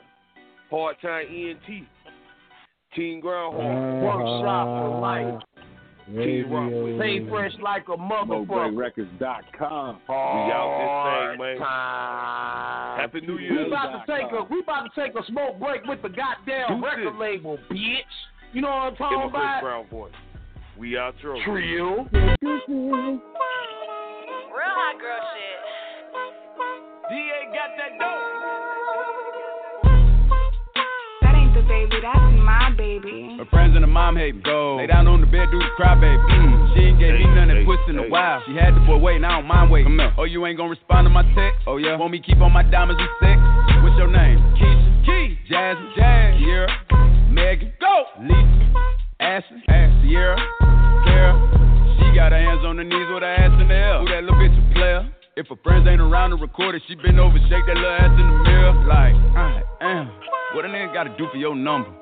[0.71, 1.85] Hard Time ENT.
[2.95, 3.61] Team Groundhog.
[3.61, 4.17] Uh-huh.
[4.17, 5.43] Workshop for life.
[6.07, 8.47] King Rock with Stay fresh like a motherfucker.
[8.47, 9.99] MoBreakRecords.com.
[10.07, 11.57] We out this thing, man.
[11.59, 12.99] Time.
[12.99, 13.63] Happy New Year.
[13.63, 16.81] We about to take a we about to take a smoke break with the goddamn
[16.81, 16.83] Deuces.
[16.83, 18.01] record label, bitch.
[18.53, 19.61] You know what I'm talking him a Chris about?
[19.61, 20.11] Brown voice.
[20.79, 22.07] We out your Trill.
[22.07, 23.19] Real
[24.71, 25.59] hot girl shit.
[27.09, 28.23] DA got that dope.
[31.21, 33.35] That ain't the baby, that's my baby.
[33.37, 34.41] Her friends and her mom hate me.
[34.43, 34.77] Go.
[34.77, 36.15] Lay down on the bed, do the cry, baby.
[36.15, 36.73] Mm.
[36.73, 38.41] She ain't gave me Hey, none of hey, that pussy in a while.
[38.47, 39.91] She had the boy waiting, I don't mind waiting.
[39.91, 40.13] Come here.
[40.17, 41.67] Oh, you ain't gonna respond to my text?
[41.67, 41.97] Oh, yeah.
[41.97, 43.41] Want me keep on my diamonds and sex?
[43.83, 44.39] What's your name?
[44.55, 45.05] Keisha.
[45.05, 45.37] Key.
[45.49, 45.91] Jasmine.
[45.97, 46.39] Jazz.
[46.39, 46.71] Sierra.
[47.29, 47.73] Megan.
[48.19, 48.73] Lisa.
[49.19, 49.61] Ashley.
[49.69, 49.91] Ash.
[50.01, 50.37] Sierra.
[51.05, 51.33] Kara.
[51.99, 53.99] She got her hands on her knees with her ass in the air.
[53.99, 55.01] Who that little bitch a player?
[55.35, 58.09] If her friends ain't around to record it, she been over, shake that little ass
[58.17, 58.73] in the mirror.
[58.89, 60.09] Like, I am.
[60.55, 61.93] What a nigga gotta do for your number?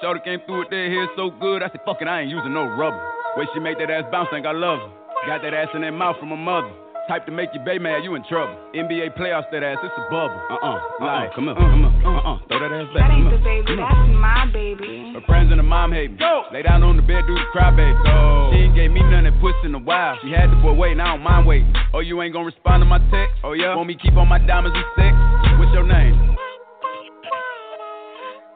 [0.00, 2.52] Shorty came through with that hair so good, I said, fuck it, I ain't using
[2.52, 2.98] no rubber.
[3.36, 4.90] Way she make that ass bounce, think I love her.
[5.26, 6.72] Got that ass in that mouth from her mother.
[7.08, 8.54] Type to make you bay mad, you in trouble.
[8.74, 10.38] NBA playoffs, that ass, it's a bubble.
[10.50, 13.10] Uh-uh, uh-uh like, come on, uh-uh, come on, uh-uh, uh-uh, throw that ass back.
[13.10, 15.10] That ain't come the baby, that's my baby.
[15.10, 16.18] Her friends and her mom hate me.
[16.18, 16.46] Go.
[16.52, 17.98] Lay down on the bed, do the cry, baby.
[18.06, 18.54] Go.
[18.54, 20.14] She ain't gave me none of that pussy in a while.
[20.22, 21.74] She had the boy waiting, I don't mind waiting.
[21.92, 23.34] Oh, you ain't gonna respond to my text?
[23.42, 23.74] Oh, yeah?
[23.74, 25.12] Want me keep on my diamonds and sex?
[25.58, 26.14] What's your name?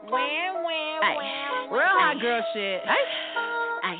[0.07, 2.79] Ay, real hot girl shit.
[2.87, 2.95] Ay,
[3.91, 3.95] ay.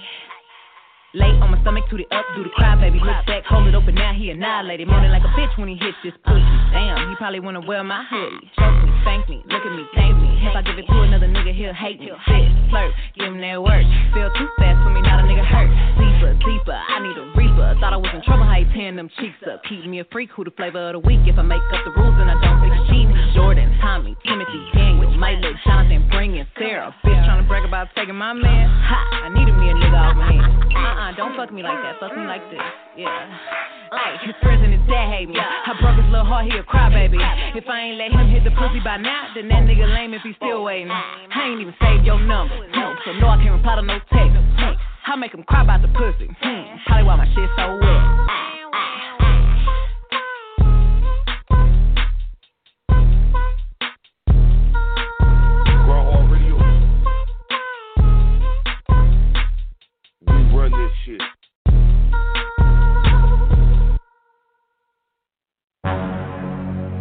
[1.16, 3.00] Lay on my stomach, toot it up, do the cry, baby.
[3.00, 4.92] Look back, hold it open, now he annihilated.
[4.92, 6.44] Moaning like a bitch when he hits this pussy.
[6.76, 8.52] Damn, he probably wanna wear my hoodie.
[8.60, 10.36] Choke me, thank me, look at me, thank me.
[10.44, 12.12] If I give it to another nigga, he'll hate me.
[12.12, 13.88] Sit, flirt, give him that work.
[14.12, 15.72] Feel too fast for me, not a nigga hurt.
[15.96, 17.80] Deeper, deeper, I need a reaper.
[17.80, 19.64] Thought I was in trouble, how he tearing them cheeks up.
[19.64, 21.24] Keep me a freak, who the flavor of the week.
[21.24, 23.08] If I make up the rules, and I don't think cheap.
[23.32, 26.94] Jordan, Tommy, Timothy, Daniel, Lil Jonathan, bringing Sarah.
[27.00, 28.68] Bitch trying to brag about taking my man.
[28.92, 30.97] Ha, I needed me a nigga off my hands.
[30.98, 32.02] Uh-uh, don't fuck me like that.
[32.02, 32.58] Fuck me like this.
[32.98, 33.08] Yeah.
[33.94, 35.38] Ay, his friends and his dad hate me.
[35.38, 37.22] I broke his little heart, he a crybaby.
[37.54, 40.24] If I ain't let him hit the pussy by now, then that nigga lame if
[40.24, 40.90] he still waiting.
[40.90, 44.42] I ain't even saved your number, no, so no, I can't reply to no text.
[45.06, 46.28] I make him cry about the pussy.
[46.42, 49.17] Hmm, probably why my shit so wet.
[61.08, 61.22] Shit.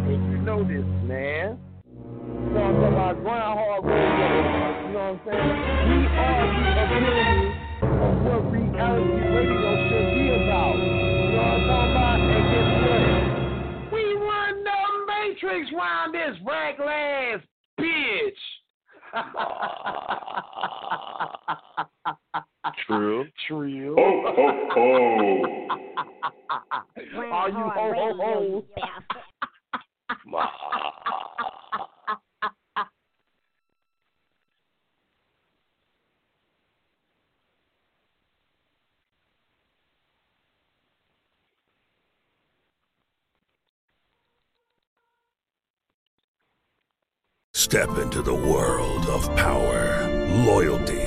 [0.07, 1.59] If you know this, man.
[1.83, 4.27] So I'm Talking about Groundhog Radio.
[4.87, 5.51] You know what I'm saying?
[5.89, 7.51] We are the epitome
[7.83, 10.75] of what reality radio should be about.
[10.77, 12.17] You know what I'm talking about?
[12.23, 13.03] And guess what?
[13.91, 14.79] We run the
[15.11, 17.41] Matrix round this reckless
[17.79, 18.41] bitch.
[22.87, 23.27] True.
[23.47, 23.95] True.
[23.97, 24.87] Ho, ho, ho.
[27.31, 28.63] Are you ho ho ho?
[47.53, 50.07] Step into the world of power,
[50.45, 51.06] loyalty,